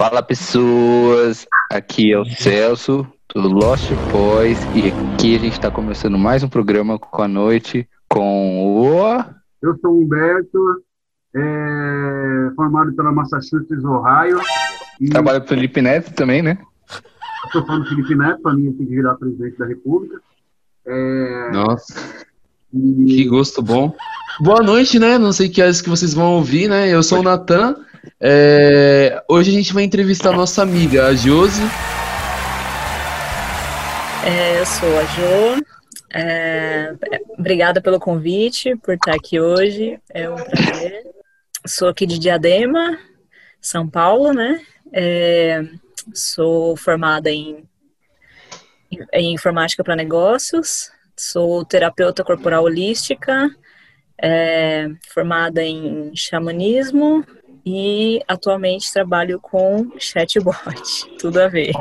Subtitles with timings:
[0.00, 6.16] Fala pessoas, aqui é o Celso do Lost Boys e aqui a gente está começando
[6.16, 9.18] mais um programa com a noite com o.
[9.60, 10.82] Eu sou o Humberto,
[11.36, 14.40] é, formado pela Massachusetts, Ohio.
[14.98, 15.10] E...
[15.10, 16.56] Trabalha com o Felipe Neto também, né?
[17.44, 20.18] Estou falando Felipe Neto, para mim eu tenho que virar presidente da República.
[20.86, 21.50] É...
[21.52, 22.24] Nossa,
[22.72, 23.04] e...
[23.04, 23.94] que gosto bom.
[24.40, 25.18] Boa noite, né?
[25.18, 26.88] Não sei que horas que vocês vão ouvir, né?
[26.88, 27.76] Eu sou o Natan.
[28.20, 29.22] É...
[29.28, 31.62] Hoje a gente vai entrevistar nossa amiga, a Josi.
[34.24, 35.66] É, eu sou a Jo.
[36.12, 36.94] É...
[37.38, 39.98] Obrigada pelo convite, por estar aqui hoje.
[40.10, 41.02] É um prazer.
[41.66, 42.98] Sou aqui de Diadema,
[43.60, 44.60] São Paulo, né?
[44.92, 45.62] É...
[46.14, 47.64] Sou formada em,
[49.12, 50.90] em informática para negócios.
[51.16, 53.54] Sou terapeuta corporal holística,
[54.22, 57.22] é, formada em xamanismo
[57.64, 61.72] e atualmente trabalho com chatbot, tudo a ver.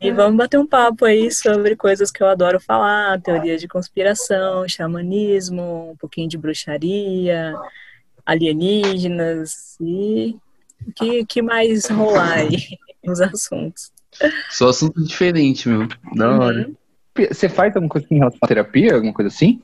[0.00, 4.68] E vamos bater um papo aí sobre coisas que eu adoro falar, teoria de conspiração,
[4.68, 7.54] xamanismo, um pouquinho de bruxaria,
[8.24, 10.36] alienígenas e
[10.86, 12.56] o que, que mais rolar aí
[13.04, 13.90] nos assuntos.
[14.50, 15.86] Só assunto diferente, meu.
[16.14, 16.68] Da hora.
[16.68, 16.74] Uhum.
[17.28, 19.60] Você faz alguma coisa em relação à terapia, alguma coisa assim?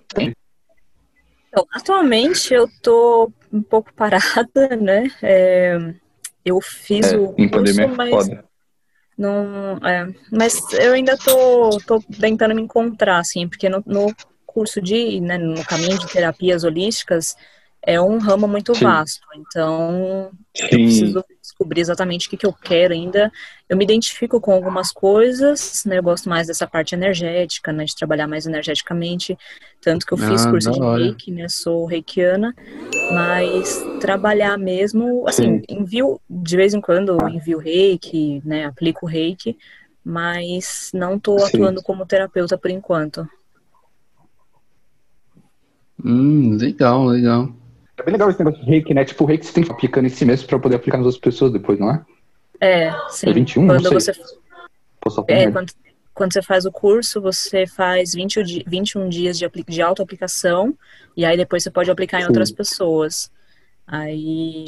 [1.56, 5.10] Então, atualmente eu tô um pouco parada, né?
[5.22, 5.76] É,
[6.44, 8.44] eu fiz é, o em curso, é mas foda.
[9.16, 14.80] não, é, mas eu ainda tô, tô tentando me encontrar, assim, porque no, no curso
[14.80, 17.36] de, né, no caminho de terapias holísticas,
[17.82, 18.84] é um ramo muito Sim.
[18.84, 19.26] vasto.
[19.36, 20.62] Então, Sim.
[20.62, 21.24] eu preciso
[21.56, 23.32] descobrir exatamente o que, que eu quero ainda.
[23.68, 25.98] Eu me identifico com algumas coisas, né?
[25.98, 27.84] Eu gosto mais dessa parte energética, né?
[27.84, 29.36] De trabalhar mais energeticamente.
[29.80, 31.02] Tanto que eu fiz ah, curso de hora.
[31.02, 31.48] reiki, né?
[31.48, 32.54] Sou reikiana.
[33.14, 35.62] Mas trabalhar mesmo, assim, Sim.
[35.68, 38.66] envio, de vez em quando envio reiki, né?
[38.66, 39.56] Aplico reiki.
[40.04, 43.26] Mas não estou atuando como terapeuta por enquanto.
[46.04, 47.52] Hum, legal, legal.
[47.98, 49.04] É bem legal esse negócio de reiki, né?
[49.04, 51.20] Tipo, o reiki você tem que aplicar em si mesmo pra poder aplicar nas outras
[51.20, 52.04] pessoas depois, não é?
[52.60, 53.30] É, sim.
[53.30, 54.14] É 21, quando não sei.
[54.14, 55.22] Você...
[55.28, 55.72] É, quando,
[56.12, 60.74] quando você faz o curso, você faz 20, 21 dias de, de auto-aplicação
[61.16, 62.28] e aí depois você pode aplicar em sim.
[62.28, 63.30] outras pessoas.
[63.86, 64.64] Aí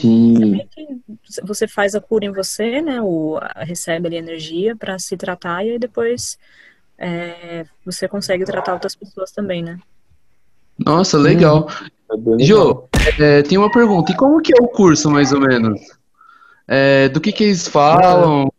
[1.43, 3.01] você faz a cura em você, né?
[3.03, 6.39] O, recebe ali energia para se tratar e aí depois
[6.97, 9.79] é, você consegue tratar outras pessoas também, né?
[10.79, 11.69] Nossa, legal.
[11.69, 11.89] Hum,
[12.41, 14.13] é Jô, é, tem uma pergunta.
[14.13, 15.81] E como que é o curso, mais ou menos?
[16.67, 18.53] É, do que que eles falam?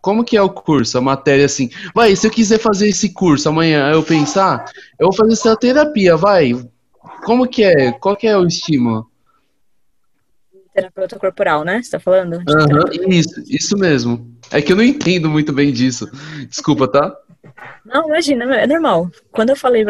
[0.00, 1.70] Como que é o curso, a matéria assim?
[1.94, 4.64] Vai, se eu quiser fazer esse curso amanhã, eu pensar,
[4.98, 6.54] eu vou fazer essa terapia, vai.
[7.24, 7.92] Como que é?
[7.92, 9.06] Qual que é o estímulo?
[10.72, 11.82] Terapeuta corporal, né?
[11.82, 12.34] Você tá falando?
[12.34, 14.32] Uhum, isso, isso mesmo.
[14.50, 16.08] É que eu não entendo muito bem disso.
[16.48, 17.16] Desculpa, tá?
[17.84, 19.10] Não, imagina, é normal.
[19.30, 19.84] Quando eu falei,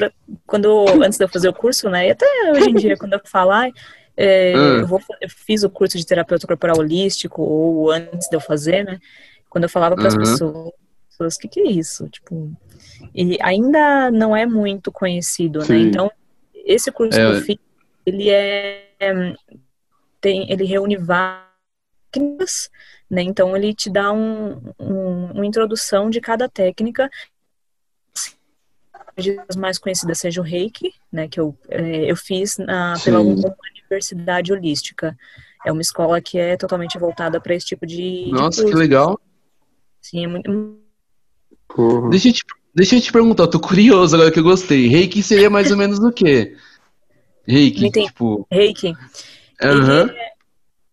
[0.47, 3.21] quando antes de eu fazer o curso, né, e até hoje em dia, quando eu
[3.25, 3.71] falar,
[4.17, 4.81] é, hum.
[4.81, 8.85] eu, vou, eu, fiz o curso de terapeuta corporal holístico, ou antes de eu fazer,
[8.85, 8.99] né,
[9.49, 10.21] quando eu falava para as uhum.
[10.21, 12.09] pessoas, o que, que é isso?
[12.09, 12.53] Tipo,
[13.15, 15.73] e ainda não é muito conhecido, né, Sim.
[15.73, 16.11] né, então,
[16.55, 17.59] esse curso é, que eu fiz,
[18.05, 18.85] ele é,
[20.21, 21.49] tem, ele reúne várias
[23.11, 23.23] né?
[23.23, 27.09] Então ele te dá um, um, uma introdução de cada técnica
[29.49, 34.53] as mais conhecidas seja o Reiki, né, que eu, é, eu fiz na, pela universidade
[34.53, 35.17] holística.
[35.67, 38.31] É uma escola que é totalmente voltada para esse tipo de.
[38.31, 39.21] Nossa, de que legal!
[40.01, 40.79] Sim, é muito.
[42.11, 44.87] Deixa eu, te, deixa eu te perguntar, eu tô curioso agora que eu gostei.
[44.87, 46.57] Reiki seria mais ou menos o quê?
[47.47, 48.47] Reiki, tipo.
[48.51, 48.89] Reiki.
[49.63, 50.09] Uhum.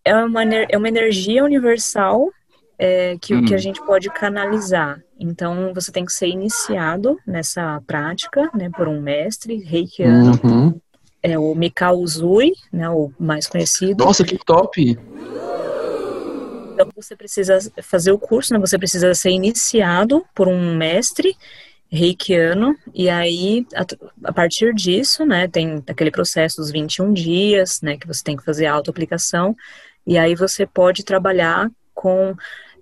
[0.04, 2.32] É, uma, é uma energia universal
[2.78, 3.46] é, que, hum.
[3.46, 3.60] que a hum.
[3.60, 5.02] gente pode canalizar.
[5.20, 10.40] Então, você tem que ser iniciado nessa prática, né, por um mestre reikiano.
[10.44, 10.80] Uhum.
[11.24, 14.04] É o Mikao Uzui, né, o mais conhecido.
[14.04, 14.98] Nossa, que top!
[16.74, 21.36] Então, você precisa fazer o curso, né, você precisa ser iniciado por um mestre
[21.90, 23.86] reikiano, e aí, a,
[24.30, 28.44] a, partir disso, né, tem aquele processo dos 21 dias, né, que você tem que
[28.44, 29.56] fazer a auto-aplicação,
[30.06, 32.36] e aí você pode trabalhar com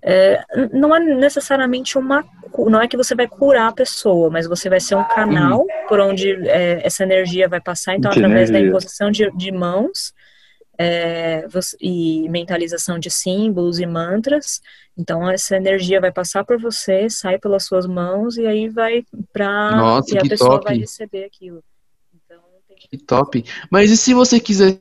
[0.05, 2.23] é, não é necessariamente uma
[2.69, 5.87] não é que você vai curar a pessoa, mas você vai ser um canal uhum.
[5.87, 7.95] por onde é, essa energia vai passar.
[7.95, 10.13] Então, através da imposição de, de mãos
[10.77, 11.47] é,
[11.81, 14.61] e mentalização de símbolos e mantras,
[14.95, 20.01] então essa energia vai passar por você, sai pelas suas mãos e aí vai para
[20.07, 20.65] e a pessoa top.
[20.65, 21.63] vai receber aquilo.
[22.13, 22.77] Então, tem...
[22.77, 23.43] Que top!
[23.71, 24.79] Mas e se você quiser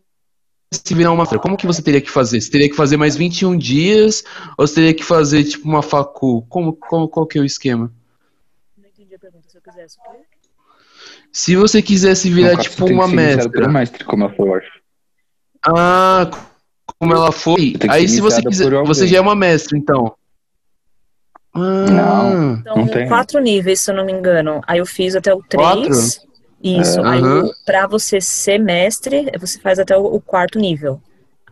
[0.72, 2.40] quisesse virar uma como que você teria que fazer?
[2.40, 4.24] Você teria que fazer mais 21 dias
[4.56, 6.42] ou você teria que fazer tipo uma facu?
[6.48, 7.92] Como, como qual que é o esquema?
[8.76, 9.44] Não entendi a pergunta.
[9.48, 10.18] Se eu quisesse o quê?
[11.30, 13.68] Se você quisesse virar tipo uma mestra.
[13.68, 14.60] mestre como ela foi,
[15.66, 16.30] Ah,
[16.98, 17.74] como ela foi.
[17.88, 20.14] Aí se você quiser, você já é uma mestra, então.
[21.54, 21.60] Ah,
[21.90, 23.08] não, então, não tem.
[23.08, 24.60] quatro níveis, se eu não me engano.
[24.66, 26.20] Aí eu fiz até o três.
[26.62, 27.00] Isso.
[27.00, 27.50] É, aí, uhum.
[27.64, 31.00] para você ser mestre, você faz até o, o quarto nível.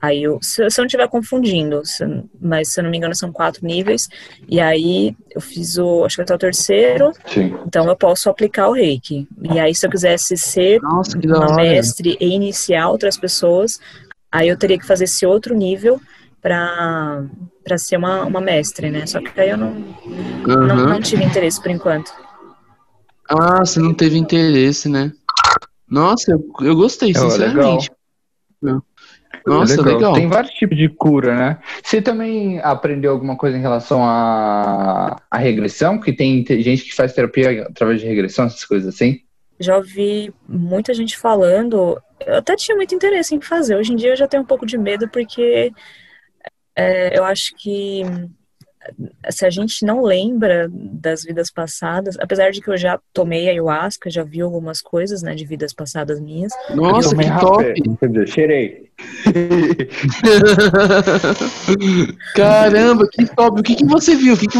[0.00, 2.04] Aí, eu, se, se eu não estiver confundindo, se,
[2.40, 4.08] mas se eu não me engano, são quatro níveis.
[4.48, 7.12] E aí, eu fiz o, acho que até o terceiro.
[7.26, 7.54] Sim.
[7.66, 9.28] Então, eu posso aplicar o reiki.
[9.42, 13.78] E aí, se eu quisesse ser Nossa, uma mestre e iniciar outras pessoas,
[14.32, 16.00] aí eu teria que fazer esse outro nível
[16.40, 17.24] para
[17.62, 19.06] para ser uma, uma mestre, né?
[19.06, 20.66] Só que aí eu não, uhum.
[20.66, 22.10] não, não tive interesse por enquanto.
[23.30, 25.12] Ah, você não teve interesse, né?
[25.88, 27.90] Nossa, eu, eu gostei, sinceramente.
[28.60, 28.82] Legal.
[29.46, 29.94] Nossa, legal.
[29.94, 30.12] legal.
[30.14, 31.58] Tem vários tipos de cura, né?
[31.82, 35.98] Você também aprendeu alguma coisa em relação à, à regressão?
[35.98, 39.20] Que tem gente que faz terapia através de regressão, essas coisas assim?
[39.58, 42.00] Já ouvi muita gente falando.
[42.26, 43.76] Eu até tinha muito interesse em fazer.
[43.76, 45.72] Hoje em dia eu já tenho um pouco de medo porque
[46.76, 48.02] é, eu acho que
[49.30, 54.10] se a gente não lembra das vidas passadas, apesar de que eu já tomei ayahuasca,
[54.10, 56.52] já vi algumas coisas, né, de vidas passadas minhas.
[56.74, 57.74] Nossa, que top!
[57.98, 58.90] Quer dizer, cheirei.
[62.34, 63.60] Caramba, que top!
[63.60, 64.34] O que, que você viu?
[64.34, 64.58] O que, que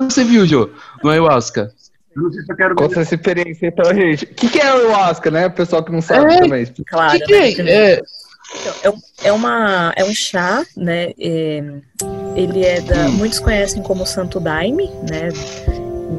[0.00, 0.70] você viu, Jô,
[1.02, 1.72] no ayahuasca?
[2.14, 4.24] Eu não sei se eu quero Conta essa experiência então, gente.
[4.24, 5.46] O que, que é ayahuasca, né?
[5.46, 6.66] O pessoal que não sabe é, também.
[6.88, 7.18] Claro.
[7.18, 7.70] Que que né?
[7.70, 7.92] é?
[7.92, 8.02] é...
[8.52, 11.12] Então, é, é, uma, é um chá, né?
[11.18, 11.62] É,
[12.36, 13.08] ele é da.
[13.08, 15.28] Muitos conhecem como Santo Daime, né?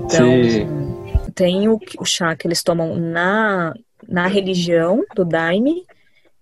[0.05, 1.31] Então, Sim.
[1.33, 3.73] tem o, o chá que eles tomam na,
[4.07, 5.85] na religião do Daime,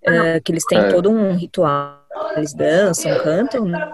[0.04, 0.89] é, que eles têm é.
[0.89, 1.98] todo um ritual.
[2.36, 3.92] Eles dançam, cantam, né?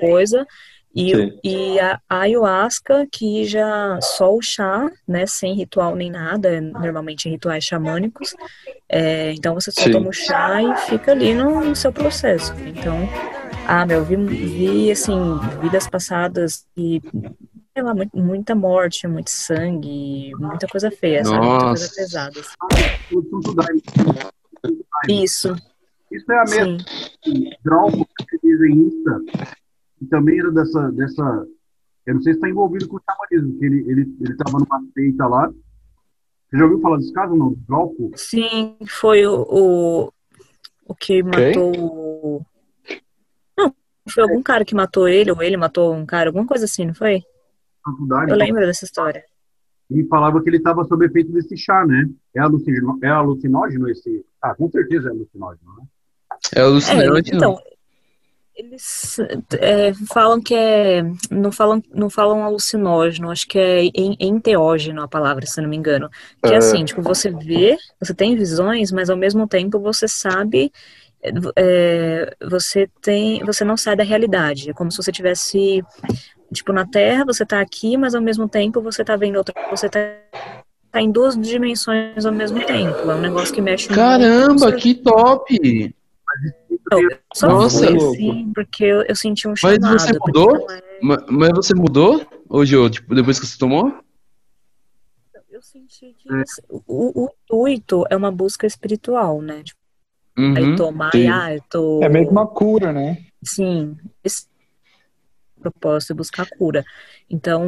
[0.00, 0.46] coisa.
[0.94, 1.12] E,
[1.42, 7.32] e a ayahuasca, que já só o chá, né, sem ritual nem nada, normalmente em
[7.32, 8.36] rituais xamânicos.
[8.88, 9.90] É, então você só Sim.
[9.90, 12.54] toma o chá e fica ali no, no seu processo.
[12.64, 13.08] Então,
[13.66, 17.00] ah, meu, vi, vi assim, vidas passadas e
[17.74, 21.44] sei lá, muita morte, muito sangue, muita coisa feia, sabe?
[21.44, 22.40] Muita coisa pesada.
[22.40, 22.54] Assim.
[25.22, 25.56] Isso.
[26.10, 26.78] Isso é a mesma
[27.64, 27.96] droga
[28.28, 29.20] que desenhista
[29.98, 31.46] que também era dessa, dessa
[32.06, 34.92] eu não sei se está envolvido com o xamanismo, que ele ele ele estava numa
[34.92, 35.48] seita lá.
[35.48, 37.56] Você já ouviu falar desse caso, não?
[37.66, 38.12] Glauco?
[38.14, 40.12] Sim, foi o, o,
[40.86, 41.72] o que matou.
[41.72, 42.46] Não,
[44.10, 46.94] foi algum cara que matou ele, ou ele matou um cara, alguma coisa assim, não
[46.94, 47.22] foi?
[48.28, 49.24] Eu lembro dessa história.
[49.90, 52.08] E falava que ele estava sob efeito desse chá, né?
[52.34, 54.24] É, alucinógeno, é alucinógeno esse.
[54.40, 55.84] Ah, com certeza é alucinógeno, né?
[56.56, 57.16] É alucinógeno.
[57.16, 57.58] É, então,
[58.56, 59.18] eles
[59.58, 61.02] é, falam que é.
[61.30, 63.82] Não falam, não falam alucinógeno, acho que é
[64.20, 66.08] enteógeno a palavra, se não me engano.
[66.42, 70.06] Que é, é assim, tipo, você vê, você tem visões, mas ao mesmo tempo você
[70.08, 70.72] sabe.
[71.56, 73.44] É, você tem.
[73.44, 74.70] Você não sai da realidade.
[74.70, 75.82] É como se você tivesse.
[76.52, 79.54] Tipo, na Terra, você tá aqui, mas ao mesmo tempo você tá vendo outra.
[79.70, 79.98] Você tá
[80.94, 83.10] tá em duas dimensões ao mesmo tempo.
[83.10, 85.92] É um negócio que mexe Caramba, que top!
[87.34, 89.80] só Nossa, fui, assim, porque eu, eu, senti um chamado.
[89.80, 90.70] Mas você mudou?
[90.70, 90.82] É...
[91.02, 93.92] Mas você mudou, hoje, tipo, depois que você tomou?
[95.50, 96.44] Eu senti que é.
[96.70, 99.62] o, o, intuito é uma busca espiritual, né?
[99.64, 99.80] Tipo,
[100.36, 101.28] uhum, aí tomar, sim.
[101.28, 102.02] ah, eu tô...
[102.02, 103.18] É mesmo uma cura, né?
[103.42, 104.46] Sim, esse
[105.60, 106.84] propósito é buscar cura.
[107.28, 107.64] Então,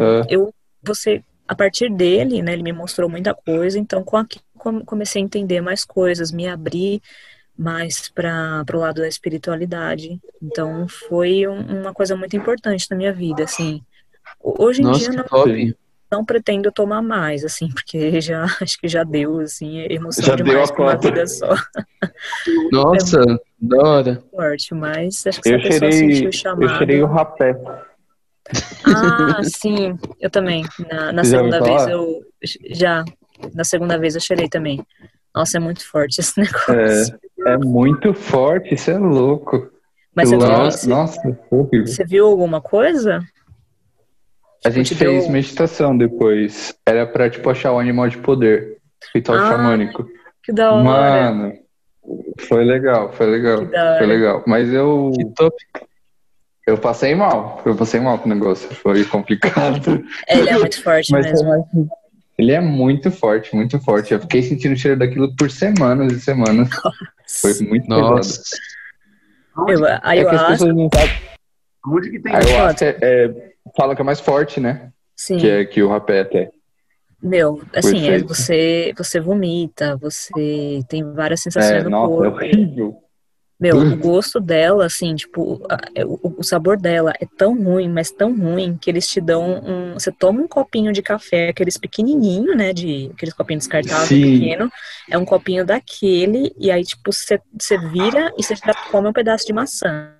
[0.00, 0.26] é.
[0.28, 4.44] eu, você, a partir dele, né, ele me mostrou muita coisa, então com aquilo
[4.84, 7.00] comecei a entender mais coisas, me abrir
[7.56, 10.20] mais para o lado da espiritualidade.
[10.42, 13.82] Então foi um, uma coisa muito importante na minha vida, assim.
[14.42, 15.74] Hoje em Nossa, dia não,
[16.10, 20.70] não pretendo tomar mais, assim, porque já acho que já deu, assim, emoção já demais
[20.70, 21.54] com uma vida só.
[22.72, 24.22] Nossa, é da hora.
[24.30, 26.62] Forte, mas acho que eu a pessoa cheirei, sentiu o chamado...
[26.62, 27.56] Eu cheirei o rapé.
[28.84, 30.64] Ah, sim, eu também.
[30.90, 32.22] Na, na segunda vez eu
[32.70, 33.04] já,
[33.54, 34.80] na segunda vez eu cheirei também.
[35.34, 37.18] Nossa, é muito forte esse negócio.
[37.44, 39.70] É, é muito forte, isso é louco.
[40.14, 41.38] Mas você, nossa, nossa,
[41.84, 43.22] você viu alguma coisa?
[44.66, 45.32] A gente tipo, fez deu...
[45.32, 46.74] meditação depois.
[46.84, 48.78] Era pra, tipo, achar o animal de poder.
[49.14, 50.08] Ritual ah, xamânico.
[50.42, 50.82] Que da hora.
[50.82, 51.52] Mano,
[52.48, 53.58] foi legal, foi legal.
[53.98, 54.42] Foi legal.
[54.44, 55.12] Mas eu.
[55.16, 55.56] Que top.
[56.66, 57.62] Eu passei mal.
[57.64, 58.68] Eu passei mal com o negócio.
[58.74, 60.04] Foi complicado.
[60.28, 61.88] Ele é muito forte Mas mesmo.
[62.36, 64.12] Ele é muito forte, muito forte.
[64.12, 66.68] Eu fiquei sentindo o cheiro daquilo por semanas e semanas.
[67.40, 68.42] Foi muito Nossa.
[69.64, 69.70] pesado.
[69.70, 71.16] Eu, é que as pessoas não sabem.
[71.86, 74.92] Onde que tem ayahuasca é, é, fala que é mais forte, né?
[75.16, 75.38] Sim.
[75.38, 76.50] Que, é, que o rapé até.
[77.22, 82.40] Meu, assim, é, você, você vomita, você tem várias sensações é, no nossa, corpo.
[82.40, 83.02] É horrível.
[83.58, 85.62] Meu, o gosto dela, assim, tipo,
[85.94, 89.62] é, o, o, sabor dela é tão ruim, mas tão ruim, que eles te dão
[89.64, 89.94] um.
[89.94, 92.74] Você toma um copinho de café, aqueles pequenininho, né?
[92.74, 94.70] De aqueles copinhos descartáveis pequeno.
[95.10, 98.54] É um copinho daquele, e aí, tipo, você, você vira e você
[98.90, 100.12] come um pedaço de maçã.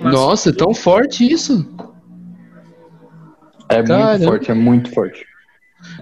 [0.00, 1.66] Nossa, é tão forte isso.
[3.68, 4.10] É Caramba.
[4.10, 5.26] muito forte, é muito forte.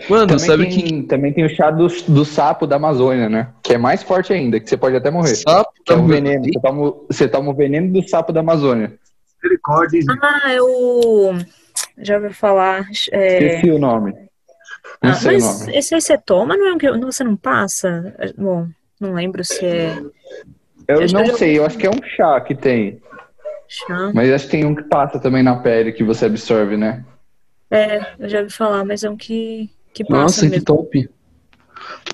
[0.09, 1.03] Mano, também sabe tem, que.
[1.05, 3.49] Também tem o chá do, do sapo da Amazônia, né?
[3.63, 5.35] Que é mais forte ainda, que você pode até morrer.
[5.35, 6.45] Sapo que é um veneno.
[6.45, 8.93] Você toma, você toma o veneno do sapo da Amazônia.
[9.43, 10.01] Misericórdia.
[10.23, 11.37] Ah, eu.
[11.99, 12.87] Já ouvi falar.
[13.11, 13.55] É...
[13.55, 14.13] Esqueci o nome.
[15.03, 15.79] Não ah, sei mas o nome.
[15.79, 18.15] esse aí você toma, não é um que você não passa?
[18.37, 18.69] Bom,
[19.01, 19.99] não lembro se é.
[20.89, 23.01] Eu, eu não sei, eu acho que é um chá que tem.
[23.69, 24.13] Chá.
[24.15, 27.05] Mas acho que tem um que passa também na pele que você absorve, né?
[27.73, 30.59] É, eu já ouvi falar, mas é um que, que passa Nossa, mesmo.
[30.59, 31.11] que top.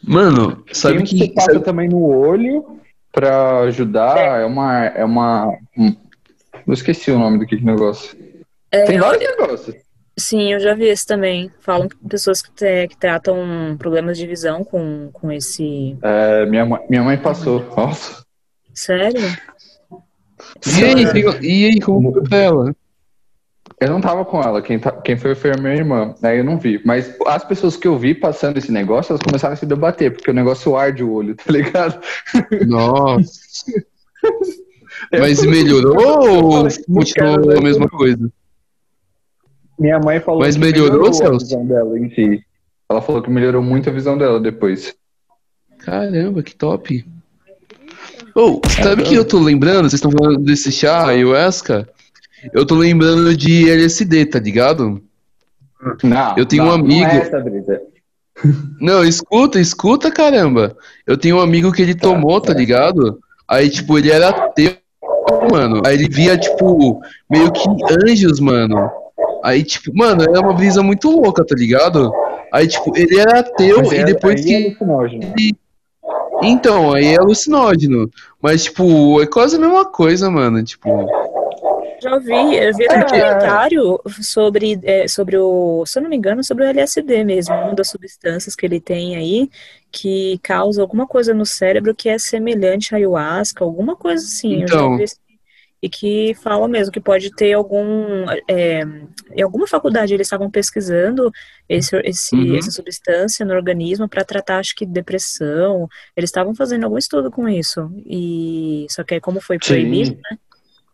[0.04, 1.18] Mano, sabe Tem que.
[1.18, 1.64] que passa sabe...
[1.64, 4.16] também no olho pra ajudar.
[4.16, 4.84] É, é uma.
[4.86, 5.52] É uma.
[5.76, 8.16] Eu esqueci o nome do que negócio.
[8.70, 9.30] É, Tem vários eu...
[9.36, 9.76] negócios.
[10.16, 11.50] Sim, eu já vi esse também.
[11.60, 15.96] Falam que pessoas que, te, que tratam problemas de visão com, com esse.
[16.02, 17.64] É, minha, mãe, minha mãe passou.
[17.76, 18.22] Nossa.
[18.74, 19.20] Sério?
[20.66, 21.04] E aí,
[21.42, 22.76] e aí como foi pra ela?
[23.80, 26.44] Eu não tava com ela, quem, tá, quem foi foi a minha irmã, aí eu
[26.44, 26.80] não vi.
[26.85, 30.30] Mas as pessoas que eu vi passando esse negócio, elas começaram a se debater, porque
[30.30, 32.00] o negócio arde o olho, tá ligado?
[32.66, 33.30] Nossa.
[35.12, 38.30] Mas melhorou ou continuou a mesma coisa?
[39.78, 41.37] Minha mãe falou Mas melhorou, melhorou Celso?
[41.37, 42.44] a visão dela em si.
[42.90, 44.92] Ela falou que melhorou muito a visão dela depois.
[45.78, 47.06] Caramba, que top.
[48.35, 49.82] Oh, sabe que eu tô lembrando?
[49.82, 51.88] Vocês estão falando desse chá, ayahuasca?
[52.52, 55.02] Eu tô lembrando de LSD, tá ligado?
[56.02, 56.37] Não.
[56.37, 57.07] Eu tenho não, um amigo.
[57.07, 57.83] Não, é essa, Brita.
[58.80, 60.76] não, escuta, escuta, caramba.
[61.07, 63.18] Eu tenho um amigo que ele tá, tomou, tá, tá ligado?
[63.49, 64.76] Aí, tipo, ele era ateu,
[65.50, 65.83] mano.
[65.85, 67.68] Aí ele via, tipo, meio que
[68.07, 68.90] anjos, mano.
[69.42, 72.12] Aí, tipo, mano, é uma brisa muito louca, tá ligado?
[72.52, 74.54] Aí, tipo, ele era ateu Mas e é, depois que.
[74.54, 75.57] É ele...
[76.42, 78.11] Então, aí é alucinógeno.
[78.40, 80.62] Mas, tipo, é quase a mesma coisa, mano.
[80.62, 81.07] Tipo.
[82.00, 86.45] Já vi, eu vi um documentário sobre, é, sobre o, se eu não me engano,
[86.45, 89.50] sobre o LSD mesmo, uma das substâncias que ele tem aí,
[89.90, 94.62] que causa alguma coisa no cérebro que é semelhante à ayahuasca, alguma coisa assim.
[94.62, 94.99] Então,
[95.81, 98.83] e que fala mesmo que pode ter algum é,
[99.33, 101.31] em alguma faculdade eles estavam pesquisando
[101.69, 102.57] esse, esse uhum.
[102.57, 107.49] essa substância no organismo para tratar acho que depressão eles estavam fazendo algum estudo com
[107.49, 110.21] isso e só que como foi proibido Sim.
[110.31, 110.38] né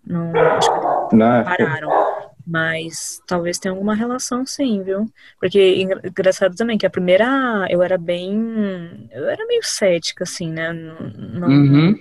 [0.06, 1.44] não, acho que não, é.
[1.44, 2.14] pararam.
[2.46, 5.06] Mas talvez tenha alguma relação sim, viu?
[5.40, 9.08] Porque engraçado também que a primeira eu era bem.
[9.10, 10.70] Eu era meio cética, assim, né?
[10.72, 11.98] Não, uhum.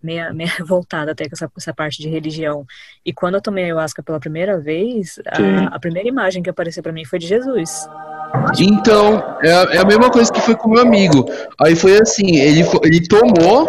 [0.00, 2.64] meia, meia voltada até com essa, essa parte de religião.
[3.04, 6.92] E quando eu tomei ayahuasca pela primeira vez, a, a, primeira imagem que apareceu para
[6.92, 7.88] mim foi de Jesus.
[8.60, 11.26] Então, é a, é a mesma coisa que foi com meu amigo.
[11.60, 13.66] Aí foi assim, ele, ele tomou,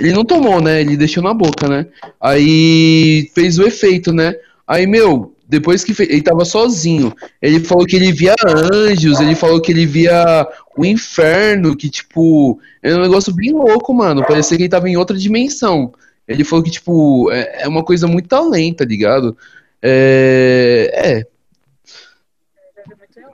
[0.00, 0.80] ele não tomou, né?
[0.80, 1.86] Ele deixou na boca, né?
[2.20, 4.34] Aí fez o efeito, né?
[4.66, 9.60] Aí, meu, depois que ele tava sozinho, ele falou que ele via anjos, ele falou
[9.62, 14.24] que ele via o inferno, que, tipo, é um negócio bem louco, mano.
[14.26, 15.92] Parecia que ele tava em outra dimensão.
[16.26, 19.36] Ele falou que, tipo, é, é uma coisa muito além, tá ligado?
[19.80, 20.92] É.
[20.94, 21.26] é.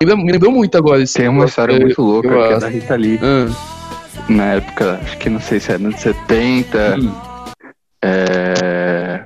[0.05, 1.03] Me lembrou muito agora.
[1.07, 3.19] Tem uma história muito louca, que é da Rita Lee.
[3.21, 3.74] Ah
[4.29, 6.97] na época, acho que não sei se era nos 70.
[6.99, 7.13] Hum.
[8.03, 9.25] É,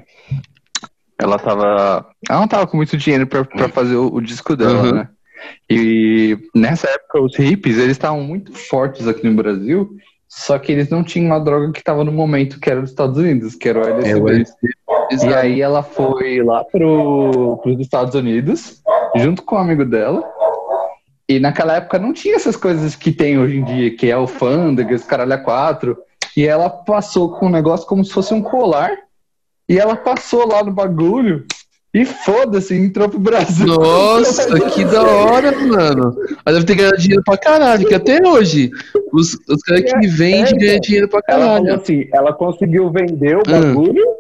[1.19, 2.07] ela tava.
[2.29, 4.93] Ela não tava com muito dinheiro pra, pra fazer o, o disco dela, uhum.
[4.93, 5.09] né?
[5.69, 9.91] E nessa época os hippies, eles estavam muito fortes aqui no Brasil,
[10.29, 13.19] só que eles não tinham uma droga que estava no momento, que era nos Estados
[13.19, 14.11] Unidos, que era o LSD.
[14.11, 14.69] É, o LSD.
[15.25, 18.83] E aí ela foi lá pro, pros Estados Unidos,
[19.17, 20.23] junto com um amigo dela,
[21.29, 25.05] e naquela época não tinha essas coisas que tem hoje em dia, que é alfândegas,
[25.05, 25.99] caralho a quatro.
[26.35, 28.93] E ela passou com um negócio como se fosse um colar.
[29.69, 31.45] E ela passou lá no bagulho
[31.93, 33.67] e foda-se, entrou pro Brasil.
[33.67, 36.17] Nossa, que da hora, mano.
[36.47, 38.71] Ela deve ter ganhado dinheiro pra caralho, que até hoje
[39.13, 41.67] os, os caras que é, vendem é, ganham dinheiro pra caralho.
[41.67, 43.51] Ela, assim, ela conseguiu vender o ah.
[43.51, 44.15] bagulho, hum.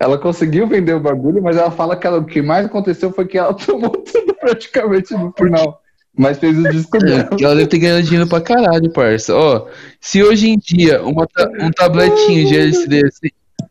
[0.00, 3.26] ela conseguiu vender o bagulho, mas ela fala que ela, o que mais aconteceu foi
[3.26, 5.80] que ela tomou tudo praticamente no final.
[6.18, 7.30] Mas fez o disco dela.
[7.40, 9.34] ela deve ter ganhado dinheiro pra caralho, parça.
[9.34, 9.66] Ó,
[10.00, 11.26] se hoje em dia uma,
[11.60, 13.28] um tabletinho de LCD assim,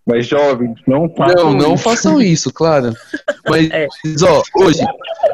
[0.07, 1.83] mas jovens, não façam Não, não isso.
[1.83, 2.93] façam isso, claro.
[3.45, 3.87] Mas, é.
[4.23, 4.79] ó, hoje,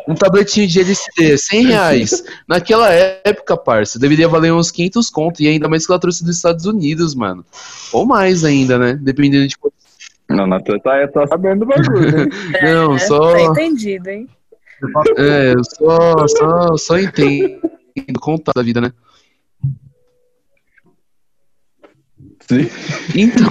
[0.08, 2.24] um tabletinho de LCD, 100 reais.
[2.48, 5.44] Naquela época, parça, deveria valer uns 500 conto.
[5.44, 7.46] E ainda mais que ela trouxe dos Estados Unidos, mano.
[7.92, 8.98] Ou mais ainda, né?
[9.00, 9.56] Dependendo de...
[10.28, 12.26] Não, na tua tá, tá sabendo do bagulho, né?
[12.74, 13.32] Não, é, só...
[13.32, 14.28] Tá entendido, hein?
[15.18, 17.62] É, eu só, só, só entendo
[18.20, 18.92] contar da vida, né?
[22.48, 22.70] Sim.
[23.16, 23.50] Então,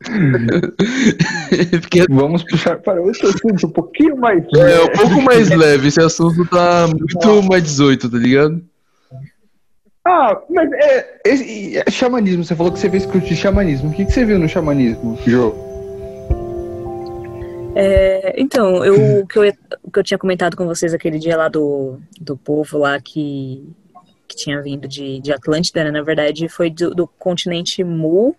[1.82, 4.72] Porque vamos puxar para outro assunto um pouquinho mais leve.
[4.72, 5.88] É, um pouco mais leve.
[5.88, 8.62] Esse assunto tá muito mais 18, tá ligado?
[10.04, 13.90] Ah, mas é, é, é, xamanismo, você falou que você fez curso de xamanismo.
[13.90, 15.69] O que, que você viu no xamanismo, Jô?
[17.74, 21.36] É, então, eu, o, que eu, o que eu tinha comentado com vocês aquele dia
[21.36, 23.64] lá do, do povo lá que,
[24.26, 28.36] que tinha vindo de, de Atlântida, né, na verdade, foi do, do continente Mu,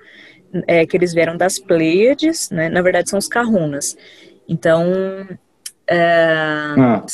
[0.67, 2.67] é, que eles vieram das Pleiades, né?
[2.69, 3.95] Na verdade, são os Kahunas.
[4.47, 4.85] Então,
[5.87, 7.05] é, ah.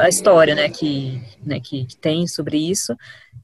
[0.00, 2.96] a história, né, que, né, que, que, tem sobre isso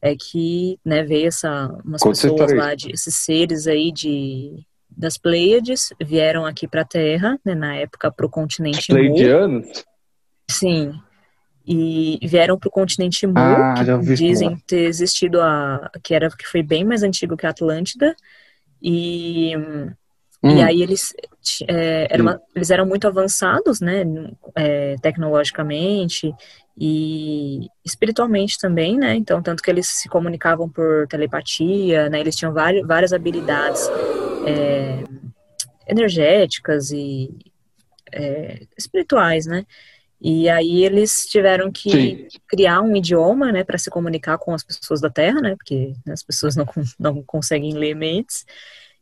[0.02, 5.92] é que, né, veio essa, umas pessoas lá, de, esses seres aí de das Pleiades
[6.00, 9.84] vieram aqui para a Terra, né, na época para o continente Pleiadianos?
[10.50, 10.92] Sim.
[11.66, 16.46] E vieram para o continente Mu, ah, que dizem ter existido a que era que
[16.46, 18.14] foi bem mais antigo que a Atlântida
[18.82, 19.90] e, hum.
[20.42, 21.14] e aí eles,
[21.66, 22.38] é, eram, hum.
[22.54, 24.04] eles eram muito avançados, né,
[24.54, 26.34] é, tecnologicamente
[26.76, 32.52] e espiritualmente também, né, então tanto que eles se comunicavam por telepatia, né, eles tinham
[32.52, 33.88] várias, várias habilidades
[34.46, 35.04] é,
[35.86, 37.30] energéticas e
[38.12, 39.64] é, espirituais, né,
[40.26, 42.28] e aí eles tiveram que Sim.
[42.48, 46.14] criar um idioma, né, para se comunicar com as pessoas da Terra, né, porque né,
[46.14, 46.64] as pessoas não,
[46.98, 48.46] não conseguem ler mentes.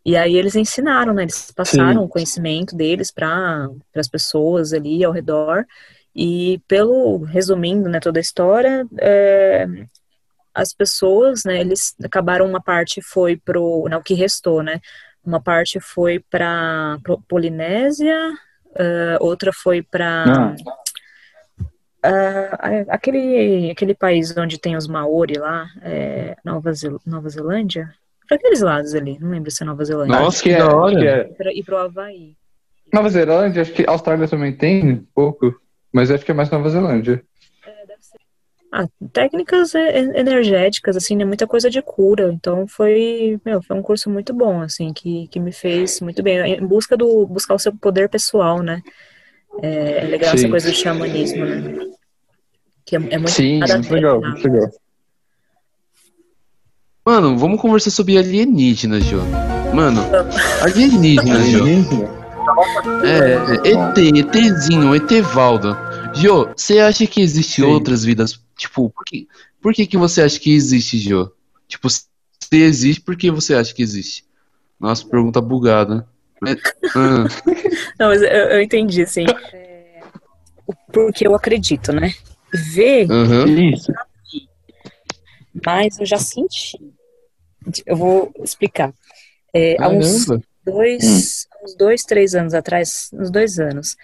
[0.04, 2.06] E aí eles ensinaram, né, eles passaram Sim.
[2.06, 5.64] o conhecimento deles para as pessoas ali ao redor.
[6.12, 9.64] E pelo resumindo, né, toda a história, é,
[10.52, 14.80] as pessoas, né, eles acabaram uma parte foi pro, não, o que restou, né,
[15.24, 18.16] uma parte foi para Polinésia,
[18.70, 20.54] uh, outra foi para ah.
[22.04, 27.94] Uh, aquele, aquele país onde tem os Maori lá, é, Nova, Zel Nova Zelândia,
[28.26, 30.18] para aqueles lados ali, não lembro se é Nova Zelândia.
[30.18, 31.30] Nossa, que, que da hora!
[31.38, 31.52] É.
[31.54, 32.34] E pro Havaí.
[32.92, 35.54] Nova Zelândia, acho que Austrália também tem um pouco,
[35.92, 37.22] mas acho que é mais Nova Zelândia.
[38.72, 38.82] É.
[38.82, 44.08] Ah, técnicas energéticas, assim, né, muita coisa de cura, então foi, meu, foi um curso
[44.08, 47.76] muito bom, assim, que, que me fez muito bem, em busca do, buscar o seu
[47.76, 48.80] poder pessoal, né,
[49.60, 50.36] é, é legal Sim.
[50.36, 51.86] essa coisa do xamanismo, né?
[52.86, 54.70] Que é, é muito, Sim, muito legal, muito legal.
[57.04, 59.18] Mano, vamos conversar sobre alienígenas, Jô.
[59.74, 60.00] Mano,
[60.62, 61.66] alienígenas, Jô.
[63.04, 65.76] É, ET, ETzinho, ETvaldo.
[66.14, 68.40] Jô, você acha que existem outras vidas?
[68.62, 69.26] Tipo, por que,
[69.60, 71.32] por que, que você acha que existe, Jô?
[71.66, 72.06] Tipo, se
[72.52, 74.24] existe, por que você acha que existe?
[74.78, 76.06] Nossa, pergunta bugada.
[76.94, 77.26] Ah.
[77.98, 79.24] Não, mas eu, eu entendi, assim.
[79.52, 80.00] É,
[80.92, 82.14] porque eu acredito, né?
[82.52, 83.10] Ver.
[83.10, 83.72] Uhum.
[85.66, 86.78] Mas eu já senti.
[87.84, 88.94] Eu vou explicar.
[89.52, 90.26] É, há uns
[90.64, 91.64] dois, hum.
[91.64, 93.96] uns dois, três anos atrás, uns dois anos,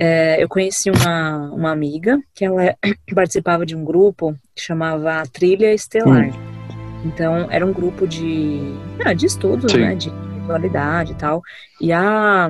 [0.00, 2.76] é, eu conheci uma, uma amiga que ela
[3.12, 6.28] participava de um grupo que chamava Trilha Estelar.
[6.28, 7.02] Hum.
[7.04, 8.60] Então, era um grupo de,
[9.04, 9.78] ah, de estudo, Sim.
[9.78, 9.96] né?
[9.96, 11.42] De espiritualidade e tal.
[11.80, 12.48] E a,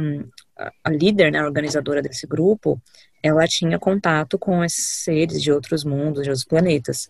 [0.84, 2.78] a líder, né, a organizadora desse grupo,
[3.22, 7.08] ela tinha contato com esses seres de outros mundos, de outros planetas.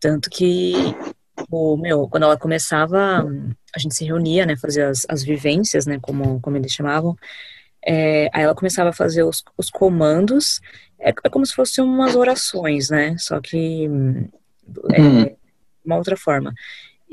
[0.00, 0.72] Tanto que,
[1.50, 3.22] o meu, quando ela começava,
[3.74, 7.14] a gente se reunia, né, fazia as, as vivências, né, como, como eles chamavam,
[7.86, 10.60] é, aí ela começava a fazer os, os comandos,
[10.98, 13.84] é, é, como se fossem umas orações, né, só que
[14.92, 15.36] é, hum.
[15.84, 16.54] uma outra forma.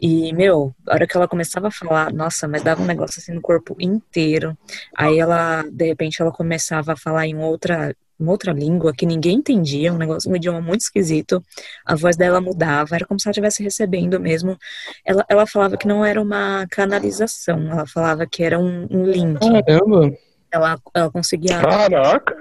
[0.01, 3.33] E, meu, a hora que ela começava a falar, nossa, mas dava um negócio assim
[3.33, 4.57] no corpo inteiro.
[4.97, 9.37] Aí ela, de repente, ela começava a falar em outra, em outra língua que ninguém
[9.37, 11.43] entendia, um negócio, um idioma muito esquisito.
[11.85, 14.57] A voz dela mudava, era como se ela estivesse recebendo mesmo.
[15.05, 19.39] Ela, ela falava que não era uma canalização, ela falava que era um, um link.
[19.39, 20.17] Caramba!
[20.51, 21.59] Ela, ela conseguia.
[21.59, 22.35] Caraca!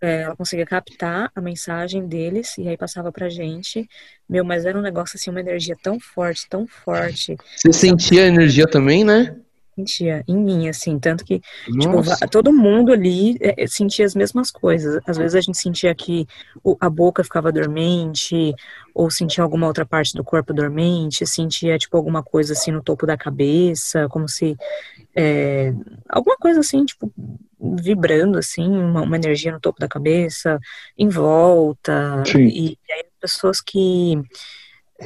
[0.00, 3.88] É, ela conseguia captar a mensagem deles e aí passava pra gente.
[4.28, 7.36] Meu, mas era um negócio assim, uma energia tão forte, tão forte.
[7.56, 9.36] Você sentia a energia também, né?
[9.76, 11.40] sentia em mim, assim, tanto que
[11.78, 15.02] tipo, todo mundo ali é, sentia as mesmas coisas.
[15.06, 16.26] Às vezes a gente sentia que
[16.64, 18.54] o, a boca ficava dormente,
[18.94, 23.06] ou sentia alguma outra parte do corpo dormente, sentia tipo alguma coisa assim no topo
[23.06, 24.56] da cabeça, como se
[25.14, 25.74] é,
[26.08, 27.12] alguma coisa assim, tipo
[27.74, 30.60] vibrando assim, uma, uma, energia no topo da cabeça,
[30.96, 34.20] em volta, e, e, aí pessoas que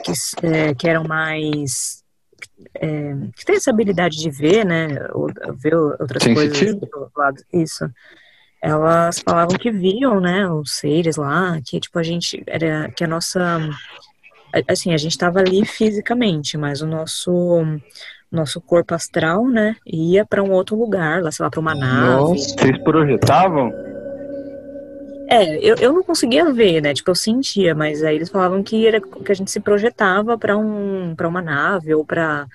[0.04, 0.12] que,
[0.46, 2.04] é, que eram mais
[2.74, 7.88] é, que tem essa habilidade de ver, né, ou, ver outras coisas do lado, isso.
[8.62, 13.08] Elas falavam que viam, né, os seres lá, que tipo a gente era que a
[13.08, 13.58] nossa
[14.68, 17.62] assim, a gente estava ali fisicamente, mas o nosso
[18.30, 22.16] nosso corpo astral, né, ia para um outro lugar, lá, sei lá, para uma nave.
[22.16, 23.72] Nossa, vocês projetavam?
[25.28, 26.92] É, eu, eu não conseguia ver, né?
[26.92, 30.56] Tipo, eu sentia, mas aí eles falavam que, era, que a gente se projetava para
[30.56, 32.48] um, pra uma nave ou para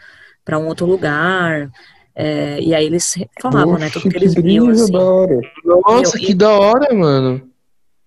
[0.51, 1.71] um outro lugar.
[2.13, 3.89] É, e aí eles falavam, né?
[3.89, 4.67] Tudo que eles viam.
[4.69, 4.91] Assim.
[4.91, 5.39] Da hora.
[5.63, 6.35] Nossa, eu, que e...
[6.35, 7.49] da hora, mano.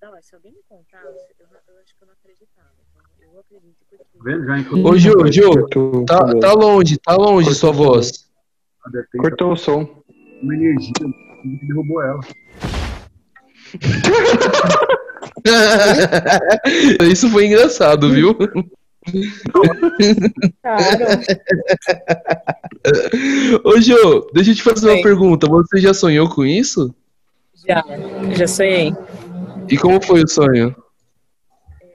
[0.03, 2.69] Não, se alguém me contasse, eu, eu acho que eu não acreditava.
[3.17, 4.05] Então, eu acredito porque...
[4.85, 5.51] Ô, Ju, Ju,
[6.05, 8.13] tá, tá longe, tá longe Cortou sua voz.
[9.19, 9.89] Cortou o som.
[10.43, 10.93] Uma energia,
[11.67, 12.21] derrubou ela.
[17.11, 18.37] Isso foi engraçado, viu?
[23.65, 24.95] Ô, Jô, deixa eu te fazer Sim.
[24.95, 25.47] uma pergunta.
[25.47, 26.95] Você já sonhou com isso?
[27.67, 27.83] Já,
[28.37, 28.93] já sonhei.
[29.69, 30.75] E como foi o sonho?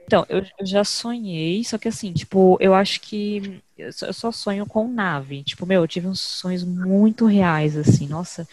[0.06, 4.12] Então, eu, eu já sonhei, só que assim, tipo, eu acho que eu só, eu
[4.12, 5.42] só sonho com nave.
[5.42, 8.46] Tipo, meu, eu tive uns sonhos muito reais, assim, nossa.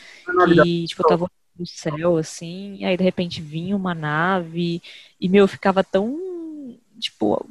[0.47, 4.81] E, tipo, eu tava do céu, assim, e aí de repente vinha uma nave,
[5.19, 6.17] e meu, eu ficava tão,
[6.99, 7.45] tipo,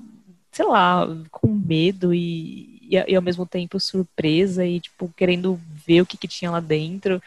[0.50, 6.00] sei lá, com medo e, e, e, ao mesmo tempo surpresa e, tipo, querendo ver
[6.02, 7.22] o que, que tinha lá dentro.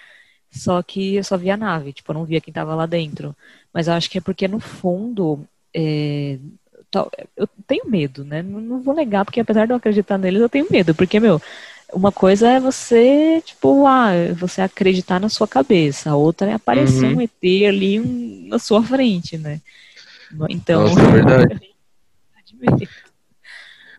[0.52, 3.36] Só que eu só via a nave, tipo, eu não via quem tava lá dentro.
[3.74, 5.48] Mas eu acho que é porque no fundo.
[5.74, 6.38] É,
[7.36, 8.42] eu tenho medo, né?
[8.42, 10.94] Não vou negar, porque apesar de eu acreditar neles, eu tenho medo.
[10.94, 11.42] Porque, meu,
[11.94, 17.06] uma coisa é você, tipo, ah, você acreditar na sua cabeça, a outra é aparecer
[17.06, 17.18] uhum.
[17.18, 19.62] um ET ali um, na sua frente, né?
[20.50, 20.84] Então.
[20.84, 21.60] Nossa, é verdade.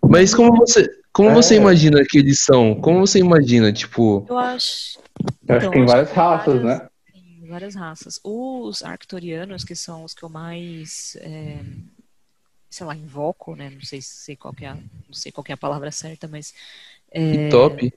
[0.02, 1.34] Mas como você, como é.
[1.34, 2.74] você imagina que eles são?
[2.74, 4.26] Como você imagina, tipo.
[4.28, 4.98] Eu acho.
[5.46, 6.88] Eu acho que tem várias raças, várias, né?
[7.12, 8.20] Tem várias raças.
[8.22, 11.16] Os arctorianos, que são os que eu mais.
[11.20, 11.58] É,
[12.74, 13.70] sei lá, invoco, né?
[13.70, 16.52] Não sei, sei qual é a, não sei qual é a palavra certa, mas
[17.10, 17.92] é, top.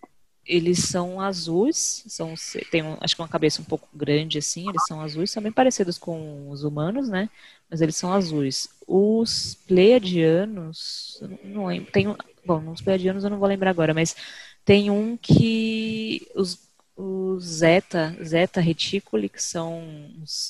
[0.46, 2.34] Eles são azuis, são,
[2.72, 5.52] tem um, acho que uma cabeça um pouco grande assim, eles são azuis, são bem
[5.52, 7.30] parecidos com os humanos, né?
[7.70, 8.70] Mas eles são azuis.
[8.88, 14.16] Os pleiadianos, não lembro, tem, bom, os pleiadianos eu não vou lembrar agora, mas
[14.64, 16.60] tem um que os,
[16.96, 19.84] os zeta, zeta reticuli, que são,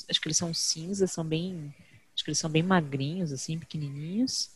[0.09, 1.73] acho que eles são cinza, são bem,
[2.17, 4.49] acho que eles são bem magrinhos, assim, pequenininhos.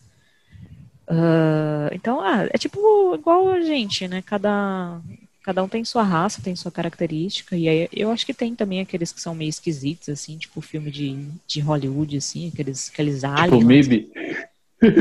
[1.07, 4.23] Uh, então, ah, é tipo igual a gente, né?
[4.25, 4.99] Cada,
[5.43, 7.55] cada um tem sua raça, tem sua característica.
[7.55, 10.89] E aí eu acho que tem também aqueles que são meio esquisitos, assim, tipo filme
[10.89, 13.85] de, de Hollywood, assim, aqueles, aqueles tipo aliens.
[13.85, 14.11] Tipo MIB.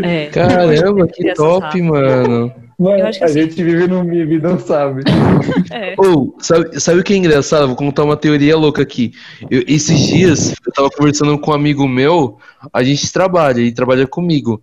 [0.04, 2.52] É, Caramba, que top, mano.
[2.80, 5.02] Mano, a assim, gente vive no MIB, não sabe.
[5.70, 5.94] É.
[5.98, 7.66] Oh, sabe, sabe o que é engraçado?
[7.66, 9.12] Vou contar uma teoria louca aqui.
[9.50, 12.38] Eu, esses dias, eu tava conversando com um amigo meu,
[12.72, 14.62] a gente trabalha, ele trabalha comigo.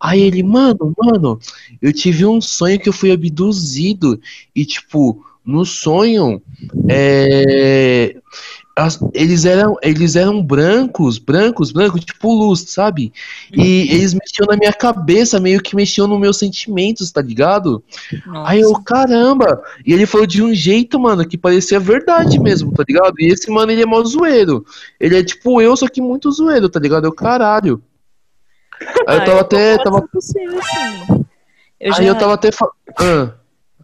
[0.00, 1.38] Aí ele, mano, mano,
[1.80, 4.18] eu tive um sonho que eu fui abduzido.
[4.54, 6.42] E, tipo, no sonho,
[6.88, 8.16] é,
[9.12, 13.12] eles eram, eles eram brancos, brancos, brancos, tipo luz, sabe?
[13.52, 13.64] E uhum.
[13.64, 17.82] eles mexiam na minha cabeça, meio que mexiam nos meus sentimentos, tá ligado?
[18.26, 18.50] Nossa.
[18.50, 19.60] Aí eu, caramba!
[19.84, 23.14] E ele falou de um jeito, mano, que parecia verdade mesmo, tá ligado?
[23.18, 24.64] E esse mano, ele é mó zoeiro.
[25.00, 27.06] Ele é tipo eu, só que muito zoeiro, tá ligado?
[27.06, 27.82] Eu, caralho.
[29.06, 29.78] Aí eu tava até.
[29.78, 30.02] Tava...
[30.02, 31.24] Possível, assim.
[31.80, 32.50] eu Aí eu tava até.
[32.98, 33.32] Ah.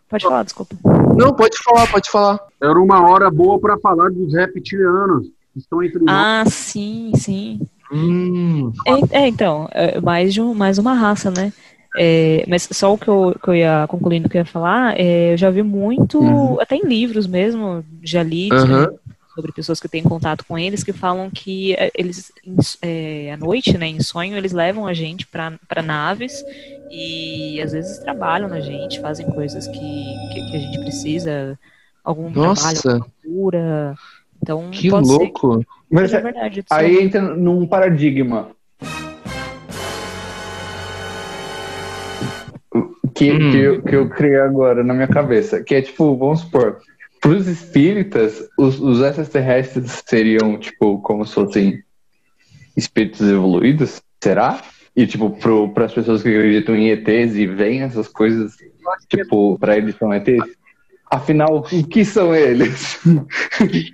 [0.09, 0.77] Pode falar, desculpa.
[1.17, 2.41] Não, pode falar, pode falar.
[2.63, 6.09] Era uma hora boa para falar dos reptilianos que estão entre nós.
[6.09, 7.61] Ah, sim, sim.
[7.93, 8.73] Hum.
[8.87, 11.53] É, é, então, é mais, de um, mais uma raça, né?
[11.97, 15.35] É, mas só o que eu, que eu ia concluindo que eu ia falar, é,
[15.35, 16.61] eu já vi muito, uhum.
[16.61, 18.99] até em livros mesmo, já li uhum.
[19.35, 22.33] Sobre pessoas que têm contato com eles, que falam que é, eles,
[22.81, 26.45] é, à noite, né, em sonho, eles levam a gente para naves
[26.91, 31.59] e às vezes trabalham na gente, fazem coisas que, que, que a gente precisa,
[32.05, 32.81] algum Nossa.
[32.81, 33.95] trabalho, cultura.
[34.41, 35.61] Então, que louco!
[35.61, 38.51] Que Mas é verdade, aí entra num paradigma.
[43.15, 43.51] Que, hum.
[43.53, 45.63] que, eu, que eu criei agora na minha cabeça.
[45.63, 46.81] Que é tipo, vamos supor,
[47.25, 51.83] para os espíritas, os, os extraterrestres seriam, tipo, como se fossem
[52.77, 54.03] espíritos evoluídos?
[54.23, 54.63] Será?
[54.95, 55.31] E, tipo,
[55.73, 58.53] para as pessoas que acreditam em ETs e veem essas coisas,
[59.09, 60.45] tipo, para eles são ETs?
[61.11, 62.99] Afinal, o que são eles?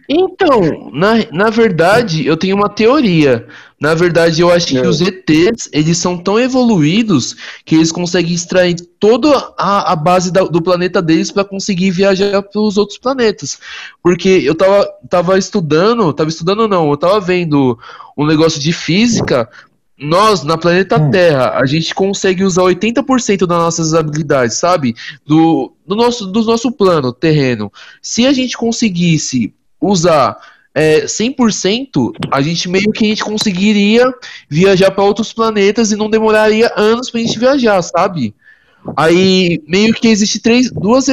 [0.09, 3.46] Então, na, na verdade, eu tenho uma teoria.
[3.79, 8.77] Na verdade, eu acho que os ETs, eles são tão evoluídos que eles conseguem extrair
[8.99, 13.59] toda a, a base da, do planeta deles para conseguir viajar para os outros planetas.
[14.03, 17.79] Porque eu tava, tava estudando, tava estudando não, eu tava vendo
[18.16, 19.49] um negócio de física
[20.01, 21.11] nós, na planeta hum.
[21.11, 24.97] Terra, a gente consegue usar 80% das nossas habilidades, sabe?
[25.27, 27.71] Do, do, nosso, do nosso plano terreno.
[28.01, 30.39] Se a gente conseguisse usar
[30.75, 34.11] é, 100%, a gente meio que a gente conseguiria
[34.49, 38.35] viajar para outros planetas e não demoraria anos para a gente viajar, sabe?
[38.97, 41.09] Aí meio que existe três, duas,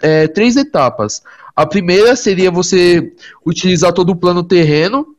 [0.00, 1.22] é, três etapas.
[1.56, 3.12] A primeira seria você
[3.44, 5.17] utilizar todo o plano terreno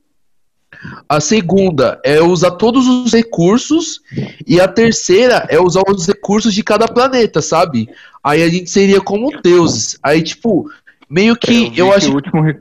[1.07, 4.01] a segunda é usar todos os recursos.
[4.47, 7.89] E a terceira é usar os recursos de cada planeta, sabe?
[8.23, 9.97] Aí a gente seria como deuses.
[10.01, 10.69] Aí, tipo,
[11.09, 12.07] meio que eu, eu acho.
[12.07, 12.59] Que o último rec...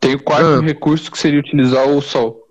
[0.00, 0.60] Tem o quarto ah.
[0.60, 2.42] recurso que seria utilizar o Sol.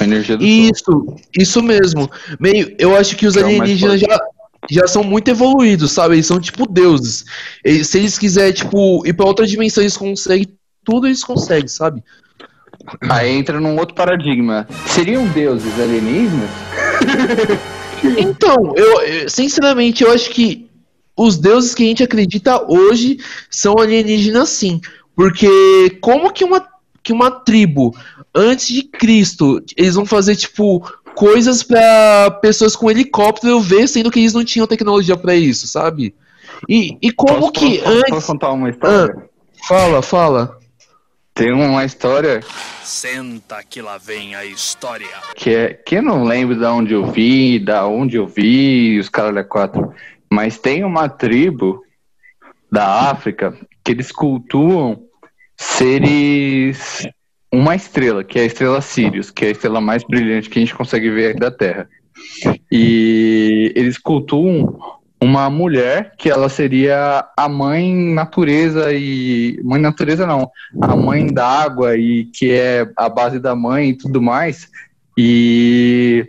[0.00, 1.16] A energia do isso, Sol.
[1.36, 2.10] Isso mesmo.
[2.40, 4.20] Meio, eu acho que os é alienígenas já,
[4.70, 6.14] já são muito evoluídos, sabe?
[6.14, 7.24] Eles são tipo deuses.
[7.64, 10.48] Eles, se eles quiserem, tipo, ir pra outra dimensão, eles conseguem.
[10.84, 12.02] Tudo eles conseguem, sabe?
[13.08, 14.66] Aí entra num outro paradigma.
[14.86, 16.50] Seriam deuses alienígenas?
[18.18, 20.68] então, eu sinceramente eu acho que
[21.16, 23.18] os deuses que a gente acredita hoje
[23.50, 24.80] são alienígenas sim.
[25.14, 26.66] Porque como que uma,
[27.02, 27.94] que uma tribo
[28.34, 30.80] antes de Cristo eles vão fazer tipo
[31.14, 36.14] coisas para pessoas com helicóptero ver, sendo que eles não tinham tecnologia para isso, sabe?
[36.68, 38.10] E, e como posso, que posso, antes.
[38.10, 39.14] Posso contar uma história?
[39.14, 39.22] Ah,
[39.66, 40.61] fala, fala.
[41.34, 42.40] Tem uma história.
[42.82, 45.06] Senta que lá vem a história.
[45.34, 45.74] Que é.
[45.74, 49.42] Que eu não lembro de onde eu vi, da onde eu vi, os caras da
[49.42, 49.94] quatro.
[50.30, 51.82] Mas tem uma tribo
[52.70, 55.02] da África que eles cultuam
[55.56, 57.06] seres.
[57.50, 60.62] Uma estrela, que é a estrela Sirius, que é a estrela mais brilhante que a
[60.62, 61.88] gente consegue ver aqui da Terra.
[62.70, 70.50] E eles cultuam uma mulher que ela seria a mãe natureza e mãe natureza não,
[70.80, 74.68] a mãe da água e que é a base da mãe e tudo mais.
[75.16, 76.26] E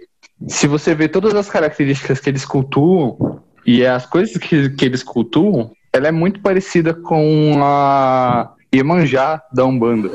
[0.48, 5.02] se você vê todas as características que eles cultuam e as coisas que, que eles
[5.02, 10.12] cultuam, ela é muito parecida com a Iemanjá da Umbanda.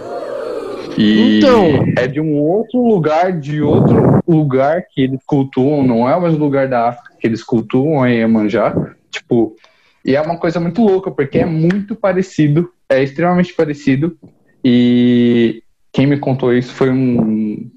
[0.97, 6.15] E então, é de um outro lugar, de outro lugar que eles cultuam, não é
[6.15, 8.75] o mesmo lugar da África que eles cultuam em Iemanjá,
[9.11, 9.57] tipo,
[10.05, 14.17] e é uma coisa muito louca, porque é muito parecido, é extremamente parecido,
[14.65, 17.71] e quem me contou isso foi um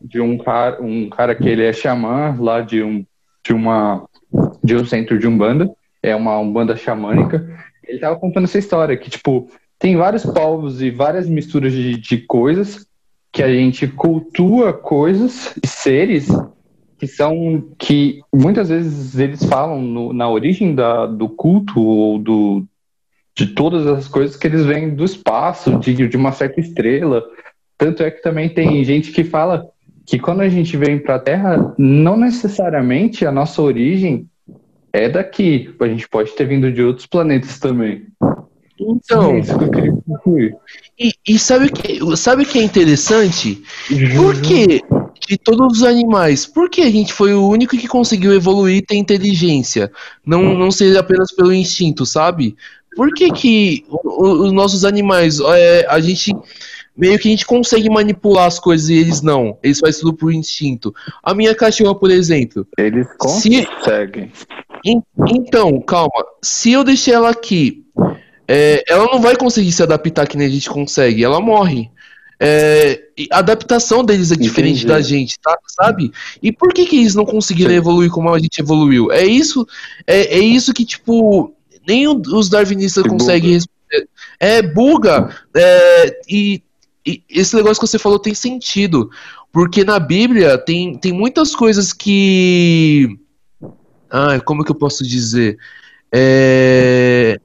[0.00, 3.04] de um cara, um cara que ele é xamã lá de um
[3.44, 4.06] de uma
[4.62, 5.70] de um centro de umbanda,
[6.02, 7.46] é uma umbanda xamânica.
[7.82, 12.18] Ele tava contando essa história que tipo tem vários povos e várias misturas de, de
[12.18, 12.86] coisas
[13.32, 16.28] que a gente cultua coisas e seres
[16.98, 22.64] que são que muitas vezes eles falam no, na origem da, do culto ou do
[23.34, 27.22] de todas as coisas que eles vêm do espaço, de, de uma certa estrela.
[27.76, 29.64] Tanto é que também tem gente que fala
[30.04, 34.26] que quando a gente vem para a Terra, não necessariamente a nossa origem
[34.92, 35.72] é daqui.
[35.80, 38.06] A gente pode ter vindo de outros planetas também.
[38.80, 40.56] Então, é isso que eu queria concluir.
[40.98, 43.62] E, e sabe o que, sabe que é interessante?
[44.16, 44.82] Porque
[45.26, 48.82] de todos os animais, por que a gente foi o único que conseguiu evoluir e
[48.82, 49.90] ter inteligência?
[50.24, 52.56] Não, não ser apenas pelo instinto, sabe?
[52.94, 56.34] Por que, que os nossos animais, é, a gente
[56.96, 59.56] meio que a gente consegue manipular as coisas e eles não.
[59.62, 60.92] Eles fazem tudo por instinto.
[61.22, 62.66] A minha cachorra, por exemplo.
[62.76, 64.32] Eles conseguem.
[64.34, 66.24] Se, então, calma.
[66.42, 67.84] Se eu deixar ela aqui
[68.48, 71.90] é, ela não vai conseguir se adaptar que nem a gente consegue, ela morre.
[72.40, 73.00] É,
[73.32, 74.86] a adaptação deles é diferente Entendi.
[74.86, 76.12] da gente, tá, sabe?
[76.40, 77.76] E por que, que eles não conseguiram Sim.
[77.76, 79.10] evoluir como a gente evoluiu?
[79.10, 79.66] É isso,
[80.06, 81.52] é, é isso que, tipo,
[81.86, 84.08] nem os darwinistas conseguem responder.
[84.38, 85.34] É, buga.
[85.56, 86.62] É, e,
[87.04, 89.10] e, esse negócio que você falou tem sentido.
[89.50, 93.18] Porque na Bíblia tem, tem muitas coisas que.
[94.10, 95.58] Ah, como que eu posso dizer?
[96.12, 97.40] É,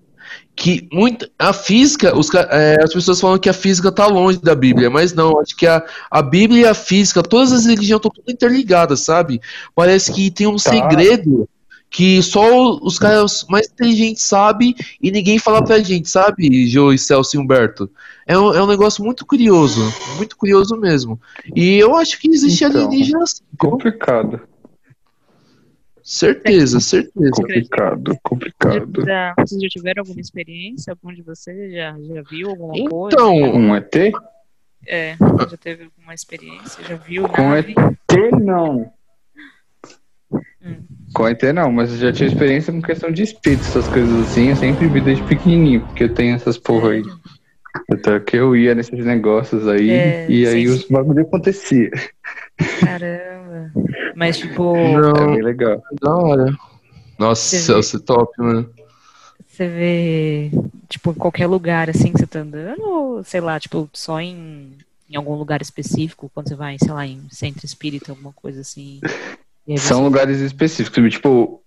[0.55, 4.53] que muito, a física, os, é, as pessoas falam que a física está longe da
[4.53, 8.11] Bíblia, mas não, acho que a, a Bíblia e a física, todas as religiões estão
[8.11, 9.41] tudo interligadas, sabe?
[9.75, 10.71] Parece que tem um tá.
[10.71, 11.49] segredo
[11.89, 16.99] que só os caras mais inteligentes sabem e ninguém fala pra gente, sabe, Joe e
[16.99, 17.89] Celso e Humberto?
[18.25, 21.19] É um, é um negócio muito curioso, muito curioso mesmo.
[21.55, 23.43] E eu acho que existe então, alienígena assim.
[23.57, 24.41] Complicado.
[26.03, 27.31] Certeza, certeza.
[27.31, 29.05] Complicado, complicado.
[29.05, 30.91] Já, vocês já tiveram alguma experiência?
[30.91, 33.15] Algum de vocês já, já viu alguma então, coisa?
[33.15, 33.95] Então, um ET?
[34.85, 35.15] É,
[35.49, 36.83] já teve alguma experiência?
[36.83, 37.29] Já viu?
[37.29, 37.73] Com nave?
[37.73, 38.91] ET, não.
[40.61, 40.83] Hum.
[41.13, 44.49] Com ET, não, mas eu já tive experiência com questão de espírito, essas coisas assim.
[44.49, 47.03] Eu sempre vi desde pequenininho, porque eu tenho essas porra aí.
[47.89, 51.89] Até que eu ia nesses negócios aí, é, e aí sim, os bagulho acontecia.
[52.81, 53.32] Caramba.
[54.15, 54.75] Mas, tipo.
[54.75, 55.81] Não, é bem legal.
[56.01, 56.53] Da hora.
[57.17, 58.69] Nossa, você é top, mano.
[59.47, 60.51] Você vê,
[60.89, 64.75] tipo, em qualquer lugar assim que você tá andando, ou sei lá, tipo, só em,
[65.07, 68.99] em algum lugar específico, quando você vai, sei lá, em centro espírita, alguma coisa assim?
[69.77, 70.03] São você...
[70.03, 71.61] lugares específicos, tipo,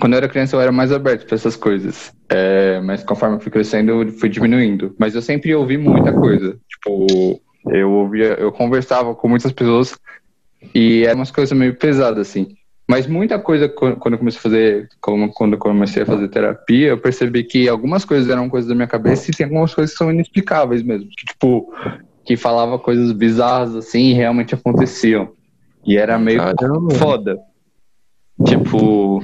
[0.00, 3.40] quando eu era criança eu era mais aberto para essas coisas, é, mas conforme eu
[3.40, 4.94] fui crescendo eu fui diminuindo.
[4.98, 7.38] Mas eu sempre ouvi muita coisa, tipo,
[7.68, 9.98] eu ouvia, eu conversava com muitas pessoas
[10.74, 12.56] e eram umas coisas meio pesadas, assim.
[12.86, 16.98] Mas muita coisa, quando eu comecei a fazer, quando eu comecei a fazer terapia, eu
[16.98, 20.12] percebi que algumas coisas eram coisas da minha cabeça e tem algumas coisas que são
[20.12, 21.08] inexplicáveis mesmo.
[21.08, 21.72] Que, tipo,
[22.24, 25.32] que falava coisas bizarras assim e realmente aconteciam.
[25.86, 26.94] E era meio Caramba.
[26.94, 27.38] foda.
[28.44, 29.22] Tipo,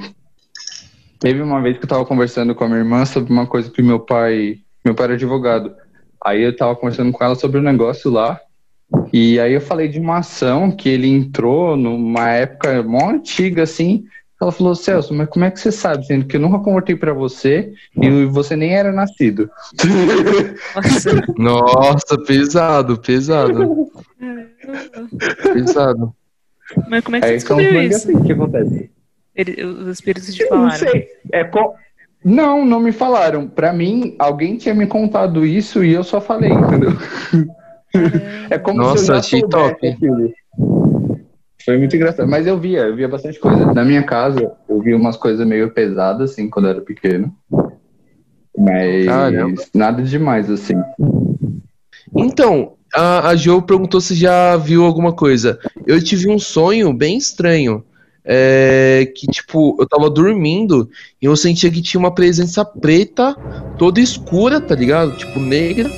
[1.19, 3.83] teve uma vez que eu tava conversando com a minha irmã sobre uma coisa que
[3.83, 5.75] meu pai, meu pai era advogado.
[6.23, 8.39] Aí eu tava conversando com ela sobre um negócio lá
[9.11, 14.05] e aí eu falei de uma ação que ele entrou numa época mó antiga, assim.
[14.41, 16.03] Ela falou, Celso, mas como é que você sabe?
[16.05, 19.51] Sendo que eu nunca convertei para você e você nem era nascido.
[21.37, 23.87] Nossa, pesado, pesado.
[25.53, 26.15] pesado.
[26.89, 28.09] Mas como é que você descobriu isso?
[28.09, 28.91] Assim, que acontece?
[29.35, 30.69] Ele, os espíritos te falaram?
[30.69, 31.07] Não sei.
[31.31, 31.49] É.
[32.23, 33.47] Não, não me falaram.
[33.47, 36.91] Para mim, alguém tinha me contado isso e eu só falei, entendeu?
[38.49, 39.87] É como Nossa, se eu já top.
[39.87, 40.33] Aquilo.
[41.63, 42.27] Foi muito engraçado.
[42.27, 43.73] Mas eu via, eu via bastante coisa.
[43.73, 47.33] Na minha casa, eu via umas coisas meio pesadas, assim, quando eu era pequeno.
[48.57, 49.61] Mas Caramba.
[49.73, 50.73] nada demais, assim.
[52.15, 55.59] Então, a, a Jo perguntou se já viu alguma coisa.
[55.85, 57.83] Eu tive um sonho bem estranho.
[58.23, 60.87] É, que, tipo, eu tava dormindo
[61.19, 63.35] e eu sentia que tinha uma presença preta,
[63.79, 65.17] toda escura, tá ligado?
[65.17, 65.89] Tipo, negra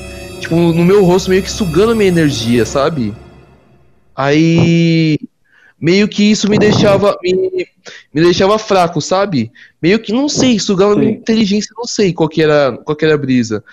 [0.43, 3.13] tipo, no meu rosto, meio que sugando a minha energia, sabe?
[4.15, 5.17] Aí.
[5.79, 7.17] Meio que isso me deixava.
[7.21, 7.67] Me,
[8.13, 9.51] me deixava fraco, sabe?
[9.81, 13.03] Meio que, não sei, sugava a minha inteligência, não sei qual que era, qual que
[13.03, 13.63] era a brisa.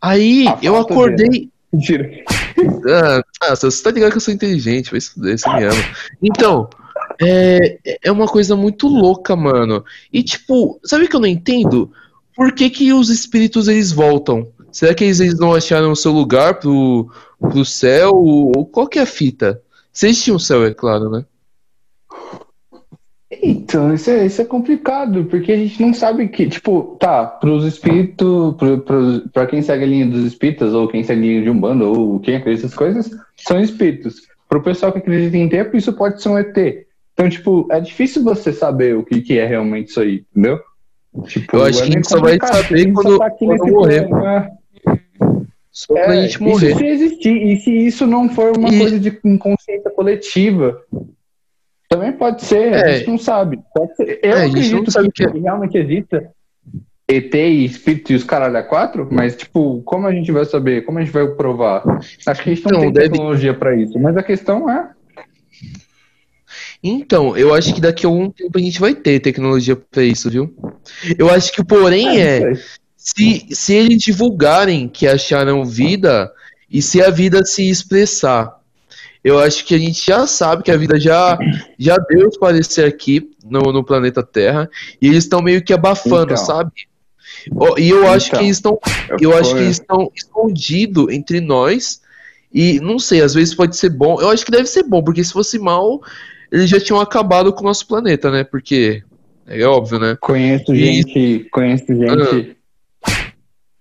[0.00, 1.50] Aí eu acordei.
[1.72, 2.10] Mentira.
[3.42, 5.84] Ah, você tá ligado que eu sou inteligente, vai estudar, você me ama.
[6.22, 6.68] Então,
[7.18, 9.82] é, é uma coisa muito louca, mano.
[10.12, 11.90] E tipo, sabe o que eu não entendo?
[12.36, 14.46] Por que, que os espíritos eles voltam?
[14.72, 18.14] Será que eles não acharam o seu lugar pro, pro céu?
[18.14, 19.62] Ou qual que é a fita?
[19.92, 21.24] Vocês tinham céu, é claro, né?
[23.42, 27.64] Então, isso é, isso é complicado, porque a gente não sabe que, tipo, tá, pros
[27.64, 31.42] espíritos, pro, pro, pra quem segue a linha dos espíritas, ou quem segue a linha
[31.42, 34.22] de um bando, ou quem acredita nessas coisas, são espíritos.
[34.48, 36.56] Pro pessoal que acredita em tempo, isso pode ser um ET.
[37.14, 40.58] Então, tipo, é difícil você saber o que, que é realmente isso aí, entendeu?
[41.26, 44.08] Tipo, eu acho é que a gente só vai saber quando, tá quando morrer.
[44.08, 44.59] Plano,
[45.70, 46.72] só é, pra gente morrer.
[46.72, 48.78] E se existir, e se isso não for uma e...
[48.78, 50.82] coisa de inconsciência coletiva?
[51.88, 52.84] Também pode ser, é.
[52.84, 53.58] a gente não sabe.
[54.22, 55.40] Eu é, acredito que, que, é.
[55.40, 56.30] realmente exista
[57.08, 60.84] ET e espírito e os caralho a quatro, mas, tipo, como a gente vai saber?
[60.84, 61.82] Como a gente vai provar?
[62.26, 63.08] Acho que a gente não, não tem deve...
[63.10, 64.90] tecnologia para isso, mas a questão é.
[66.82, 70.30] Então, eu acho que daqui a algum tempo a gente vai ter tecnologia para isso,
[70.30, 70.54] viu?
[71.18, 72.52] Eu acho que o porém é, é
[73.00, 76.30] se, se eles divulgarem que acharam vida
[76.70, 78.60] e se a vida se expressar.
[79.24, 81.38] Eu acho que a gente já sabe que a vida já,
[81.78, 86.36] já deu parecer aqui no, no planeta Terra e eles estão meio que abafando, então.
[86.36, 86.72] sabe?
[87.78, 88.78] E eu acho então, que eles estão,
[89.20, 92.02] eu acho que estão escondidos entre nós
[92.52, 94.20] e não sei, às vezes pode ser bom.
[94.20, 96.02] Eu acho que deve ser bom, porque se fosse mal,
[96.52, 98.44] eles já tinham acabado com o nosso planeta, né?
[98.44, 99.02] Porque
[99.46, 100.16] é óbvio, né?
[100.20, 100.78] Conheço e...
[100.78, 102.59] gente, conheço gente ah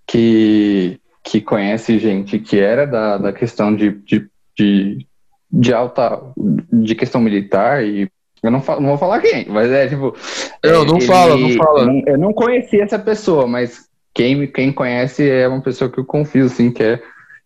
[0.10, 4.28] que, que conhece gente que era da, da questão de, de,
[4.58, 5.08] de,
[5.52, 8.10] de alta, de questão militar e
[8.42, 10.16] eu não, falo, não vou falar quem, mas é tipo.
[10.64, 11.86] Não, não ele, fala, não fala.
[11.86, 16.06] Não, eu não conheci essa pessoa, mas quem, quem conhece é uma pessoa que eu
[16.06, 17.04] confio, assim, que é.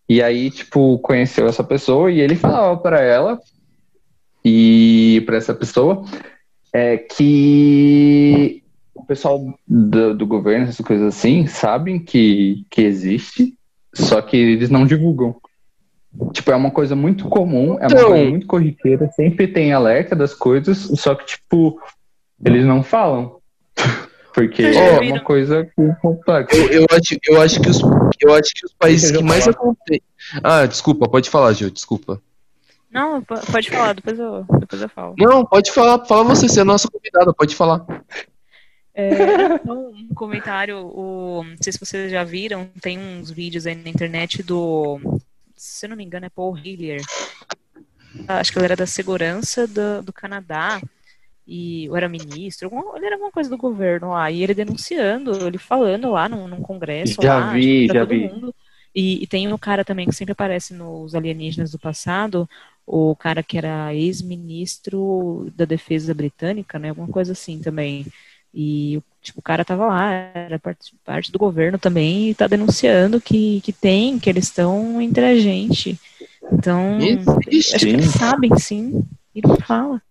[0.07, 3.39] E aí, tipo, conheceu essa pessoa e ele falava para ela
[4.45, 6.05] e para essa pessoa
[6.71, 8.62] é que
[9.13, 13.53] pessoal do, do governo, essas coisas assim, sabem que, que existe,
[13.93, 15.35] só que eles não divulgam.
[16.31, 18.07] Tipo, é uma coisa muito comum, é uma então...
[18.09, 21.79] coisa muito corriqueira, sempre tem alerta das coisas, só que, tipo,
[22.43, 23.37] eles não falam.
[24.33, 25.69] Porque é uma coisa
[26.01, 26.55] complexa.
[26.55, 27.81] Eu, eu, acho, eu, acho que os,
[28.19, 30.01] eu acho que os países que mais acontecem.
[30.43, 32.19] Ah, desculpa, pode falar, Gil, desculpa.
[32.91, 35.13] Não, pode falar, depois eu, depois eu falo.
[35.19, 37.85] Não, pode falar, fala você, você é nossa convidada, pode falar.
[38.95, 39.09] É,
[39.69, 44.43] um comentário, o, não sei se vocês já viram, tem uns vídeos aí na internet
[44.43, 44.99] do,
[45.55, 47.01] se eu não me engano, é Paul Hillier.
[48.27, 50.81] Acho que ele era da segurança do, do Canadá
[51.47, 55.45] e ou era ministro, alguma, ele era alguma coisa do governo lá, e ele denunciando,
[55.45, 58.31] ele falando lá num, num congresso já lá, vi, já vi.
[58.95, 62.47] E, e, tem um cara também que sempre aparece nos alienígenas do passado,
[62.85, 68.05] o cara que era ex-ministro da defesa britânica, né, alguma coisa assim também.
[68.53, 73.21] E tipo, o cara tava lá, era parte, parte do governo também, e tá denunciando
[73.21, 75.99] que, que tem, que eles estão entre a gente.
[76.51, 76.99] Então,
[77.47, 77.75] Existe.
[77.75, 79.01] acho que eles sabem sim,
[79.33, 80.01] e não fala.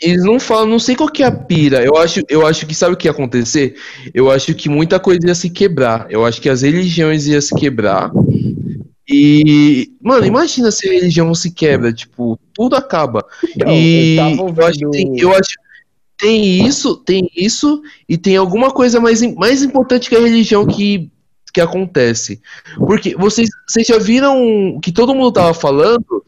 [0.00, 1.84] Eles não falam, não sei qual que é a pira.
[1.84, 3.76] Eu acho, eu acho que sabe o que ia acontecer?
[4.12, 6.06] Eu acho que muita coisa ia se quebrar.
[6.10, 8.10] Eu acho que as religiões iam se quebrar.
[9.08, 13.24] E, mano, imagina se a religião se quebra, tipo, tudo acaba.
[13.54, 15.54] Então, e eu, eu, acho que tem, eu acho
[16.18, 21.10] tem isso, tem isso e tem alguma coisa mais, mais importante que a religião que,
[21.52, 22.40] que acontece.
[22.76, 26.24] Porque vocês, vocês já viram que todo mundo tava falando,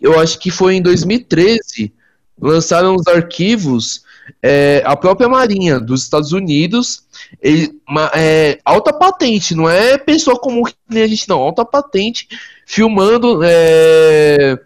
[0.00, 1.92] eu acho que foi em 2013,
[2.40, 4.02] lançaram os arquivos,
[4.42, 7.02] é, a própria Marinha dos Estados Unidos,
[7.40, 11.64] ele, uma, é, alta patente, não é pessoa comum que nem a gente, não, alta
[11.64, 12.28] patente,
[12.66, 14.58] filmando é,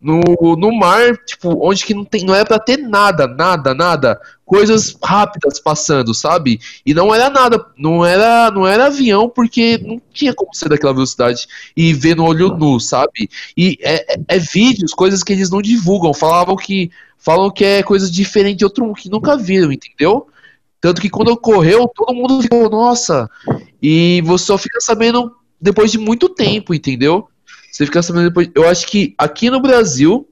[0.00, 0.22] no,
[0.56, 4.96] no mar, tipo, onde que não, tem, não era pra ter nada, nada, nada, coisas
[5.04, 6.58] rápidas passando, sabe?
[6.86, 10.94] E não era nada, não era, não era avião, porque não tinha como ser daquela
[10.94, 11.46] velocidade
[11.76, 13.28] e ver no olho nu, sabe?
[13.54, 17.82] E é, é, é vídeos, coisas que eles não divulgam, falavam que falam que é
[17.82, 20.26] coisa diferente de outro que nunca viram, entendeu?
[20.80, 23.28] Tanto que quando ocorreu, todo mundo ficou, nossa,
[23.82, 25.30] e você só fica sabendo
[25.60, 27.28] depois de muito tempo, entendeu?
[27.80, 28.50] Você fica sabendo depois.
[28.54, 30.28] Eu acho que aqui no Brasil,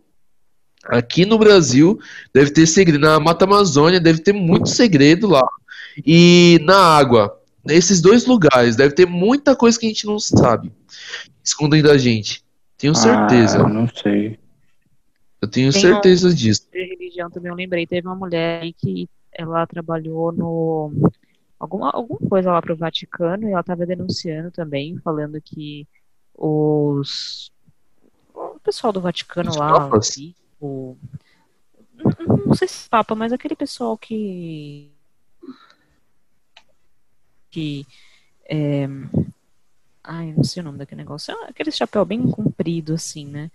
[0.85, 1.99] aqui no Brasil,
[2.31, 3.01] deve ter segredo.
[3.01, 5.49] Na Mata Amazônia deve ter muito segredo lá.
[6.05, 10.71] E na água, nesses dois lugares, deve ter muita coisa que a gente não sabe.
[11.43, 12.45] Escondem da gente.
[12.77, 13.63] Tenho certeza.
[13.63, 14.39] Ah, não sei.
[15.41, 16.69] Eu tenho Tem certeza disso.
[16.71, 17.87] De religião também eu lembrei.
[17.87, 20.93] Teve uma mulher aí que ela trabalhou no
[21.59, 25.89] alguma, alguma coisa lá para o Vaticano e ela estava denunciando também, falando que
[26.39, 27.51] os
[28.35, 29.91] o pessoal do Vaticano os lá,
[30.61, 30.97] o,
[31.95, 34.93] não, não sei se Papa, mas aquele pessoal que
[37.51, 37.87] que
[38.49, 38.89] é,
[40.05, 43.51] ai, não sei o nome daquele negócio, é aquele chapéu bem comprido assim, né?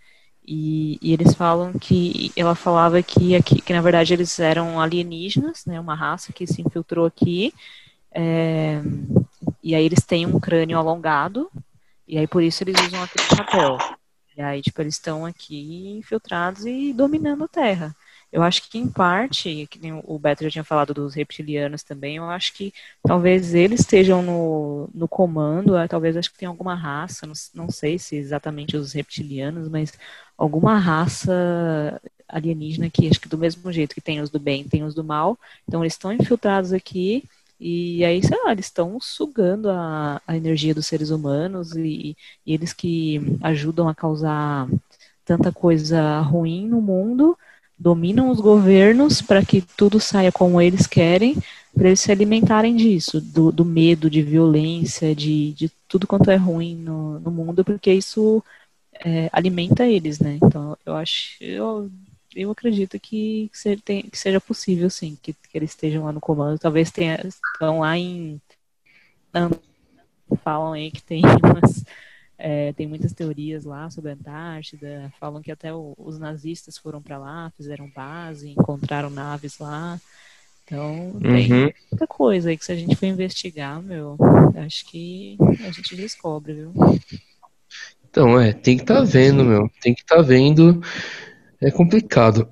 [0.46, 5.66] E, e, eles falam que ela falava que aqui, que na verdade eles eram alienígenas,
[5.66, 7.54] né, uma raça que se infiltrou aqui,
[8.12, 8.82] é,
[9.64, 11.50] e aí eles têm um crânio alongado,
[12.08, 13.78] e aí por isso eles usam aquele chapéu.
[14.36, 17.96] E aí tipo eles estão aqui infiltrados e dominando a Terra.
[18.34, 22.28] Eu acho que em parte, que o Beto já tinha falado dos reptilianos também, eu
[22.28, 22.74] acho que
[23.04, 27.70] talvez eles estejam no, no comando, é, talvez acho que tem alguma raça, não, não
[27.70, 29.94] sei se exatamente os reptilianos, mas
[30.36, 34.84] alguma raça alienígena que acho que do mesmo jeito que tem os do bem, tem
[34.84, 35.38] os do mal.
[35.68, 37.24] Então eles estão infiltrados aqui
[37.60, 42.54] e aí, sei lá, eles estão sugando a, a energia dos seres humanos e, e
[42.54, 44.68] eles que ajudam a causar
[45.26, 47.38] tanta coisa ruim no mundo
[47.78, 51.36] dominam os governos para que tudo saia como eles querem,
[51.74, 56.36] para eles se alimentarem disso, do, do medo, de violência, de, de, tudo quanto é
[56.36, 58.44] ruim no, no mundo, porque isso
[59.04, 60.40] é, alimenta eles, né?
[60.42, 61.90] Então, eu acho, eu,
[62.36, 66.60] eu acredito que, que, seja possível, sim, que, que eles estejam lá no comando.
[66.60, 68.42] Talvez tenha, estão lá em.
[70.44, 71.84] Falam aí que tem umas.
[72.38, 75.14] É, tem muitas teorias lá sobre a Antártida.
[75.20, 80.00] Falam que até o, os nazistas foram para lá, fizeram base, encontraram naves lá.
[80.66, 81.72] Então, tem uhum.
[81.92, 84.18] muita coisa aí que se a gente for investigar, meu,
[84.66, 86.74] acho que a gente descobre, viu?
[88.10, 89.70] Então, é, tem que estar tá vendo, meu.
[89.82, 90.82] Tem que estar tá vendo.
[91.64, 92.46] É complicado.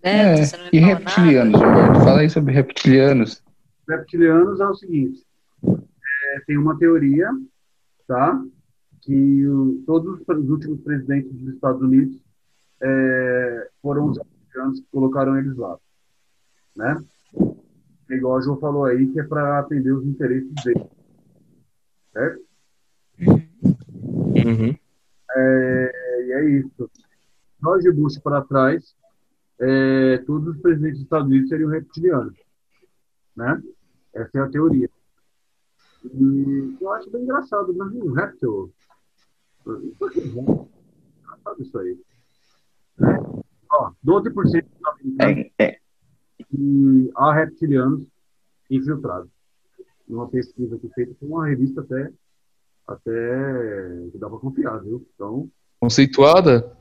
[0.00, 0.34] É,
[0.72, 2.04] e reptilianos, Roberto?
[2.04, 3.42] Fala aí sobre reptilianos.
[3.88, 5.26] Reptilianos é o seguinte:
[5.66, 7.30] é, tem uma teoria,
[8.06, 8.40] tá?
[9.02, 12.16] Que o, todos os últimos presidentes dos Estados Unidos
[12.80, 15.76] é, foram os reptilianos que colocaram eles lá,
[16.76, 17.02] né?
[18.08, 20.86] É igual a João falou aí, que é para atender os interesses dele.
[22.12, 22.40] Certo?
[23.18, 24.76] Uhum.
[25.38, 26.90] É, e é isso.
[27.62, 28.94] George Bush para trás,
[29.60, 32.36] é, todos os presidentes dos Estados Unidos seriam reptilianos.
[33.36, 33.62] Né?
[34.14, 34.90] Essa é a teoria.
[36.04, 38.72] E eu acho bem engraçado, mas um réptil.
[39.64, 40.68] Por que bom?
[41.22, 41.98] Engraçado isso aí.
[42.98, 43.16] Né?
[43.70, 45.78] Ó, 12% dos americanos é, é.
[46.52, 48.06] e há reptilianos
[48.70, 49.30] infiltrados.
[50.08, 52.10] Uma pesquisa que feita por uma revista até,
[52.88, 55.06] até que dá para confiar, viu?
[55.14, 56.76] Então, Conceituada?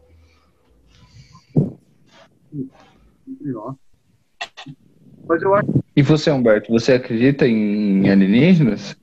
[5.27, 5.83] Mas eu acho.
[5.95, 8.95] E você, Humberto, você acredita em alienígenas?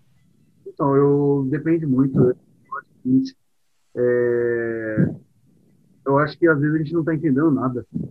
[0.67, 2.19] Então, eu depende muito.
[2.19, 2.37] Eu
[2.79, 3.37] acho,
[3.97, 5.15] é,
[6.07, 7.87] eu acho que às vezes a gente não está entendendo nada.
[7.93, 8.09] O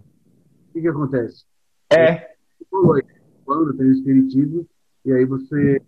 [0.71, 1.43] que, que acontece?
[1.91, 2.33] É.
[3.43, 4.65] Quando tem o espiritismo,
[5.03, 5.81] e aí você.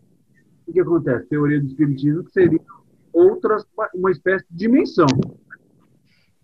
[0.61, 1.27] O que, que acontece?
[1.27, 2.59] Teoria do espiritismo que seria
[3.15, 5.07] outras, uma espécie de dimensão.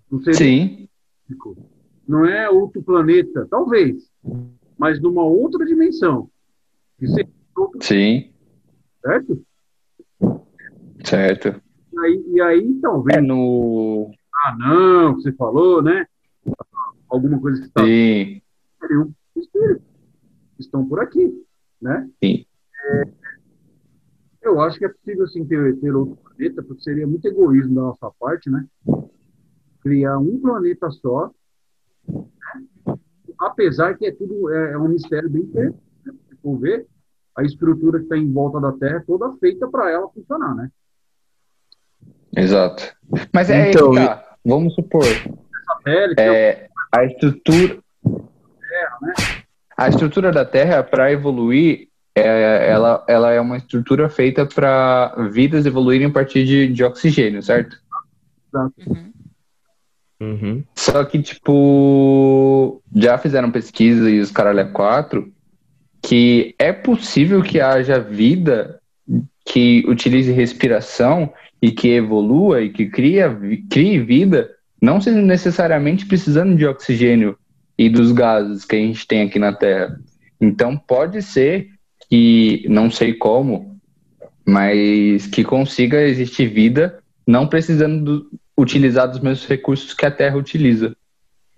[0.10, 0.88] Não seria Sim.
[2.08, 4.10] Não é outro planeta, talvez,
[4.78, 6.30] mas numa outra dimensão.
[7.82, 8.32] Sim.
[9.02, 9.46] Certo?
[11.04, 11.62] Certo.
[11.94, 13.18] E aí, e aí talvez.
[13.18, 14.12] É no.
[14.34, 16.06] Ah, não, você falou, né?
[17.10, 17.84] Alguma coisa que está.
[17.84, 18.42] Sim.
[18.80, 19.84] Seriam espíritos.
[20.60, 21.46] Estão por aqui,
[21.82, 22.10] né?
[22.24, 22.46] Sim.
[22.84, 23.04] É,
[24.42, 27.82] eu acho que é possível sim ter, ter outro planeta, porque seria muito egoísmo da
[27.82, 28.66] nossa parte, né?
[29.82, 31.32] Criar um planeta só,
[32.08, 32.98] né?
[33.40, 35.78] apesar que é tudo é, é um mistério bem feito.
[36.06, 36.14] Né?
[36.30, 36.88] Se for ver,
[37.38, 40.70] a estrutura que está em volta da Terra é toda feita para ela funcionar, né?
[42.36, 42.96] Exato.
[43.34, 44.38] Mas é então, aí tá.
[44.44, 45.04] Vamos supor.
[46.18, 47.80] É, a estrutura.
[48.04, 49.14] Terra, né?
[49.78, 55.66] A estrutura da Terra, para evoluir, é, ela, ela é uma estrutura feita para vidas
[55.66, 57.78] evoluírem a partir de, de oxigênio, certo?
[58.54, 59.12] Uhum.
[60.20, 60.64] Uhum.
[60.76, 65.32] Só que, tipo, já fizeram pesquisa e os caralho é quatro
[66.02, 68.80] que é possível que haja vida
[69.46, 71.32] que utilize respiração
[71.62, 73.38] e que evolua e que cria,
[73.70, 74.50] crie vida,
[74.82, 77.38] não sendo necessariamente precisando de oxigênio
[77.78, 80.00] e dos gases que a gente tem aqui na Terra.
[80.40, 81.70] Então pode ser
[82.12, 83.80] que, não sei como,
[84.46, 90.36] mas que consiga existir vida não precisando do, utilizar dos mesmos recursos que a Terra
[90.36, 90.94] utiliza.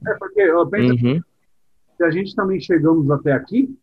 [0.05, 1.19] É porque eu penso uhum.
[1.97, 3.75] se a gente também chegamos até aqui,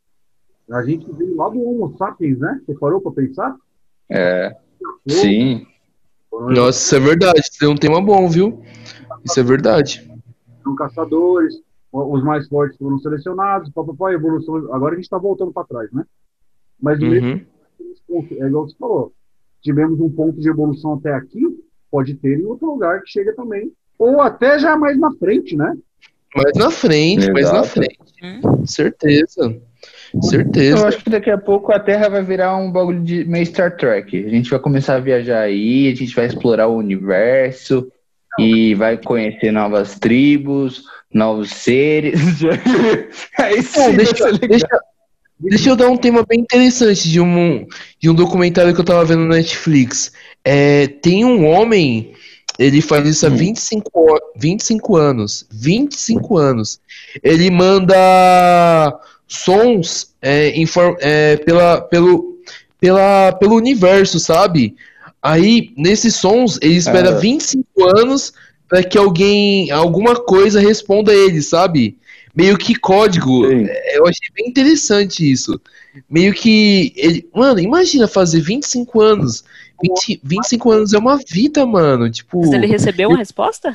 [0.71, 2.61] a gente veio lá do Homo sapiens, né?
[2.65, 3.57] Você parou para pensar?
[4.09, 4.55] É.
[5.09, 5.67] Sim.
[6.31, 7.41] Nossa, isso é verdade.
[7.41, 8.63] Isso é um tema bom, viu?
[9.25, 10.09] Isso é verdade.
[10.63, 11.61] São caçadores,
[11.91, 14.73] os mais fortes foram selecionados, papai, evolução.
[14.73, 16.05] Agora a gente está voltando para trás, né?
[16.81, 17.11] Mas uhum.
[17.11, 17.47] mesmo,
[18.11, 19.13] é igual você falou.
[19.63, 21.43] Tivemos um ponto de evolução até aqui,
[21.91, 23.73] pode ter em outro lugar que chega também.
[23.99, 25.77] Ou até já mais na frente, né?
[26.35, 27.33] Mais na frente, Exato.
[27.33, 27.99] mais na frente.
[28.23, 28.67] Hum.
[28.67, 29.61] Certeza.
[30.23, 30.79] Certeza.
[30.79, 33.77] Eu acho que daqui a pouco a Terra vai virar um bagulho de meio Star
[33.77, 34.25] Trek.
[34.25, 37.91] A gente vai começar a viajar aí, a gente vai explorar o universo
[38.39, 42.21] e vai conhecer novas tribos, novos seres.
[43.39, 44.69] aí sim, deixa, deixa,
[45.41, 47.67] deixa, eu dar um tema bem interessante de um,
[47.99, 50.13] de um documentário que eu tava vendo na Netflix.
[50.45, 52.13] É, tem um homem,
[52.59, 54.17] ele faz isso há 25, hum.
[54.37, 55.47] 25 anos.
[55.51, 56.81] 25 anos.
[57.23, 60.53] Ele manda sons é,
[61.01, 62.39] é, pela, pelo,
[62.81, 64.75] pela, pelo universo, sabe?
[65.23, 67.19] Aí, nesses sons, ele espera é.
[67.19, 67.65] 25
[67.99, 68.33] anos
[68.69, 71.99] para que alguém, alguma coisa responda a ele, sabe?
[72.35, 73.49] Meio que código.
[73.49, 73.67] Sim.
[73.69, 75.61] É, eu achei bem interessante isso.
[76.09, 76.93] Meio que.
[76.97, 79.45] Ele, mano, imagina fazer 25 anos.
[79.83, 82.11] 20, 25 anos é uma vida, mano.
[82.11, 82.41] Tipo.
[82.41, 83.75] Mas ele recebeu uma resposta?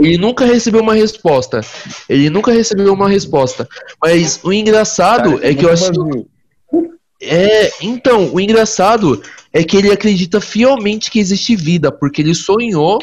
[0.00, 1.60] Ele nunca recebeu uma resposta.
[2.08, 3.68] Ele nunca recebeu uma resposta.
[4.02, 5.92] Mas o engraçado Cara, é que eu acho.
[7.24, 9.22] É, então, o engraçado
[9.52, 12.98] é que ele acredita fielmente que existe vida, porque ele sonhou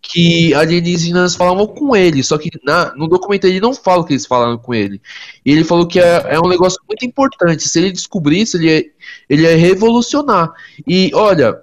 [0.00, 4.26] que alienígenas falavam com ele, só que na, no documento ele não fala que eles
[4.26, 5.00] falaram com ele.
[5.44, 7.68] E ele falou que é, é um negócio muito importante.
[7.68, 8.84] Se ele descobrisse, ele ia,
[9.28, 10.52] ele ia revolucionar.
[10.86, 11.58] E olha,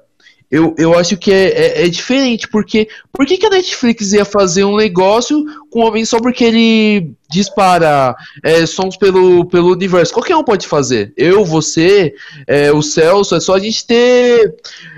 [0.52, 4.26] eu, eu acho que é, é, é, diferente, porque por que, que a Netflix ia
[4.26, 10.14] fazer um negócio com homem só porque ele dispara é, sons pelo, pelo universo?
[10.14, 11.14] Qualquer um pode fazer.
[11.16, 12.14] Eu, você,
[12.46, 14.54] é, o Celso, é só a gente ter.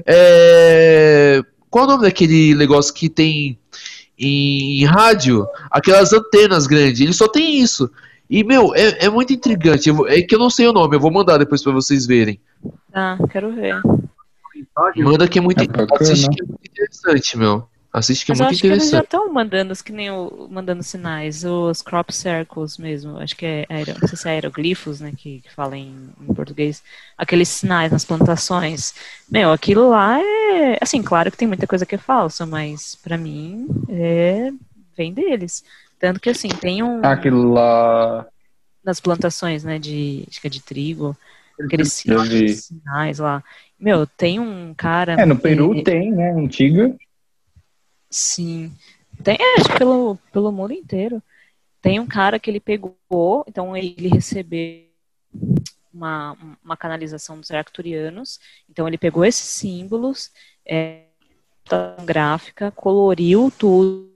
[0.08, 1.40] É,
[1.70, 3.56] qual é o nome daquele negócio que tem
[4.18, 5.46] em, em rádio?
[5.70, 7.00] Aquelas antenas grandes.
[7.00, 7.92] Ele só tem isso.
[8.28, 9.92] E, meu, é, é muito intrigante.
[10.08, 12.40] É que eu não sei o nome, eu vou mandar depois pra vocês verem.
[12.92, 13.80] Ah, quero ver.
[14.98, 15.66] Manda que é muito, é
[16.00, 17.68] assiste que é muito interessante, meu.
[17.94, 18.90] Assiste que é Mas muito eu acho interessante.
[18.90, 23.20] Que eles já estão mandando, que nem o, mandando sinais, os crop circles mesmo.
[23.20, 26.34] Acho que é, aero, não sei se é aeroglifos, né, que, que fala em, em,
[26.34, 26.84] português.
[27.16, 28.96] Aqueles sinais nas plantações.
[29.30, 33.16] Meu, aquilo lá é, assim, claro que tem muita coisa que é falsa, mas para
[33.16, 34.52] mim é
[34.98, 35.64] vem deles.
[36.00, 38.26] Tanto que assim, tem um aquilo lá
[38.84, 41.16] nas plantações, né, de acho que é de trigo,
[41.60, 43.44] aqueles sinais, sinais lá.
[43.80, 45.14] Meu, tem um cara.
[45.14, 45.84] É, no Peru que...
[45.84, 46.32] tem, né?
[46.32, 46.96] Antiga.
[48.10, 48.72] Sim.
[49.24, 51.22] Tem, é, acho que pelo, pelo mundo inteiro.
[51.82, 54.86] Tem um cara que ele pegou, então ele recebeu
[55.94, 58.40] uma, uma canalização dos arcturianos.
[58.70, 60.32] Então ele pegou esses símbolos,
[60.66, 61.04] é,
[62.06, 64.12] gráfica, coloriu tudo,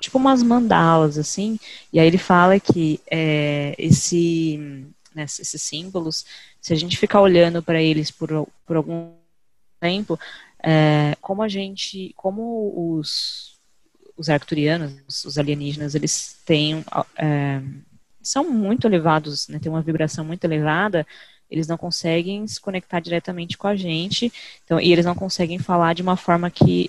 [0.00, 1.58] tipo umas mandalas, assim,
[1.92, 6.24] e aí ele fala que é, esse, né, esses símbolos,
[6.60, 9.12] se a gente ficar olhando para eles por, por algum
[9.80, 10.18] tempo,
[10.62, 13.58] é, como a gente, como os,
[14.16, 16.84] os arcturianos, os alienígenas, eles têm,
[17.16, 17.60] é,
[18.22, 21.06] são muito elevados, né, uma vibração muito elevada,
[21.50, 24.32] eles não conseguem se conectar diretamente com a gente,
[24.64, 26.88] então, e eles não conseguem falar de uma forma que,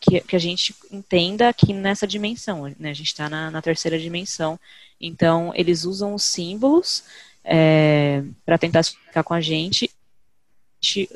[0.00, 3.98] que, que a gente entenda aqui nessa dimensão, né, a gente está na, na, terceira
[3.98, 4.58] dimensão,
[5.00, 7.04] então eles usam os símbolos
[7.44, 9.90] é, para tentar comunicar com a gente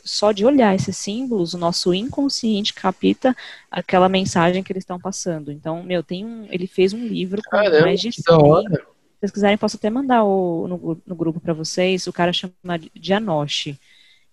[0.05, 3.37] só de olhar esses símbolos, o nosso inconsciente capta
[3.71, 5.51] aquela mensagem que eles estão passando.
[5.51, 8.23] Então, meu, tem um, ele fez um livro com Caramba, mais de 100.
[8.23, 12.07] Se vocês quiserem, posso até mandar o, no, no grupo para vocês.
[12.07, 12.53] O cara chama
[12.95, 13.79] Janoshi.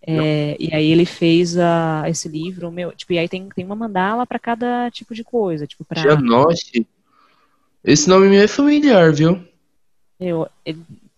[0.05, 3.75] É, e aí ele fez a, esse livro, meu, tipo, e aí tem, tem uma
[3.75, 6.85] mandala para cada tipo de coisa, tipo para Janoshi.
[7.83, 9.41] Esse nome me é familiar, viu?
[10.19, 10.47] Eu,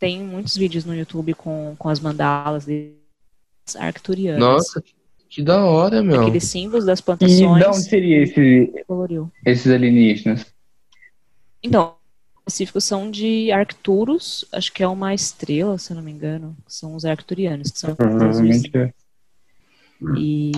[0.05, 2.67] tem muitos vídeos no YouTube com, com as mandalas
[3.75, 4.39] arcturianas.
[4.39, 4.83] Nossa,
[5.27, 6.21] que da hora, meu.
[6.21, 7.39] Aqueles símbolos das plantações.
[7.39, 8.71] E de onde seria esse,
[9.43, 10.45] esses alienígenas?
[11.63, 11.95] Então,
[12.45, 16.55] específicos são de Arcturus, acho que é uma estrela, se eu não me engano.
[16.67, 18.93] São os Arcturianos, que são Provavelmente é.
[20.15, 20.51] E.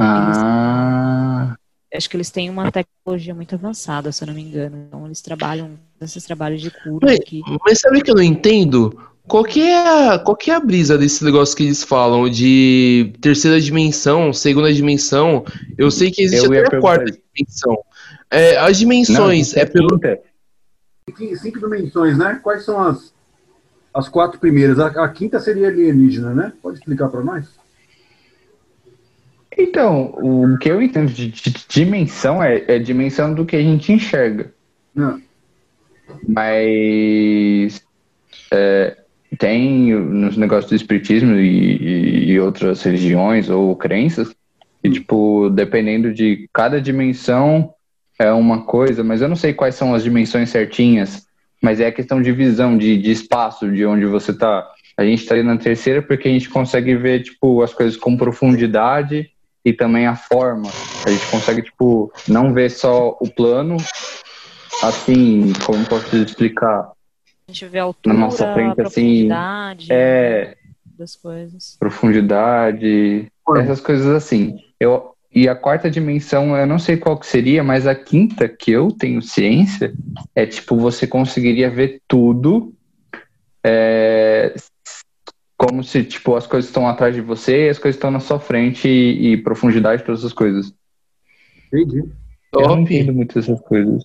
[0.00, 1.54] Ah.
[1.92, 4.84] Eles, acho que eles têm uma tecnologia muito avançada, se eu não me engano.
[4.88, 7.06] Então eles trabalham nesses trabalhos de cura.
[7.06, 7.20] Mas,
[7.66, 8.96] mas sabe que eu não entendo?
[9.26, 13.14] Qual que, é a, qual que é a brisa desse negócio que eles falam de
[13.22, 15.44] terceira dimensão, segunda dimensão?
[15.78, 17.78] Eu sei que existe até a quarta dimensão.
[18.30, 19.98] É, as dimensões Não, é pelo.
[21.40, 22.38] Cinco dimensões, né?
[22.42, 23.14] Quais são as,
[23.94, 24.78] as quatro primeiras?
[24.78, 26.52] A, a quinta seria alienígena, né?
[26.62, 27.46] Pode explicar para nós?
[29.56, 33.92] Então, o que eu entendo de, de dimensão é, é dimensão do que a gente
[33.92, 34.52] enxerga.
[34.94, 35.20] Não.
[36.26, 37.82] Mas
[38.52, 38.96] é,
[39.38, 44.34] tem nos negócios do espiritismo e, e, outras religiões ou crenças,
[44.82, 47.72] e, tipo, dependendo de cada dimensão
[48.18, 51.26] é uma coisa, mas eu não sei quais são as dimensões certinhas,
[51.60, 54.70] mas é a questão de visão, de, de espaço, de onde você está.
[54.96, 58.16] A gente está ali na terceira porque a gente consegue ver, tipo, as coisas com
[58.16, 59.30] profundidade
[59.64, 60.70] e também a forma.
[61.04, 63.78] A gente consegue, tipo, não ver só o plano,
[64.82, 66.92] assim, como posso explicar?
[67.46, 70.56] A gente vê a altura, na nossa frente, a assim, profundidade assim, é,
[70.98, 71.76] das coisas.
[71.78, 74.58] Profundidade, essas coisas assim.
[74.80, 78.70] Eu, e a quarta dimensão, eu não sei qual que seria, mas a quinta que
[78.70, 79.92] eu tenho ciência
[80.34, 82.72] é tipo, você conseguiria ver tudo
[83.64, 84.54] é,
[85.56, 88.38] como se tipo as coisas estão atrás de você e as coisas estão na sua
[88.38, 90.72] frente e, e profundidade todas as coisas.
[91.66, 92.04] Entendi.
[92.52, 94.04] Eu não entendo muito essas coisas.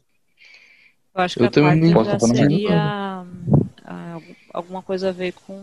[1.19, 3.25] Eu acho que eu a também quarta já seria
[3.83, 4.17] ah,
[4.53, 5.61] alguma coisa a ver com,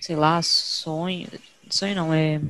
[0.00, 1.26] sei lá, sonho.
[1.68, 2.40] Sonho não, é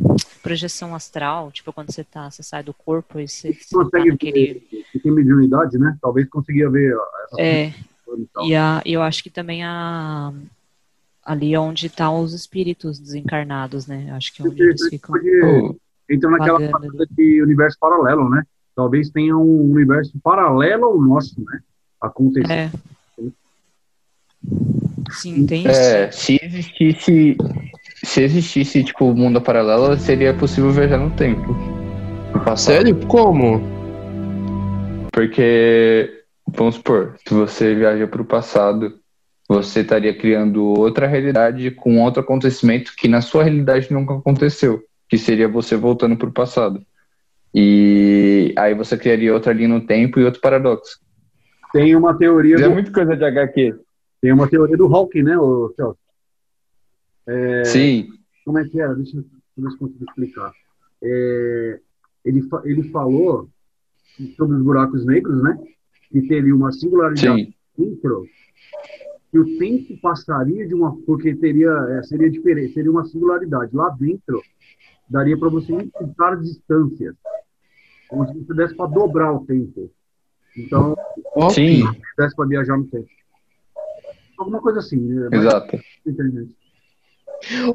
[0.42, 4.12] projeção astral, tipo quando você tá, você sai do corpo e você, você consegue tá
[4.12, 4.62] naquele...
[4.92, 5.96] Você tem mediunidade, né?
[6.02, 6.94] Talvez conseguia ver.
[7.38, 7.72] É,
[8.44, 10.32] e a, eu acho que também a
[11.24, 14.10] ali é onde estão tá os espíritos desencarnados, né?
[14.12, 15.14] Acho que é onde eles ficam.
[15.14, 15.76] Pode,
[16.10, 16.58] entra naquela
[17.10, 18.44] de universo paralelo, né?
[18.74, 21.60] Talvez tenha um universo paralelo ao nosso, né?
[22.00, 22.50] Acontecendo.
[22.50, 22.70] É.
[25.10, 27.36] Sim, tem é, se existisse
[28.02, 31.56] se existisse tipo mundo paralelo, seria possível viajar no tempo.
[32.56, 32.94] Sério?
[33.06, 33.60] Como?
[35.10, 38.98] Porque vamos supor, se você viaja para o passado,
[39.48, 45.16] você estaria criando outra realidade com outro acontecimento que na sua realidade nunca aconteceu, que
[45.16, 46.84] seria você voltando para o passado.
[47.54, 50.98] E aí você criaria outra linha no tempo e outro paradoxo.
[51.72, 52.56] Tem uma teoria.
[52.56, 52.64] É do...
[52.64, 53.78] É muita coisa de HQ.
[54.20, 55.98] Tem uma teoria do Hawking, né, o Celso?
[57.26, 58.08] É, Sim.
[58.44, 58.94] Como é que era?
[58.94, 59.24] Deixa, eu
[59.56, 60.52] ver se consigo explicar.
[61.02, 61.80] É,
[62.24, 63.48] ele, ele falou
[64.36, 65.58] sobre os buracos negros, né?
[66.10, 68.26] Que teria uma singularidade dentro,
[69.30, 70.96] que o tempo passaria de uma.
[71.02, 73.74] Porque teria, é, seria diferente, seria uma singularidade.
[73.74, 74.42] Lá dentro,
[75.08, 77.14] daria para você encurtar distâncias.
[78.14, 79.90] Como se você desse para dobrar o tempo.
[80.56, 80.96] Então,
[81.50, 81.82] Sim.
[82.16, 83.08] desse para viajar no tempo.
[84.38, 84.96] Alguma coisa assim.
[84.96, 85.28] Né?
[85.32, 85.78] Exato.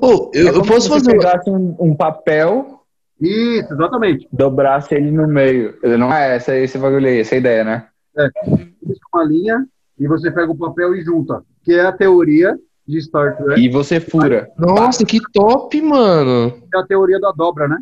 [0.01, 1.11] Oh, eu, é eu posso fazer.
[1.11, 2.85] pegasse um, um papel.
[3.19, 4.27] Isso, exatamente.
[4.31, 5.77] Dobrasse ele no meio.
[5.83, 7.87] Não é essa, esse bagulho aí, essa é ideia, né?
[8.17, 8.29] É.
[9.13, 9.67] Uma linha
[9.99, 11.43] e você pega o papel e junta.
[11.63, 13.59] Que é a teoria de Star Trek.
[13.59, 14.49] E você fura.
[14.57, 16.63] Nossa, que top, mano.
[16.73, 17.77] É a teoria da dobra, né?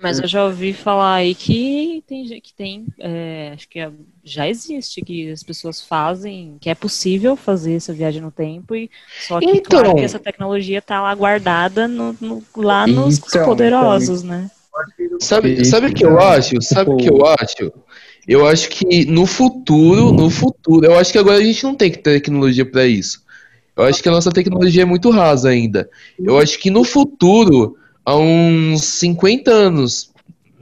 [0.00, 3.90] Mas eu já ouvi falar aí que tem, que tem é, acho que é,
[4.22, 8.88] já existe, que as pessoas fazem, que é possível fazer essa viagem no tempo, e
[9.26, 13.44] só que, então, claro, que essa tecnologia está lá guardada no, no, lá nos então,
[13.44, 14.50] poderosos, então, né?
[15.18, 16.62] Sabe, sabe o que eu acho?
[16.62, 17.72] Sabe o que eu acho?
[18.26, 21.90] Eu acho que no futuro, no futuro, eu acho que agora a gente não tem
[21.90, 23.24] tecnologia para isso.
[23.76, 25.90] Eu acho que a nossa tecnologia é muito rasa ainda.
[26.18, 27.76] Eu acho que no futuro
[28.10, 30.12] há uns 50 anos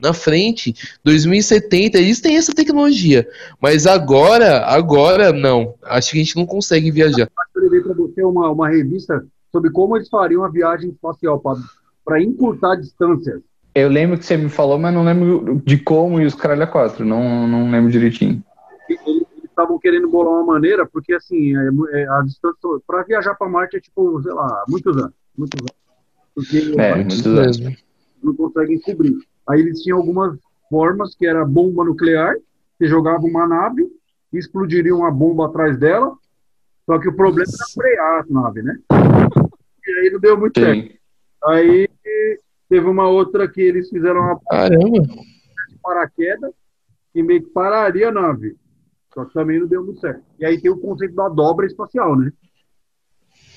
[0.01, 3.27] na frente, 2070, eles têm essa tecnologia.
[3.61, 5.75] Mas agora, agora não.
[5.83, 7.29] Acho que a gente não consegue viajar.
[7.57, 11.43] Eu levei para você uma, uma revista sobre como eles fariam a viagem espacial
[12.05, 13.41] para encurtar distâncias.
[13.75, 16.67] Eu lembro que você me falou, mas não lembro de como e os caralho a
[16.67, 17.05] quatro.
[17.05, 18.43] Não, não lembro direitinho.
[18.89, 23.49] Eles estavam querendo bolar uma maneira, porque assim, é, é, a distância para viajar para
[23.49, 25.13] Marte é tipo, sei lá, muitos anos.
[25.37, 25.68] Muitos anos
[26.39, 27.05] porque é,
[28.22, 29.16] não conseguem cobrir.
[29.49, 30.39] Aí eles tinham algumas
[30.70, 32.36] formas, que era bomba nuclear,
[32.78, 33.84] que jogava uma nave,
[34.32, 36.16] explodiria uma bomba atrás dela,
[36.86, 38.78] só que o problema era frear a nave, né?
[39.84, 40.64] E aí não deu muito Sim.
[40.64, 40.95] certo.
[41.47, 41.89] Aí
[42.68, 45.03] teve uma outra que eles fizeram uma Caramba.
[45.82, 46.53] paraquedas
[47.12, 48.57] que meio que pararia a nave.
[49.12, 50.22] Só que também não deu muito certo.
[50.39, 52.32] E aí tem o conceito da dobra espacial, né?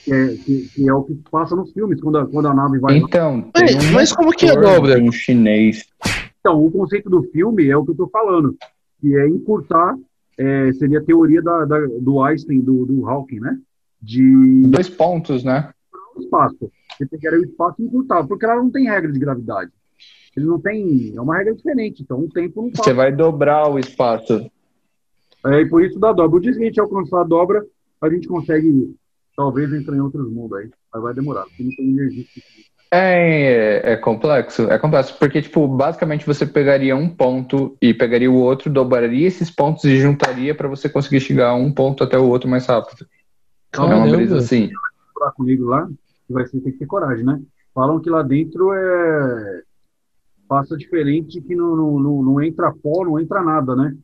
[0.04, 2.80] Que é, que, que é o que passa nos filmes, quando a, quando a nave
[2.80, 2.98] vai.
[2.98, 5.00] Então, mas, um mas como que é dobra?
[5.00, 5.86] Um chinês.
[6.40, 8.56] Então, o conceito do filme é o que eu estou falando,
[9.00, 9.96] que é encurtar,
[10.38, 13.58] é, seria a teoria da, da, do Einstein, do, do Hawking, né?
[14.02, 14.64] De.
[14.68, 15.70] Dois pontos, né?
[16.16, 16.72] O espaço.
[16.98, 19.72] Você pegaria o espaço encurtar, porque ela não tem regra de gravidade.
[20.36, 21.14] Ele não tem.
[21.16, 22.84] É uma regra diferente, então o tempo não passa.
[22.84, 24.50] Você vai dobrar o espaço.
[25.46, 26.38] É, e por isso da dobra.
[26.38, 27.64] O dia que a gente alcançar a dobra,
[28.02, 28.96] a gente consegue
[29.42, 30.70] talvez entre em outros mundos aí.
[30.94, 32.26] Mas vai demorar, porque não tem energia.
[32.94, 38.36] É, é, complexo, é complexo, porque, tipo, basicamente você pegaria um ponto e pegaria o
[38.36, 42.28] outro, dobraria esses pontos e juntaria para você conseguir chegar a um ponto até o
[42.28, 43.08] outro mais rápido.
[43.72, 43.94] Caramba.
[43.94, 44.70] É uma brisa assim.
[45.36, 45.90] comigo lá,
[46.30, 47.42] vai ser, tem que ter coragem, né?
[47.74, 49.64] Falam que lá dentro é
[50.48, 53.96] passa diferente que não, não, não entra pó, não entra nada, né?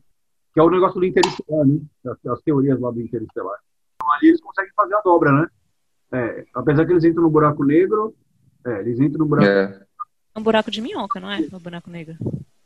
[0.54, 1.78] Que é o negócio do interestelar, né?
[2.06, 3.58] As, as teorias lá do interestelar
[4.12, 5.48] ali eles conseguem fazer a dobra, né?
[6.12, 8.14] É, apesar que eles entram no buraco negro,
[8.66, 9.48] é, eles entram no buraco.
[9.48, 9.86] É.
[10.34, 11.40] é um buraco de minhoca, não é?
[11.52, 12.16] O buraco negro.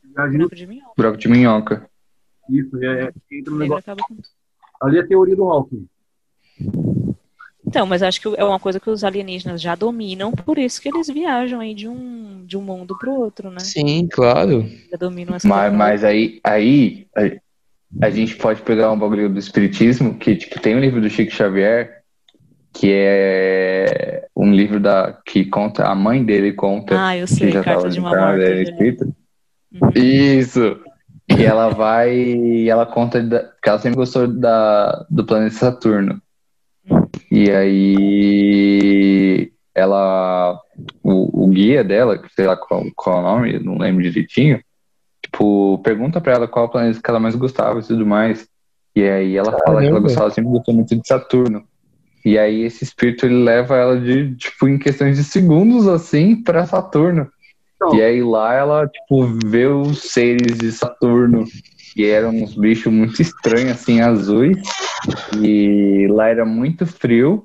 [0.04, 0.92] Buraco de minhoca.
[0.96, 1.90] Buraco de minhoca.
[2.48, 3.96] Isso, é, é entra no negócio.
[3.96, 4.16] Com...
[4.80, 5.88] Ali é a teoria do Hawking.
[7.66, 10.88] Então, mas acho que é uma coisa que os alienígenas já dominam, por isso que
[10.88, 13.60] eles viajam aí de um, de um mundo para o outro, né?
[13.60, 14.68] Sim, claro.
[14.90, 17.06] Já dominam essa mas, mas aí, aí,
[18.00, 21.32] a gente pode pegar um bagulho do espiritismo, que tipo, tem um livro do Chico
[21.32, 22.02] Xavier,
[22.72, 26.94] que é um livro da que conta, a mãe dele conta.
[26.98, 28.96] Ah, eu sei, que já carta de uma morte.
[29.72, 29.90] Uhum.
[29.94, 30.80] Isso.
[31.28, 36.20] E ela vai e ela conta da, que ela sempre gostou da, do planeta Saturno.
[36.90, 37.08] Uhum.
[37.30, 40.58] E aí ela
[41.02, 44.60] o, o guia dela, sei lá qual, qual é o nome, não lembro direitinho,
[45.32, 48.46] tipo, pergunta pra ela qual planeta que ela mais gostava e tudo mais.
[48.94, 49.64] E aí ela Caramba.
[49.64, 51.64] fala que ela gostava sempre gostou muito de Saturno.
[52.24, 56.66] E aí esse espírito ele leva ela de, tipo, em questões de segundos assim para
[56.66, 57.28] Saturno.
[57.74, 57.96] Então.
[57.96, 61.44] E aí lá ela, tipo, vê os seres de Saturno,
[61.94, 64.58] que eram uns bichos muito estranhos, assim, azuis.
[65.40, 67.44] E lá era muito frio.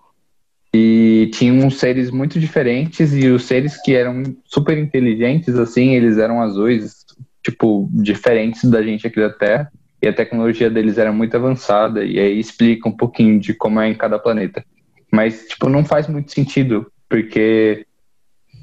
[0.76, 3.16] E tinha uns seres muito diferentes.
[3.16, 7.07] E os seres que eram super inteligentes, assim, eles eram azuis,
[7.48, 9.72] tipo, diferentes da gente aqui da Terra,
[10.02, 13.89] e a tecnologia deles era muito avançada, e aí explica um pouquinho de como é
[13.89, 14.64] em cada planeta.
[15.12, 17.86] Mas, tipo, não faz muito sentido, porque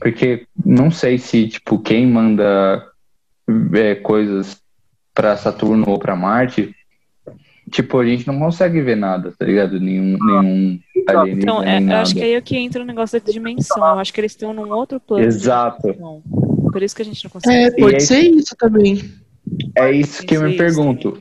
[0.01, 2.85] porque não sei se, tipo, quem manda
[3.72, 4.61] é, coisas
[5.14, 6.74] para Saturno ou para Marte
[7.70, 9.80] tipo, a gente não consegue ver nada, tá ligado?
[9.80, 10.78] Nenhum, nenhum
[11.09, 11.43] alienígena.
[11.43, 13.78] Então, é, eu acho que é aí é que entra o negócio da dimensão.
[13.78, 15.24] Eu acho que eles estão num outro plano.
[15.24, 15.95] Exato.
[16.75, 17.55] Por isso que a gente não consegue.
[17.55, 19.01] É, pode ser isso também.
[19.79, 21.16] É isso que eu me pergunto.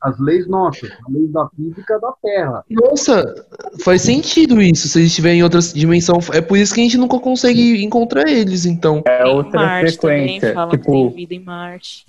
[0.00, 2.64] As leis nossas, a lei da física da Terra.
[2.70, 3.34] Nossa,
[3.82, 4.88] faz sentido isso.
[4.88, 8.26] Se eles estiverem em outra dimensão, é por isso que a gente nunca consegue encontrar
[8.26, 9.02] eles, então.
[9.04, 10.54] É outra Marte frequência.
[10.54, 12.06] Também, tipo, tem vida em Marte.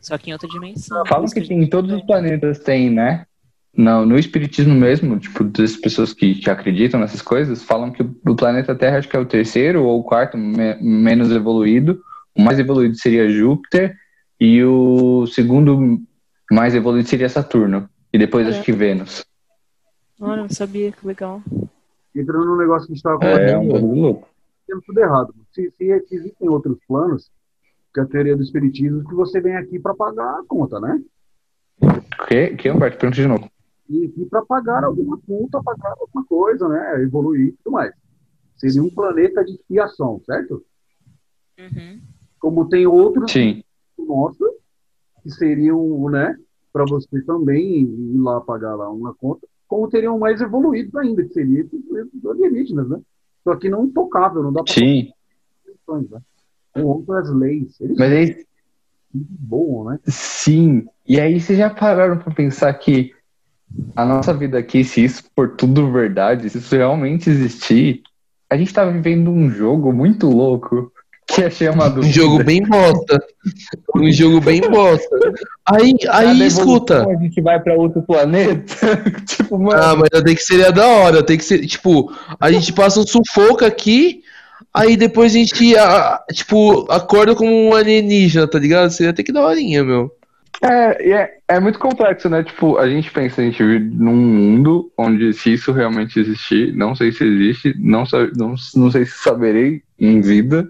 [0.00, 1.06] Só que em outra dimensão.
[1.06, 3.24] Falam que, que em todos os planetas tem, né?
[3.72, 8.34] Não, no espiritismo mesmo, tipo, das pessoas que, que acreditam nessas coisas, falam que o
[8.34, 12.02] planeta Terra acho que é o terceiro ou o quarto me menos evoluído.
[12.36, 13.96] O mais evoluído seria Júpiter
[14.40, 16.00] e o segundo
[16.50, 17.88] mais evoluído seria Saturno.
[18.12, 18.50] E depois é.
[18.50, 19.24] acho que Vênus.
[20.20, 21.42] Olha, não sabia, que legal.
[22.14, 23.40] Entrando no negócio que a gente estava falando.
[23.40, 24.28] É, um pouco louco.
[24.66, 25.34] Tendo tudo errado.
[25.52, 27.30] Se, se, existem outros planos,
[27.92, 31.00] que é a teoria do espiritismo, que você vem aqui para pagar a conta, né?
[32.28, 32.98] Que, que Humberto?
[32.98, 33.50] Pergunta de novo.
[33.88, 37.02] E aqui para pagar alguma conta, pagar alguma coisa, né?
[37.02, 37.92] Evoluir e tudo mais.
[38.56, 40.64] Seria um planeta de expiação, certo?
[41.58, 42.00] Uhum.
[42.42, 43.62] Como tem outros Sim.
[43.96, 44.50] nossos,
[45.22, 46.36] que seriam, né?
[46.72, 51.32] Para você também ir lá pagar lá uma conta, como teriam mais evoluídos ainda, que
[51.32, 53.00] seria os alienígenas, né?
[53.44, 54.74] Só que não intocável, não dá para.
[54.74, 55.12] Sim.
[55.88, 56.20] Né?
[56.74, 57.80] Com outras leis.
[57.80, 58.46] Eles Mas aí.
[59.14, 60.00] Bom, né?
[60.08, 60.86] Sim.
[61.06, 63.14] E aí vocês já pararam para pensar que
[63.94, 68.02] a nossa vida aqui, se isso for tudo verdade, se isso realmente existir,
[68.50, 70.92] a gente tá vivendo um jogo muito louco
[71.34, 72.00] que é chamado.
[72.00, 73.22] Um jogo bem bosta.
[73.94, 75.34] Um jogo bem bosta.
[75.66, 77.06] Aí, aí escuta.
[77.08, 78.74] A gente vai para outro planeta.
[79.26, 79.82] tipo, mano.
[79.82, 81.22] Ah, mas tem que ser da hora.
[81.22, 81.66] Tem que ser.
[81.66, 84.22] Tipo, a gente passa um sufoco aqui.
[84.74, 85.74] Aí depois a gente,
[86.32, 88.90] tipo, acorda como um alienígena, tá ligado?
[88.90, 90.10] Seria até que da horinha, meu.
[90.62, 92.42] É, é, é muito complexo, né?
[92.42, 96.94] Tipo, a gente pensa, a gente vive num mundo onde se isso realmente existir, não
[96.94, 98.04] sei se existe, não,
[98.36, 100.68] não, não sei se saberei em vida,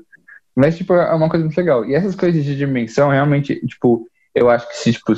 [0.55, 1.85] mas, tipo, é uma coisa muito legal.
[1.85, 5.13] E essas coisas de dimensão, realmente, tipo, eu acho que se, tipo,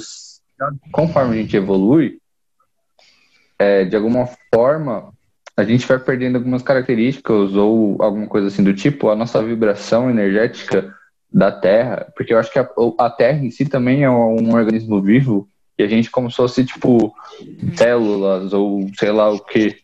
[0.92, 2.18] conforme a gente evolui,
[3.58, 5.12] é, de alguma forma,
[5.56, 10.10] a gente vai perdendo algumas características ou alguma coisa assim do tipo, a nossa vibração
[10.10, 10.92] energética
[11.32, 12.68] da Terra, porque eu acho que a,
[12.98, 16.64] a Terra em si também é um organismo vivo e a gente como se fosse
[16.64, 17.12] tipo
[17.76, 19.76] células ou sei lá o que.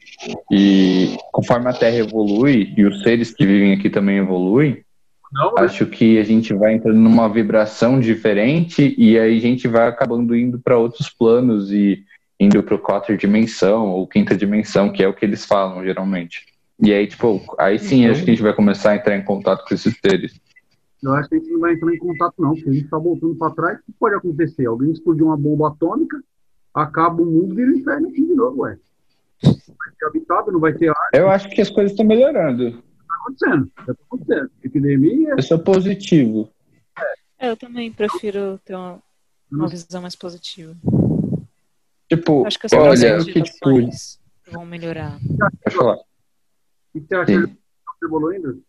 [0.53, 4.85] E conforme a Terra evolui e os seres que vivem aqui também evoluem,
[5.33, 5.63] não, né?
[5.63, 10.37] acho que a gente vai entrando numa vibração diferente e aí a gente vai acabando
[10.37, 12.05] indo para outros planos e
[12.39, 16.47] indo para quarta dimensão ou quinta dimensão, que é o que eles falam geralmente.
[16.83, 19.23] E aí, tipo, aí sim então, acho que a gente vai começar a entrar em
[19.23, 20.41] contato com esses seres.
[21.03, 22.99] Eu acho que a gente não vai entrar em contato, não, porque a gente está
[22.99, 23.79] voltando para trás.
[23.79, 24.67] O que pode acontecer?
[24.67, 26.19] Alguém explodiu uma bomba atômica,
[26.75, 28.77] acaba o mundo e vira o inferno aqui de novo, ué.
[29.43, 31.11] Não vai ter habitado, não vai ter ar.
[31.15, 32.83] Eu acho que as coisas estão melhorando.
[33.33, 34.51] Está acontecendo, está acontecendo.
[34.63, 35.31] Epidemia.
[35.31, 36.51] Eu sou positivo.
[37.39, 39.03] É, eu também prefiro ter uma,
[39.51, 40.77] uma visão mais positiva.
[42.09, 43.91] Tipo, acho que as olha, que tipo...
[44.51, 45.19] vão melhorar.
[45.63, 45.97] Pode falar.
[45.97, 46.05] O
[46.93, 47.33] que você acha?
[47.33, 47.57] Está
[48.03, 48.63] evoluindo?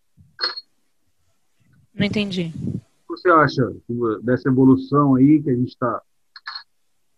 [1.94, 2.54] Não entendi.
[2.56, 3.76] O que você acha
[4.24, 6.02] dessa evolução aí que a gente está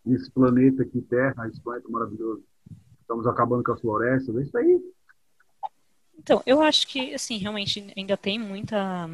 [0.06, 2.44] nesse planeta aqui, Terra, esse planeta maravilhoso?
[3.02, 4.82] Estamos acabando com as florestas, é isso aí.
[6.18, 9.08] Então, eu acho que, assim, realmente ainda tem muita.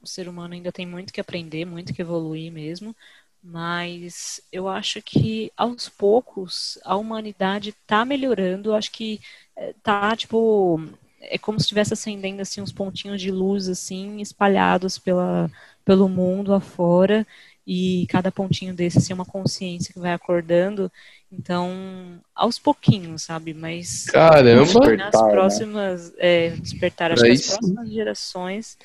[0.00, 2.94] O ser humano ainda tem muito que aprender, muito que evoluir mesmo.
[3.42, 8.70] Mas eu acho que aos poucos a humanidade está melhorando.
[8.70, 9.20] Eu acho que
[9.56, 10.80] está tipo,
[11.20, 15.50] é como se estivesse acendendo assim uns pontinhos de luz assim espalhados pela,
[15.84, 17.26] pelo mundo afora
[17.66, 20.90] e cada pontinho desse assim, é uma consciência que vai acordando
[21.38, 25.30] então aos pouquinhos sabe mas caramba nas né?
[25.30, 26.16] próximas né?
[26.18, 28.78] é, despertar acho que as próximas gerações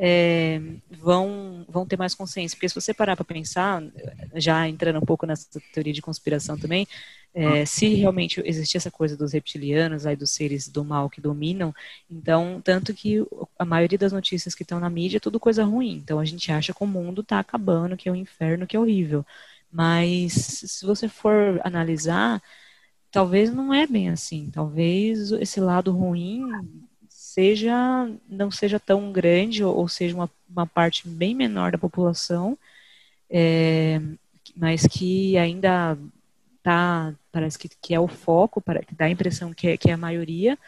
[0.00, 2.54] é, vão, vão ter mais consciência.
[2.56, 3.82] Porque se você parar para pensar,
[4.36, 6.86] já entrando um pouco nessa teoria de conspiração também,
[7.34, 11.74] é, se realmente existir essa coisa dos reptilianos, aí dos seres do mal que dominam,
[12.10, 13.24] então, tanto que
[13.58, 15.96] a maioria das notícias que estão na mídia é tudo coisa ruim.
[16.02, 18.80] Então a gente acha que o mundo está acabando, que é um inferno, que é
[18.80, 19.26] horrível.
[19.70, 22.42] Mas se você for analisar,
[23.10, 24.50] talvez não é bem assim.
[24.50, 26.42] Talvez esse lado ruim
[27.08, 32.58] seja não seja tão grande ou, seja uma, uma parte bem menor da população,
[33.30, 34.00] é,
[34.56, 35.98] mas que ainda
[36.62, 39.90] tá parece que, que é o foco, para que dá a impressão que é, que
[39.90, 40.58] é a maioria,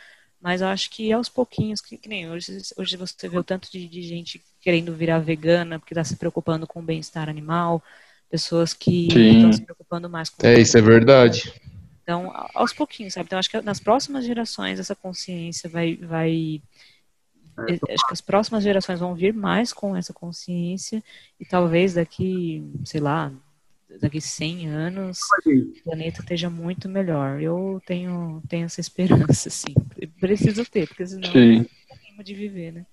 [0.40, 3.70] mas eu acho que aos pouquinhos, que, que nem hoje, hoje você vê o tanto
[3.70, 7.82] de, de gente querendo virar vegana porque está se preocupando com o bem-estar animal,
[8.30, 11.52] pessoas que estão se preocupando mais com É, isso é verdade.
[12.02, 13.26] Então, aos pouquinhos, sabe?
[13.26, 16.62] Então, acho que nas próximas gerações essa consciência vai, vai
[17.68, 21.02] é, acho que as próximas gerações vão vir mais com essa consciência
[21.38, 23.32] e talvez daqui, sei lá,
[24.00, 27.40] daqui 100 anos o planeta esteja muito melhor.
[27.40, 29.74] Eu tenho, tenho essa esperança, sim.
[30.18, 31.66] Preciso ter, porque senão sim.
[32.16, 32.86] não de viver, né?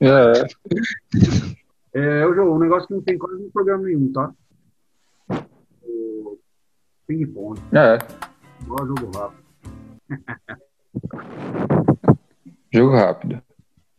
[0.00, 1.52] É.
[1.94, 4.32] É, o um negócio que não tem quase no programa nenhum, tá?
[7.06, 7.60] Ping-pong.
[7.72, 7.98] É.
[8.62, 9.42] Igual jogo rápido.
[12.72, 13.42] jogo rápido.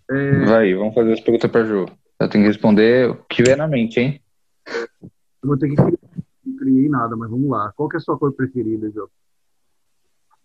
[0.10, 0.46] É...
[0.46, 1.91] Vai, vamos fazer as perguntas para jogo.
[2.20, 4.22] Eu tenho que responder o que vier na mente, hein?
[4.68, 6.00] Eu vou ter que criar.
[6.46, 7.72] Não criei nada, mas vamos lá.
[7.76, 9.10] Qual que é a sua cor preferida, Jô?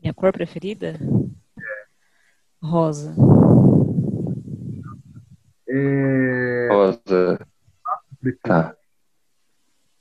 [0.00, 0.98] Minha cor preferida?
[1.58, 1.62] É.
[2.62, 3.14] Rosa.
[5.68, 6.68] É...
[6.70, 7.46] Rosa.
[8.42, 8.76] Tá.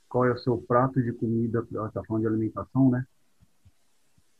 [0.08, 1.60] Qual é o seu prato de comida?
[1.86, 3.06] Está falando de alimentação, né?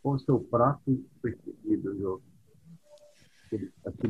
[0.02, 2.22] Qual é o seu prato preferido, Jô?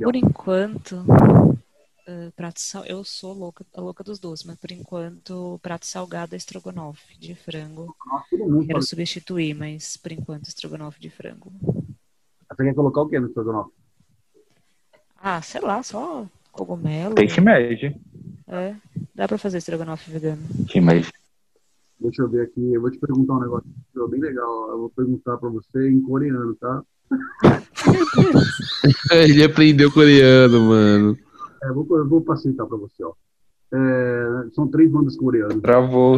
[0.03, 2.85] Por enquanto, uh, prato sal...
[2.87, 7.35] eu sou louca, a louca dos doces, mas por enquanto, prato salgado é estrogonofe de
[7.35, 7.95] frango.
[8.67, 11.53] Quero substituir, mas por enquanto, estrogonofe de frango.
[12.51, 13.73] Você quer colocar o que no estrogonofe?
[15.21, 16.27] Ah, sei lá, só
[16.59, 17.15] cogumelo.
[17.15, 17.95] Peixe médio.
[18.47, 18.75] É,
[19.15, 20.43] dá pra fazer estrogonofe vegano.
[20.69, 21.13] Que médio.
[22.01, 23.69] Deixa eu ver aqui, eu vou te perguntar um negócio
[24.09, 24.71] bem legal.
[24.71, 26.83] Eu vou perguntar pra você em coreano, tá?
[29.13, 31.19] Ele aprendeu coreano, mano.
[31.63, 33.13] É, vou, vou facilitar pra você, ó.
[33.73, 35.61] É, são três bandas coreanas.
[35.61, 36.17] Travou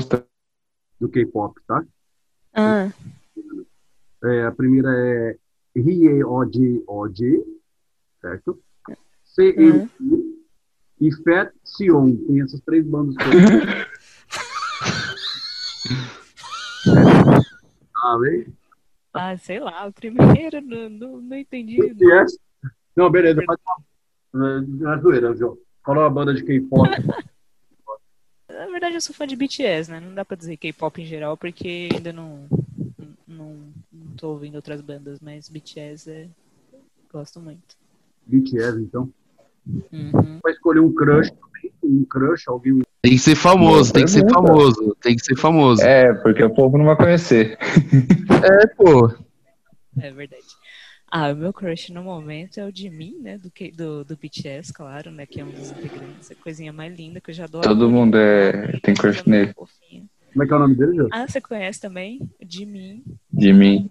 [1.00, 1.84] Do K-pop, tá?
[2.54, 2.92] Ah.
[4.22, 5.36] É, a primeira é
[5.74, 7.42] Hye Oji Oji,
[8.20, 8.60] certo?
[9.38, 10.29] Uhum.
[11.00, 12.16] E Fat Sion.
[12.26, 13.14] Tem essas três bandas
[17.96, 18.46] ah, bem?
[19.12, 21.76] Ah, sei lá, o primeiro, não, não, não entendi.
[21.76, 22.38] Yes.
[22.94, 23.76] Não, beleza, faz uma.
[24.32, 25.58] Na é zoeira, João.
[25.84, 26.88] Fala uma banda de K-pop.
[28.48, 30.00] Na verdade, eu sou fã de BTS, né?
[30.00, 32.46] Não dá pra dizer K-pop em geral, porque ainda não,
[33.26, 36.28] não, não tô ouvindo outras bandas, mas BTS é.
[37.10, 37.76] Gosto muito.
[38.26, 39.12] BTS, então?
[39.92, 40.38] Uhum.
[40.42, 42.82] Vai escolher um crush também, um crush, alguém.
[43.02, 45.82] Tem que ser famoso, tem que ser famoso, tem que ser famoso.
[45.82, 47.58] É, porque o povo não vai conhecer.
[48.62, 49.12] é, pô.
[49.98, 50.42] É verdade.
[51.10, 53.36] Ah, o meu crush no momento é o de mim, né?
[53.36, 55.26] Do, do, do BTS, claro, né?
[55.26, 56.30] Que é um dos integrantes.
[56.30, 57.66] A coisinha mais linda que eu já adoro.
[57.66, 58.78] Todo mundo é...
[58.80, 59.52] tem crush nele.
[59.54, 61.08] Como é que é o nome dele, Jô?
[61.10, 62.20] Ah, você conhece também?
[62.40, 63.02] De mim.
[63.32, 63.90] De mim.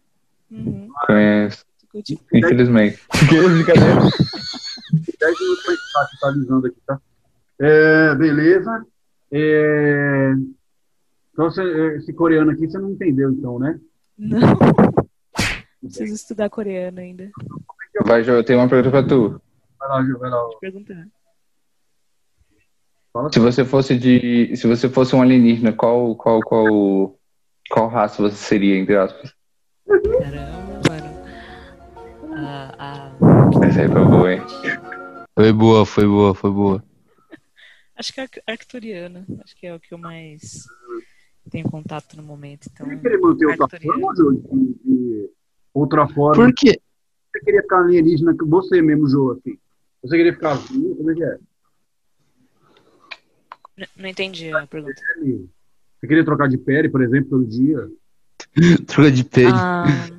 [0.50, 0.88] Uhum.
[1.06, 1.66] Conheço.
[2.34, 3.00] Infelizmente.
[5.20, 5.36] Brincadeira.
[5.36, 7.02] 10 minutos pra estar atualizando aqui, tá?
[7.60, 8.86] É, beleza.
[9.32, 10.34] É...
[11.34, 13.80] Então, você, esse coreano aqui você não entendeu, então, né?
[14.18, 14.40] Não.
[15.82, 17.30] Preciso estudar coreano ainda.
[18.06, 19.42] Vai, Jô, eu tenho uma pergunta pra tu.
[19.80, 20.50] Vai lá, Jô, vai lá.
[20.50, 21.08] Te perguntar.
[23.32, 24.56] Se você fosse de.
[24.56, 27.20] Se você fosse um alienígena, qual, qual, qual,
[27.70, 29.34] qual raça você seria, entre aspas?
[29.88, 32.36] Caramba, mano.
[32.36, 33.66] Ah, ah.
[33.66, 34.42] Essa aí foi boa, hein?
[35.40, 36.84] Foi boa, foi boa, foi boa.
[37.96, 39.26] Acho que é arcturiana.
[39.42, 40.66] Acho que é o que eu mais
[41.50, 42.68] tenho contato no momento.
[42.70, 44.32] Então, você queria manter outra forma, Jô?
[44.34, 45.30] De, de
[45.74, 46.44] outra forma?
[46.44, 46.82] Por quê?
[47.32, 49.58] Você queria ficar alienígena que você mesmo, Jô, assim?
[50.04, 50.98] Você queria ficar azul?
[50.98, 51.38] Como é que é?
[53.78, 55.02] Não, não entendi a pergunta.
[55.22, 57.90] Você queria trocar de pele, por exemplo, todo dia?
[58.86, 59.54] Troca de pele.
[59.54, 60.10] Ah,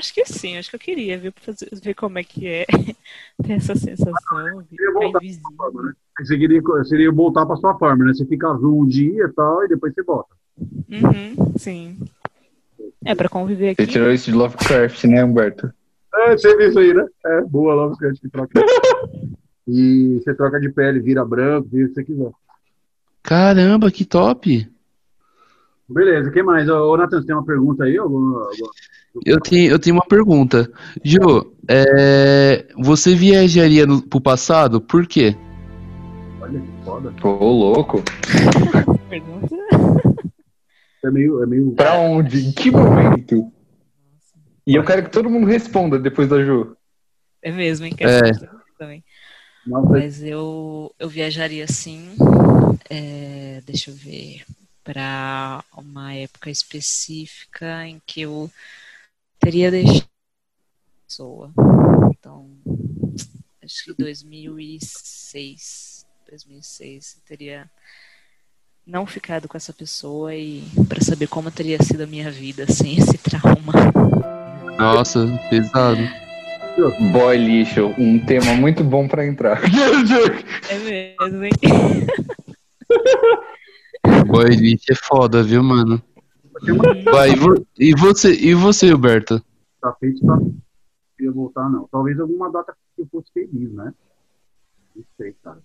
[0.00, 2.66] acho que sim, acho que eu queria ver, fazer, ver como é que é
[3.44, 4.12] ter essa sensação.
[4.28, 5.92] Forma, né?
[6.18, 8.12] Você queria, seria voltar para sua forma, né?
[8.12, 10.34] Você fica azul um dia e tal, e depois você volta.
[10.58, 11.98] Uhum, sim.
[13.04, 13.84] É, para conviver aqui.
[13.84, 15.72] Você tirou isso de Lovecraft, né, Humberto?
[16.12, 17.06] É, você viu isso aí, né?
[17.24, 18.60] É, boa Lovecraft que troca.
[19.68, 22.30] e você troca de pele, vira branco, vira o que você quiser.
[23.22, 24.68] Caramba, que top!
[25.90, 26.68] Beleza, o que mais?
[26.68, 27.98] Ô, Nathan, você tem uma pergunta aí?
[27.98, 28.70] Alguma, alguma...
[29.26, 30.70] Eu, tenho, eu tenho uma pergunta.
[31.02, 34.80] Jô, é, você viajaria no, pro passado?
[34.80, 35.36] Por quê?
[36.40, 37.12] Olha que foda.
[37.24, 38.02] Ô, louco.
[39.10, 39.56] Pergunta?
[41.04, 41.72] É meio, é meio.
[41.72, 42.46] Pra onde?
[42.46, 43.50] Em que momento?
[44.64, 46.76] E eu quero que todo mundo responda depois da Ju.
[47.42, 47.96] É mesmo, hein?
[47.98, 48.30] É.
[48.78, 49.02] Também.
[49.66, 52.14] Mas eu, eu viajaria sim.
[52.88, 54.44] É, deixa eu ver.
[54.82, 58.50] Para uma época específica em que eu
[59.38, 61.52] teria deixado a pessoa.
[62.10, 62.50] Então,
[63.62, 66.06] acho que 2006.
[66.28, 67.70] 2006 teria
[68.86, 72.98] não ficado com essa pessoa e para saber como teria sido a minha vida sem
[72.98, 73.72] esse trauma.
[74.78, 76.00] Nossa, pesado.
[77.12, 79.60] Boy lixo, um tema muito bom para entrar.
[80.70, 81.50] É mesmo, hein?
[84.26, 86.02] Boy lixo é foda, viu, mano?
[87.10, 89.42] Vai, e, vo e você, e você, Roberto?
[89.80, 90.36] Tá feito, tá.
[90.36, 90.54] Não
[91.18, 91.88] ia voltar, não.
[91.90, 93.94] Talvez alguma data que eu fosse feliz, né?
[94.94, 95.60] Não sei, cara.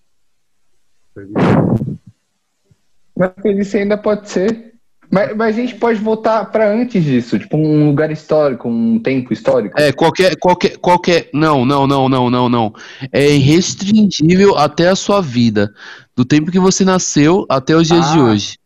[3.16, 4.75] Mas feliz ainda pode ser.
[5.10, 9.32] Mas, mas, a gente pode voltar para antes disso, tipo um lugar histórico, um tempo
[9.32, 9.78] histórico.
[9.80, 11.28] É, qualquer, qualquer, qualquer.
[11.32, 12.74] Não, não, não, não, não, não.
[13.12, 15.72] É irrestringível até a sua vida.
[16.16, 18.12] Do tempo que você nasceu até os dias ah.
[18.12, 18.58] de hoje.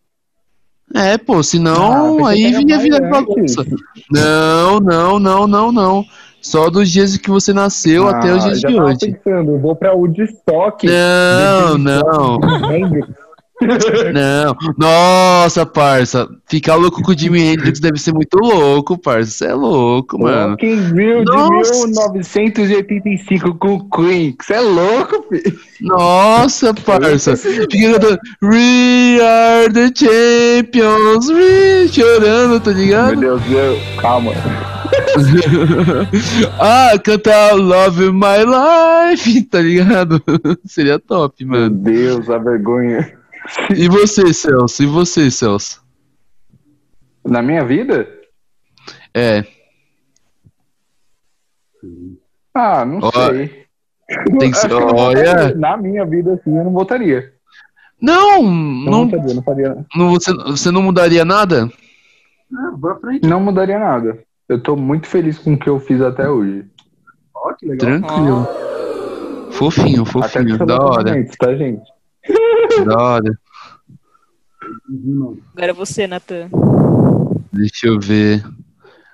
[0.95, 3.65] É, pô, senão ah, aí vinha vida bagunça.
[4.11, 6.05] Não, não, não, não, não.
[6.41, 8.99] Só dos dias que você nasceu ah, até os dias de hoje.
[8.99, 10.87] Pensando, eu vou pra Woodstock.
[10.87, 12.41] Não, não.
[14.15, 16.29] Não, nossa, parça.
[16.49, 19.31] Ficar louco com o Jimi Hendrix deve ser muito louco, parça.
[19.31, 20.57] Você é louco, mano.
[20.57, 24.35] Quem viu de 1985 com o Queen?
[24.41, 25.59] Você é louco, filho.
[25.81, 27.37] Nossa, parça.
[27.37, 33.19] Fica cantando We are the champions, we chorando, tá ligado?
[33.19, 33.81] Meu Deus, Deus.
[34.01, 34.33] calma.
[36.59, 40.23] ah, cantar Love My Life, tá ligado?
[40.65, 41.71] Seria top, mano.
[41.71, 43.20] Meu Deus, a vergonha.
[43.77, 44.83] E você, Celso?
[44.83, 45.83] E você, Celso?
[47.25, 48.09] Na minha vida?
[49.15, 49.45] É.
[52.55, 53.67] Ah, não sei.
[54.39, 54.73] Tem que ser.
[54.73, 55.55] Olha.
[55.55, 57.33] Na minha vida, assim, eu não votaria.
[58.01, 59.05] Não, não.
[59.05, 59.87] Não, não, faria.
[59.95, 61.71] não você, você não mudaria nada?
[62.51, 63.29] Não, pra frente.
[63.29, 64.19] Não mudaria nada.
[64.49, 66.65] Eu tô muito feliz com o que eu fiz até hoje.
[67.35, 68.01] Ó, que legal.
[68.01, 68.49] Tranquilo.
[69.53, 71.27] Fofinho, fofinho, da hora.
[71.39, 71.83] Tá, gente?
[72.85, 73.39] Da hora.
[75.57, 76.49] Agora você, Natan.
[77.53, 78.45] Deixa eu ver.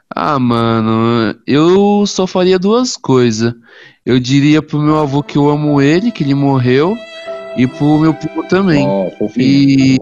[0.08, 3.54] Ah, mano, eu só faria duas coisas.
[4.04, 6.96] Eu diria pro meu avô que eu amo ele, que ele morreu,
[7.56, 8.86] e pro meu primo também.
[8.86, 9.98] Oh, e,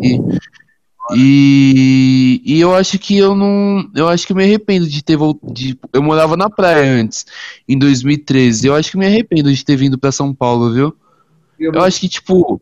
[1.14, 3.90] e, e eu acho que eu não.
[3.94, 5.54] Eu acho que eu me arrependo de ter voltado.
[5.92, 7.24] Eu morava na praia antes,
[7.68, 8.66] em 2013.
[8.66, 10.94] Eu acho que me arrependo de ter vindo pra São Paulo, viu?
[11.58, 12.60] Eu acho que, tipo,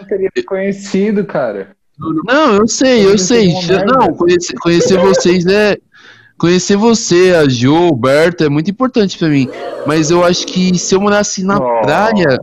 [0.00, 1.76] não teria me conhecido, cara.
[1.98, 3.52] Não, eu sei, eu, eu sei.
[3.86, 5.76] Não, conhecer, conhecer vocês é.
[6.38, 9.50] Conhecer você, a Jo, o Berto, é muito importante para mim.
[9.84, 11.82] Mas eu acho que se eu morasse na oh.
[11.82, 12.38] praia,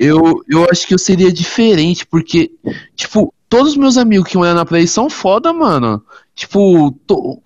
[0.00, 2.50] eu, eu acho que eu seria diferente, porque,
[2.96, 6.02] tipo, todos os meus amigos que moram na praia são foda, mano.
[6.34, 7.41] Tipo, to,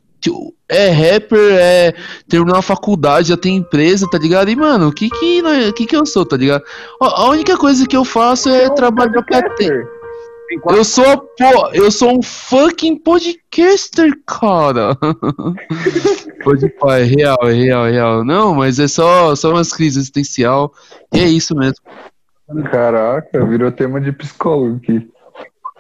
[0.69, 1.95] é rapper, é
[2.29, 4.51] terminar a faculdade, já tem empresa, tá ligado?
[4.51, 6.63] E, mano, o que que, que que eu sou, tá ligado?
[7.01, 9.89] A única coisa que eu faço é, é trabalhar pra ter.
[10.69, 14.97] Eu sou, pô, eu sou um fucking podcaster, cara.
[16.45, 18.25] Pode pai, é real, é real, é real.
[18.25, 20.73] Não, mas é só, só umas crises existencial.
[21.13, 21.85] E é isso mesmo.
[22.71, 25.09] Caraca, virou tema de psicólogo aqui.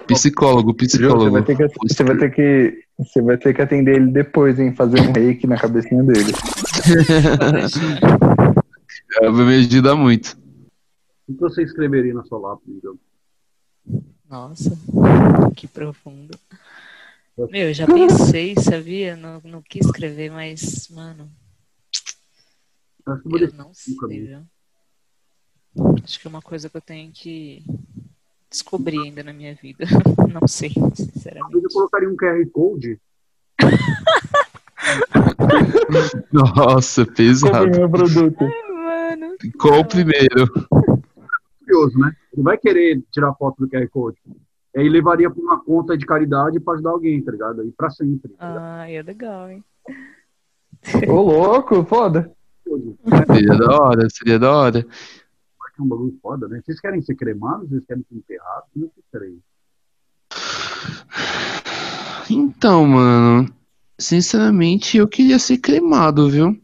[0.08, 1.24] Psicólogo, psicólogo.
[1.24, 4.58] Você vai ter que, você vai ter que, você vai ter que atender ele depois,
[4.58, 4.74] hein?
[4.74, 6.32] Fazer um reiki na cabecinha dele.
[9.20, 10.38] vai me ajudar muito.
[11.28, 12.98] O que você escreveria na sua lápide, então?
[14.28, 14.70] Nossa,
[15.54, 16.38] que profundo.
[17.50, 19.14] Meu, já pensei, sabia?
[19.14, 21.30] No, no que escrever, mas, mano.
[23.06, 24.42] Eu não sei, viu?
[26.02, 27.62] Acho que é uma coisa que eu tenho que
[28.56, 29.84] descobrir ainda na minha vida.
[30.32, 31.54] Não sei, sinceramente.
[31.54, 33.00] Eu colocaria um QR Code.
[36.32, 37.70] Nossa, pesado.
[37.70, 38.44] Qual o produto?
[38.44, 39.36] Ai, mano.
[39.58, 40.50] Qual o primeiro?
[41.60, 42.12] Curioso, né?
[42.32, 44.18] Ele vai querer tirar foto do QR Code.
[44.76, 47.62] Aí levaria para uma conta de caridade para ajudar alguém, tá ligado?
[47.62, 48.30] Aí para sempre.
[48.32, 49.64] Tá ah, é legal, hein?
[51.08, 52.30] Ô, louco, foda.
[53.26, 54.86] Seria da hora, seria da hora
[55.78, 56.60] é um bagulho foda, né?
[56.64, 57.68] Vocês querem ser cremados?
[57.68, 58.68] Vocês querem ser enterrados?
[58.74, 59.38] Não sei
[62.30, 63.52] Então, mano,
[63.98, 66.58] sinceramente eu queria ser cremado, viu?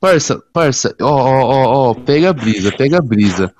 [0.00, 3.54] Parça, parça, ó, ó, ó, ó, pega a brisa, pega a brisa.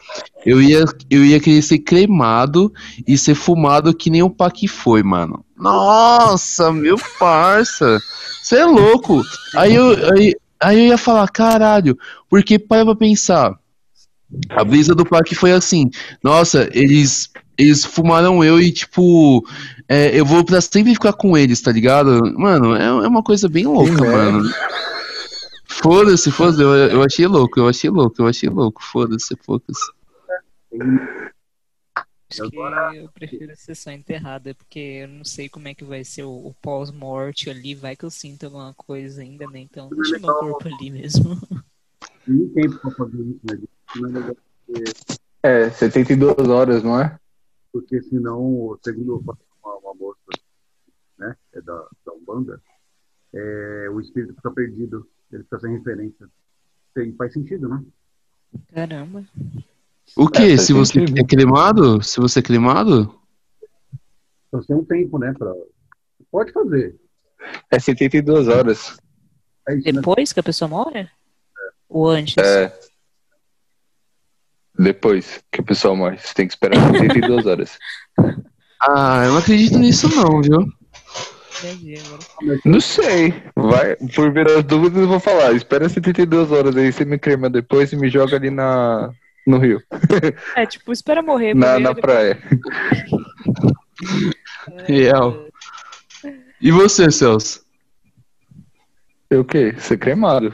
[0.44, 2.72] Eu ia, eu ia querer ser cremado
[3.06, 5.44] e ser fumado que nem o Pac foi, mano.
[5.56, 8.00] Nossa, meu parça.
[8.42, 9.22] Você é louco.
[9.54, 11.96] Aí eu, aí, aí eu ia falar, caralho,
[12.28, 13.61] porque para pra pensar.
[14.50, 15.90] A brisa do parque foi assim,
[16.22, 19.46] nossa, eles eles fumaram eu e, tipo,
[19.88, 22.22] é, eu vou pra sempre ficar com eles, tá ligado?
[22.36, 24.50] Mano, é, é uma coisa bem louca, Sim, mano.
[25.66, 29.92] Foda-se, foda-se, eu, eu achei louco, eu achei louco, eu achei louco, foda-se, foda-se.
[32.30, 36.04] Acho que eu prefiro ser só enterrada, porque eu não sei como é que vai
[36.04, 39.60] ser o, o pós-morte ali, vai que eu sinto alguma coisa ainda, né?
[39.60, 41.38] Então deixa meu corpo ali mesmo.
[42.26, 43.58] Nem tempo pra fazer isso, né?
[45.42, 47.18] É, 72 horas, não é?
[47.72, 49.36] Porque senão, segundo uma,
[49.78, 50.20] uma moça
[51.18, 52.60] né, é da, da Umbanda,
[53.34, 56.28] é, o espírito fica perdido, ele fica sem referência.
[56.96, 57.82] E faz sentido, né?
[58.72, 59.24] Caramba.
[60.16, 60.52] O que?
[60.52, 62.02] É, se você é climado?
[62.02, 63.18] Se você é climado?
[64.50, 65.32] Você tem um tempo, né?
[65.32, 65.52] Pra...
[66.30, 67.00] Pode fazer.
[67.70, 68.98] É 72 horas.
[69.66, 69.92] É isso, né?
[69.92, 70.34] Depois né?
[70.34, 71.00] que a pessoa morre?
[71.00, 71.08] É.
[71.88, 72.36] Ou antes?
[72.36, 72.78] É.
[74.82, 76.18] Depois que a pessoa morre.
[76.18, 77.78] Você tem que esperar 72 horas.
[78.84, 80.66] Ah, eu não acredito nisso não, viu?
[82.64, 83.32] Não sei.
[83.54, 85.52] Vai, por ver as dúvidas, eu vou falar.
[85.52, 89.12] Espera 72 horas aí, você me crema depois e me joga ali na,
[89.46, 89.80] no rio.
[90.56, 91.54] É, tipo, espera morrer.
[91.54, 92.42] Na, na praia.
[94.88, 95.46] Real.
[96.60, 97.64] E você, Celso?
[99.30, 99.74] Eu o quê?
[99.78, 100.52] Ser cremado.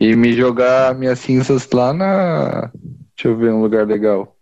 [0.00, 2.72] E me jogar minhas cinzas lá na.
[3.22, 4.34] Deixa eu ver um lugar legal.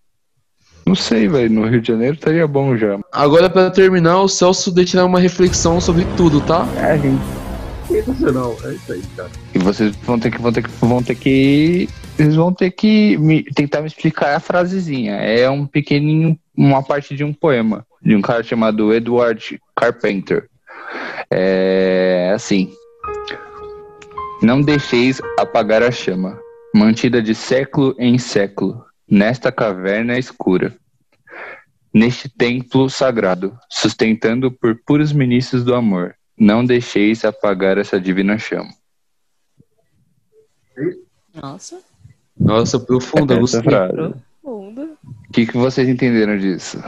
[0.86, 1.50] Não sei, velho.
[1.50, 2.98] No Rio de Janeiro estaria bom já.
[3.12, 6.66] Agora, para terminar, o Celso deixa uma reflexão sobre tudo, tá?
[6.78, 7.20] É, gente.
[7.86, 8.56] Sensacional.
[8.64, 9.28] É isso aí, cara.
[9.54, 11.88] E vocês vão ter que, vão ter que, vão ter que
[12.18, 15.16] eles vão ter que me, tentar me explicar a frasezinha.
[15.16, 20.48] É um pequenininho, uma parte de um poema de um cara chamado Edward Carpenter.
[21.30, 22.72] É assim:
[24.42, 26.38] Não deixeis apagar a chama,
[26.74, 30.76] mantida de século em século, nesta caverna escura,
[31.92, 36.14] neste templo sagrado, sustentando por puros ministros do amor.
[36.38, 38.72] Não deixeis apagar essa divina chama.
[41.34, 41.82] Nossa.
[42.38, 44.14] Nossa, profunda, Essa frase.
[44.42, 46.78] O que, que vocês entenderam disso?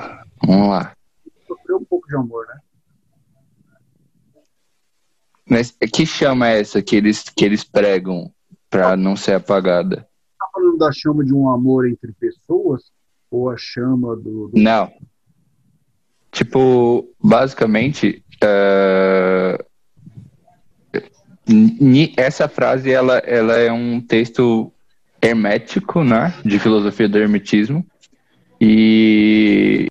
[0.46, 0.96] Vamos lá.
[1.46, 2.60] Sofreu um pouco de amor, né?
[5.44, 8.32] Mas que chama é essa que eles, que eles pregam
[8.72, 10.08] para não ser apagada?
[10.38, 12.90] Tá falando da chama de um amor entre pessoas?
[13.30, 14.48] Ou a chama do.
[14.48, 14.52] do...
[14.54, 14.90] Não.
[16.30, 19.62] Tipo, basicamente, uh,
[22.16, 24.72] essa frase ela, ela é um texto
[25.20, 27.86] hermético, né, de filosofia do hermetismo.
[28.58, 29.88] E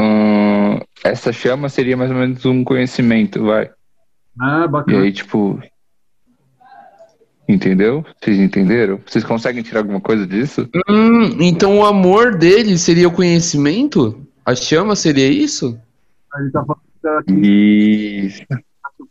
[0.00, 3.70] hum, essa chama seria mais ou menos um conhecimento, vai.
[4.40, 4.98] Ah, bacana.
[4.98, 5.60] E aí, tipo,
[7.50, 8.04] entendeu?
[8.20, 9.00] Vocês entenderam?
[9.06, 10.68] Vocês conseguem tirar alguma coisa disso?
[10.88, 14.20] Hum, então o amor dele seria o conhecimento?
[14.44, 15.78] A chama seria isso?
[16.38, 18.44] Ele tá falando que Isso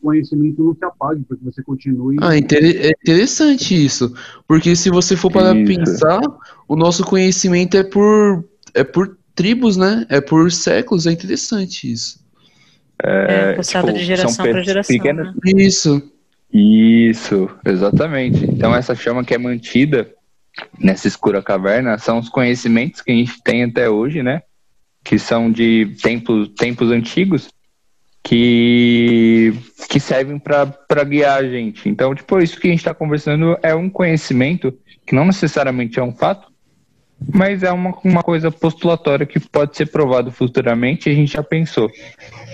[0.01, 2.17] conhecimento não se apague, para que você continue.
[2.21, 4.13] Ah, é interessante isso.
[4.47, 6.21] Porque se você for para pensar,
[6.67, 8.43] o nosso conhecimento é por,
[8.73, 10.05] é por tribos, né?
[10.09, 12.19] É por séculos, é interessante isso.
[13.01, 14.95] É, é passado tipo, de geração para geração.
[14.95, 15.27] Pequenas...
[15.27, 15.33] Né?
[15.57, 16.11] Isso.
[16.51, 18.43] Isso, exatamente.
[18.45, 20.11] Então essa chama que é mantida
[20.79, 24.41] nessa escura caverna são os conhecimentos que a gente tem até hoje, né?
[25.03, 27.49] Que são de tempos, tempos antigos
[28.23, 29.53] que,
[29.89, 31.87] que servem para guiar a gente.
[31.87, 34.73] Então, tipo, isso que a gente está conversando é um conhecimento
[35.05, 36.51] que não necessariamente é um fato,
[37.33, 41.43] mas é uma, uma coisa postulatória que pode ser provado futuramente e a gente já
[41.43, 41.91] pensou.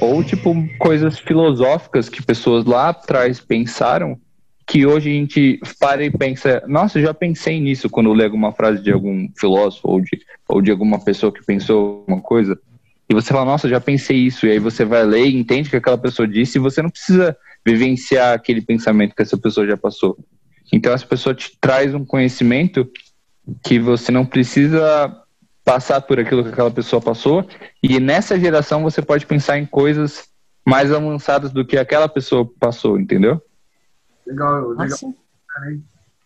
[0.02, 4.20] Ou, tipo, coisas filosóficas que pessoas lá atrás pensaram
[4.68, 8.52] que hoje a gente para e pensa, nossa, já pensei nisso quando eu leio alguma
[8.52, 10.20] frase de algum filósofo ou de,
[10.50, 12.60] ou de alguma pessoa que pensou uma coisa
[13.08, 15.76] e você fala, nossa, já pensei isso, e aí você vai ler e entende que
[15.76, 20.18] aquela pessoa disse, e você não precisa vivenciar aquele pensamento que essa pessoa já passou.
[20.74, 22.90] Então essa pessoa te traz um conhecimento
[23.64, 25.16] que você não precisa
[25.66, 27.46] passar por aquilo que aquela pessoa passou,
[27.82, 30.30] e nessa geração você pode pensar em coisas
[30.64, 33.42] mais avançadas do que aquela pessoa passou, entendeu?
[34.26, 34.88] Legal, legal.
[34.88, 35.14] Nossa.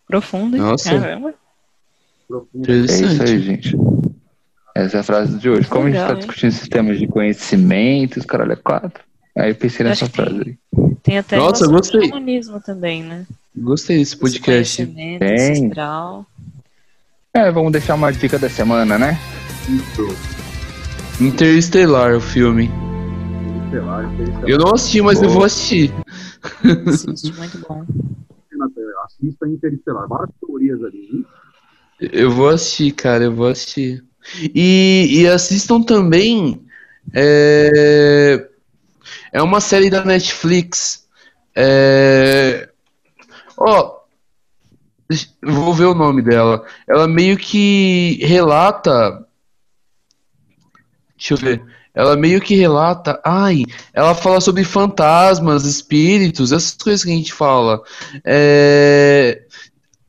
[0.06, 0.90] Profundo, Nossa.
[0.90, 1.34] caramba.
[2.28, 2.70] Profundo.
[2.70, 3.76] É isso aí, gente.
[4.74, 5.68] Essa é a frase de hoje.
[5.68, 9.02] Como Legal, a gente está discutindo sistemas de conhecimentos, caralho, é quatro.
[9.36, 10.58] Aí eu pensei nessa frase aí.
[11.02, 12.08] Tem até Nossa, eu gostei.
[12.08, 13.26] comunismo também, né?
[13.56, 14.86] Gostei desse podcast.
[14.86, 15.70] Tem.
[17.32, 19.16] É, vamos deixar uma dica da semana, né?
[19.68, 21.22] Isso.
[21.22, 22.64] Interestelar, o filme.
[22.64, 24.48] Interestelar, Interestelar.
[24.48, 25.30] Eu não assisti, mas Boa.
[25.30, 25.94] eu vou assistir.
[26.88, 27.86] Assiste, muito bom.
[29.04, 30.08] Assista Interestelar.
[30.08, 31.26] Várias teorias ali, hein?
[32.00, 34.02] Eu vou assistir, cara, eu vou assistir.
[34.52, 36.66] E, e assistam também.
[37.14, 38.48] É,
[39.32, 41.06] é uma série da Netflix.
[41.54, 42.68] É,
[43.56, 43.99] ó,
[45.42, 46.64] vou ver o nome dela.
[46.88, 49.26] Ela meio que relata
[51.20, 51.62] Deixa eu ver.
[51.94, 53.20] Ela meio que relata.
[53.22, 57.82] Ai, ela fala sobre fantasmas, espíritos, essas coisas que a gente fala.
[58.24, 59.42] É,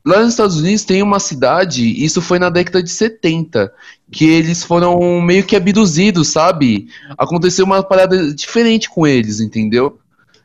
[0.04, 3.70] lá nos Estados Unidos tem uma cidade, isso foi na década de 70,
[4.10, 6.88] que eles foram meio que abduzidos, sabe?
[7.18, 9.98] Aconteceu uma parada diferente com eles, entendeu?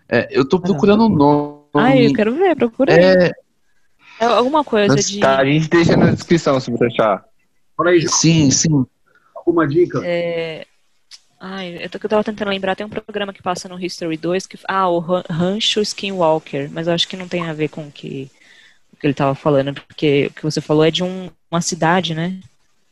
[0.09, 1.57] É, eu tô procurando o nome.
[1.75, 3.31] Ah, eu quero ver, procura É,
[4.19, 5.19] É alguma coisa de.
[5.19, 7.23] Tá, a gente deixa na descrição se você achar.
[7.76, 8.85] Fala aí, sim, sim.
[9.35, 10.02] alguma dica?
[10.03, 10.65] É...
[11.39, 14.48] Ai, eu, tô, eu tava tentando lembrar, tem um programa que passa no History 2
[14.48, 14.57] que.
[14.68, 17.91] Ah, o Ran- Rancho Skinwalker, mas eu acho que não tem a ver com o
[17.91, 18.30] que,
[18.91, 22.15] o que ele tava falando, porque o que você falou é de um- uma cidade,
[22.15, 22.39] né?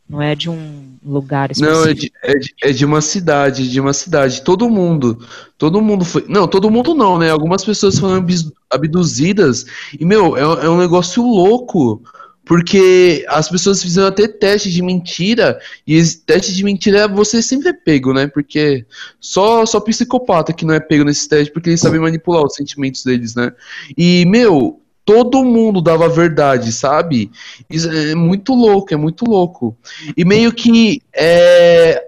[0.07, 1.83] Não é de um lugar específico.
[1.83, 4.43] Não, é de, é, de, é de uma cidade, de uma cidade.
[4.43, 5.17] Todo mundo,
[5.57, 6.25] todo mundo foi.
[6.29, 7.31] Não, todo mundo não, né?
[7.31, 8.23] Algumas pessoas foram
[8.69, 9.65] abduzidas.
[9.99, 12.03] E, meu, é, é um negócio louco.
[12.45, 15.59] Porque as pessoas fizeram até teste de mentira.
[15.87, 18.27] E esse teste de mentira você sempre é pego, né?
[18.27, 18.85] Porque
[19.19, 23.03] só, só psicopata que não é pego nesse teste, porque eles sabem manipular os sentimentos
[23.03, 23.51] deles, né?
[23.97, 27.31] E, meu, todo mundo dava a verdade, sabe?
[27.69, 29.77] Isso é muito louco, é muito louco.
[30.17, 32.03] E meio que é,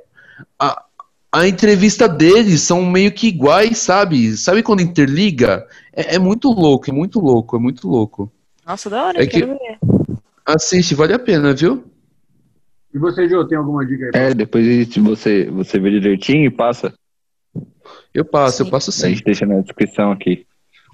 [0.59, 0.83] a,
[1.31, 4.35] a entrevista deles são meio que iguais, sabe?
[4.35, 5.67] Sabe quando interliga?
[5.93, 8.31] É, é muito louco, é muito louco, é muito louco.
[8.65, 9.77] Nossa, da hora, É eu que- quero ver.
[10.45, 11.83] Assiste, vale a pena, viu?
[12.93, 14.11] E você, Jô, tem alguma dica aí?
[14.15, 14.65] É, depois
[14.95, 16.93] você, você vê direitinho e passa.
[18.13, 18.71] Eu passo, eu Sim.
[18.71, 20.46] passo A gente deixa na descrição aqui.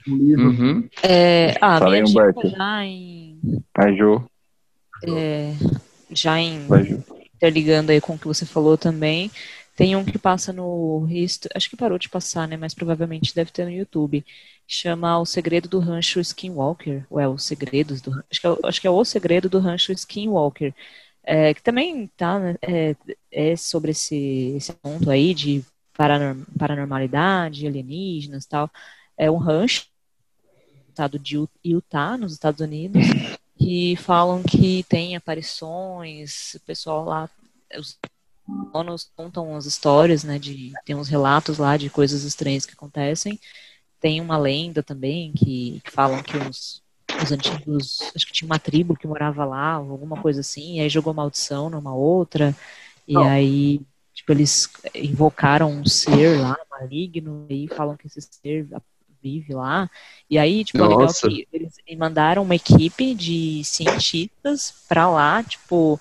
[0.08, 0.50] Um livro?
[0.50, 0.90] Uhum.
[1.04, 2.50] É, ah, Fala minha Humberto.
[2.50, 3.40] já em.
[3.76, 4.24] Vai, Jô.
[5.06, 5.54] é,
[6.12, 6.68] já em
[7.36, 9.30] interligando aí com o que você falou também.
[9.76, 11.08] Tem um que passa no
[11.56, 12.56] acho que parou de passar, né?
[12.56, 14.24] Mas provavelmente deve ter no YouTube.
[14.68, 17.06] Chama O Segredo do Rancho Skinwalker.
[17.10, 19.60] Ou é Os Segredos do acho que é, o- acho que é O Segredo do
[19.60, 20.74] Rancho Skinwalker.
[21.26, 22.96] É, que também tá, né, é,
[23.32, 25.64] é sobre esse, esse assunto aí de
[25.98, 28.70] paranorm- paranormalidade, alienígenas e tal.
[29.18, 29.86] É um rancho
[30.94, 33.04] estado de Utah, nos Estados Unidos,
[33.58, 37.30] que falam que tem aparições, o pessoal lá,
[37.78, 37.98] os
[38.72, 43.40] donos contam as histórias, né, de, tem uns relatos lá de coisas estranhas que acontecem.
[44.00, 46.84] Tem uma lenda também que, que falam que os,
[47.22, 50.90] os antigos, acho que tinha uma tribo que morava lá, alguma coisa assim, e aí
[50.90, 52.56] jogou maldição numa outra,
[53.08, 53.24] e Não.
[53.24, 53.82] aí,
[54.14, 58.68] tipo, eles invocaram um ser lá, maligno, e falam que esse ser
[59.24, 59.90] vive lá.
[60.30, 66.00] E aí, tipo, é legal que eles mandaram uma equipe de cientistas pra lá, tipo,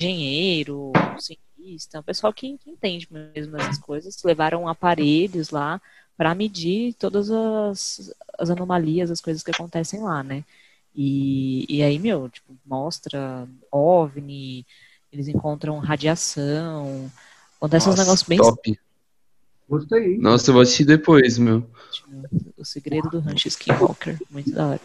[0.00, 5.80] engenheiro, cientista, um pessoal que, que entende mesmo essas coisas, levaram aparelhos lá
[6.16, 10.44] para medir todas as, as anomalias, as coisas que acontecem lá, né?
[10.94, 14.66] E, e aí, meu, tipo, mostra OVNI,
[15.12, 17.10] eles encontram radiação,
[17.56, 18.78] acontece uns negócios bem top.
[19.68, 20.16] Gostei?
[20.18, 21.62] Nossa, eu vou assistir depois, meu.
[22.56, 24.80] O segredo do Rancho Skinwalker, muito da hora.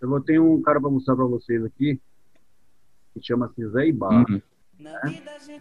[0.00, 1.98] Eu vou ter um cara pra mostrar pra vocês aqui,
[3.14, 4.24] que chama-se Zé Ibarra.
[4.28, 4.40] Uhum.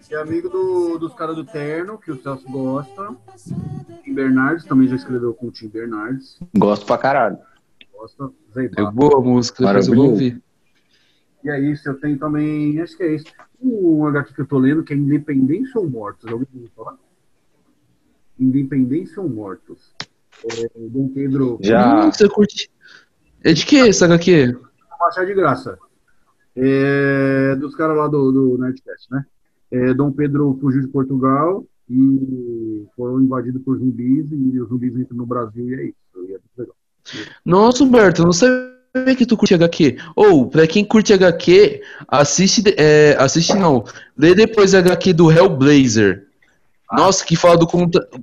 [0.07, 3.15] Que é amigo do- dos caras do Terno, que o Celso gosta.
[4.03, 6.37] Tim Bernardes, também já escreveu com o Tim Bernardes.
[6.55, 7.37] Gosto pra caralho.
[7.93, 8.29] Gosta.
[8.53, 10.11] Zé É boa a música, depois eu vou Maravilhoso.
[10.11, 10.43] ouvir.
[11.45, 13.27] E é isso, eu tenho também, acho que é isso.
[13.61, 16.25] Um HQ que eu tô lendo, que é Independência ou Mortos.
[16.25, 16.97] Alguém ouviu falar?
[18.39, 19.93] Independência ou Mortos.
[20.43, 22.11] É, Dom Pedro, Já.
[22.11, 22.71] Você curte.
[23.43, 24.57] É de que essa HQ?
[25.07, 25.77] achar de graça.
[26.55, 29.23] É, dos caras lá do, do Nerdcast, né?
[29.69, 35.17] É, Dom Pedro fugiu de Portugal e foram invadidos por zumbis e os zumbis entram
[35.17, 36.27] no Brasil e é isso.
[36.27, 36.75] E é muito legal.
[37.45, 38.33] Nossa, Humberto, não
[38.95, 39.97] sabia que tu curte HQ.
[40.15, 42.63] Ou, pra quem curte HQ, assiste.
[42.77, 43.83] É, assiste não.
[44.17, 46.23] Lê depois a HQ do Hellblazer.
[46.91, 47.67] Nossa, que fala do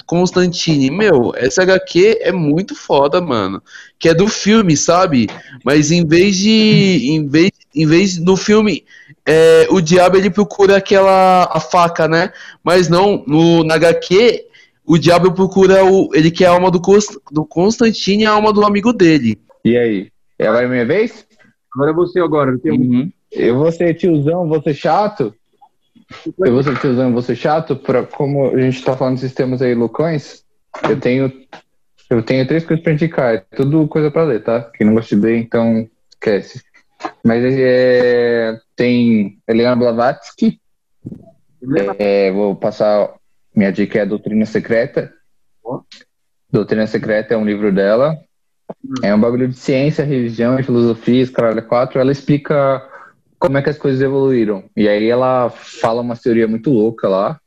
[0.07, 0.91] Constantine.
[0.91, 3.63] Meu, essa HQ é muito foda, mano.
[3.99, 5.29] Que é do filme, sabe?
[5.65, 7.11] Mas em vez de.
[7.11, 8.85] Em vez, em vez do filme,
[9.27, 12.33] é, o diabo ele procura aquela a faca, né?
[12.63, 14.47] Mas não, no, na HQ,
[14.87, 16.11] o diabo procura o.
[16.15, 19.39] Ele quer a alma do, Const- do Constantine e a alma do amigo dele.
[19.65, 20.12] E aí?
[20.43, 21.27] É agora a minha vez?
[21.75, 22.59] Agora é você agora.
[22.65, 22.71] Um...
[22.71, 23.13] Uhum.
[23.31, 25.35] Eu vou ser tiozão, vou ser chato?
[26.39, 27.77] Eu vou ser tiozão, vou ser chato?
[27.77, 30.45] Pra, como a gente tá falando de sistemas aí loucões,
[30.89, 31.33] eu tenho,
[32.11, 33.35] eu tenho três coisas pra indicar.
[33.35, 34.63] É tudo coisa pra ler, tá?
[34.75, 36.61] Quem não gosta de ler, então esquece.
[37.25, 40.61] Mas é, tem Helena Blavatsky,
[41.99, 43.15] é, vou passar.
[43.55, 45.13] Minha dica é a Doutrina Secreta.
[46.51, 48.19] Doutrina Secreta é um livro dela.
[49.03, 52.01] É um bagulho de ciência, religião e filosofia, é quatro.
[52.01, 52.87] Ela explica
[53.39, 54.65] como é que as coisas evoluíram.
[54.77, 57.41] E aí ela fala uma teoria muito louca lá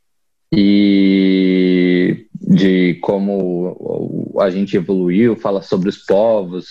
[0.52, 6.66] e de como a gente evoluiu, fala sobre os povos.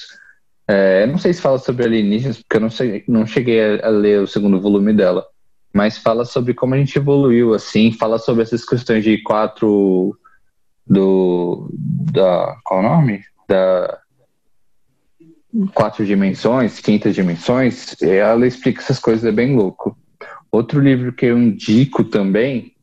[0.67, 3.89] É, não sei se fala sobre alienígenas, porque eu não, sei, não cheguei a, a
[3.89, 5.25] ler o segundo volume dela,
[5.73, 10.17] mas fala sobre como a gente evoluiu, assim, fala sobre essas questões de quatro
[10.87, 11.69] do
[12.11, 13.99] da qual é o nome da
[15.73, 19.97] quatro dimensões, quintas dimensões, ela explica essas coisas, é bem louco.
[20.51, 22.73] Outro livro que eu indico também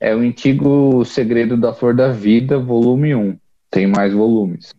[0.00, 3.38] é o Antigo Segredo da Flor da Vida, volume 1.
[3.70, 4.74] Tem mais volumes.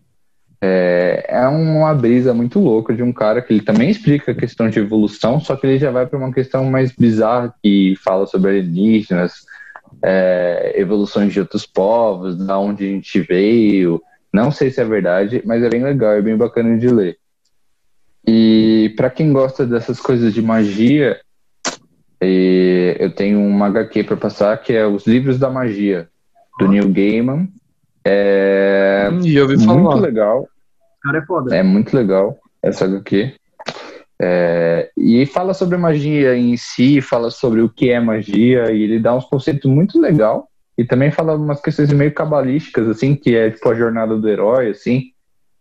[0.60, 4.68] É, é uma brisa muito louca de um cara que ele também explica a questão
[4.68, 8.50] de evolução, só que ele já vai para uma questão mais bizarra que fala sobre
[8.50, 9.44] alienígenas,
[10.02, 14.00] é, evoluções de outros povos, da onde a gente veio.
[14.32, 17.18] Não sei se é verdade, mas é bem legal, é bem bacana de ler.
[18.26, 21.20] E para quem gosta dessas coisas de magia,
[22.20, 26.08] eu tenho uma HQ para passar que é Os Livros da Magia,
[26.58, 27.48] do Neil Gaiman.
[28.04, 29.94] É hum, muito falar.
[29.96, 30.48] legal.
[31.02, 31.56] Cara, é foda.
[31.56, 33.34] É muito legal essa HQ.
[34.20, 38.98] É, e fala sobre magia em si, fala sobre o que é magia, e ele
[38.98, 40.48] dá uns conceitos muito legal.
[40.76, 44.70] E também fala umas questões meio cabalísticas, assim, que é tipo a jornada do herói,
[44.70, 45.12] assim.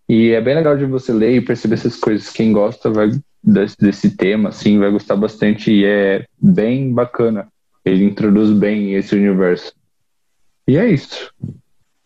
[0.08, 2.30] E é bem legal de você ler e perceber essas coisas.
[2.30, 3.10] Quem gosta vai
[3.44, 7.48] desse, desse tema, assim, vai gostar bastante e é bem bacana.
[7.84, 9.74] Ele introduz bem esse universo.
[10.68, 11.32] E é isso.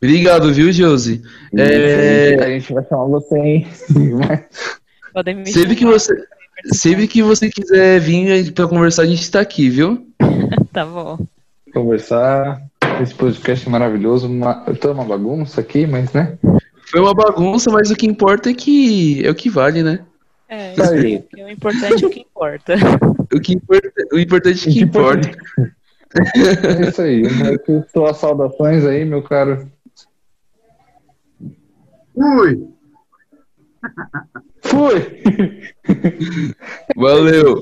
[0.02, 1.22] Obrigado, viu, Josi?
[1.58, 2.36] É...
[2.42, 3.68] A gente vai chamar você, hein?
[5.46, 6.16] sempre que você,
[6.72, 10.08] sempre que você quiser vir para conversar, a gente está aqui, viu?
[10.72, 11.20] tá bom.
[11.74, 12.62] Conversar.
[13.02, 14.28] Esse podcast é maravilhoso.
[14.28, 16.38] Uma, eu tô uma bagunça aqui, mas né?
[16.90, 20.06] Foi uma bagunça, mas o que importa é que é o que vale, né?
[20.48, 21.24] É, isso aí.
[21.38, 22.74] o importante é o que importa.
[23.32, 25.30] o, que importa o importante é o que importa.
[26.10, 27.24] É isso aí.
[27.94, 29.72] Suas saudações aí, meu caro.
[32.16, 32.68] Fui!
[34.64, 35.74] Fui!
[36.98, 37.62] Valeu!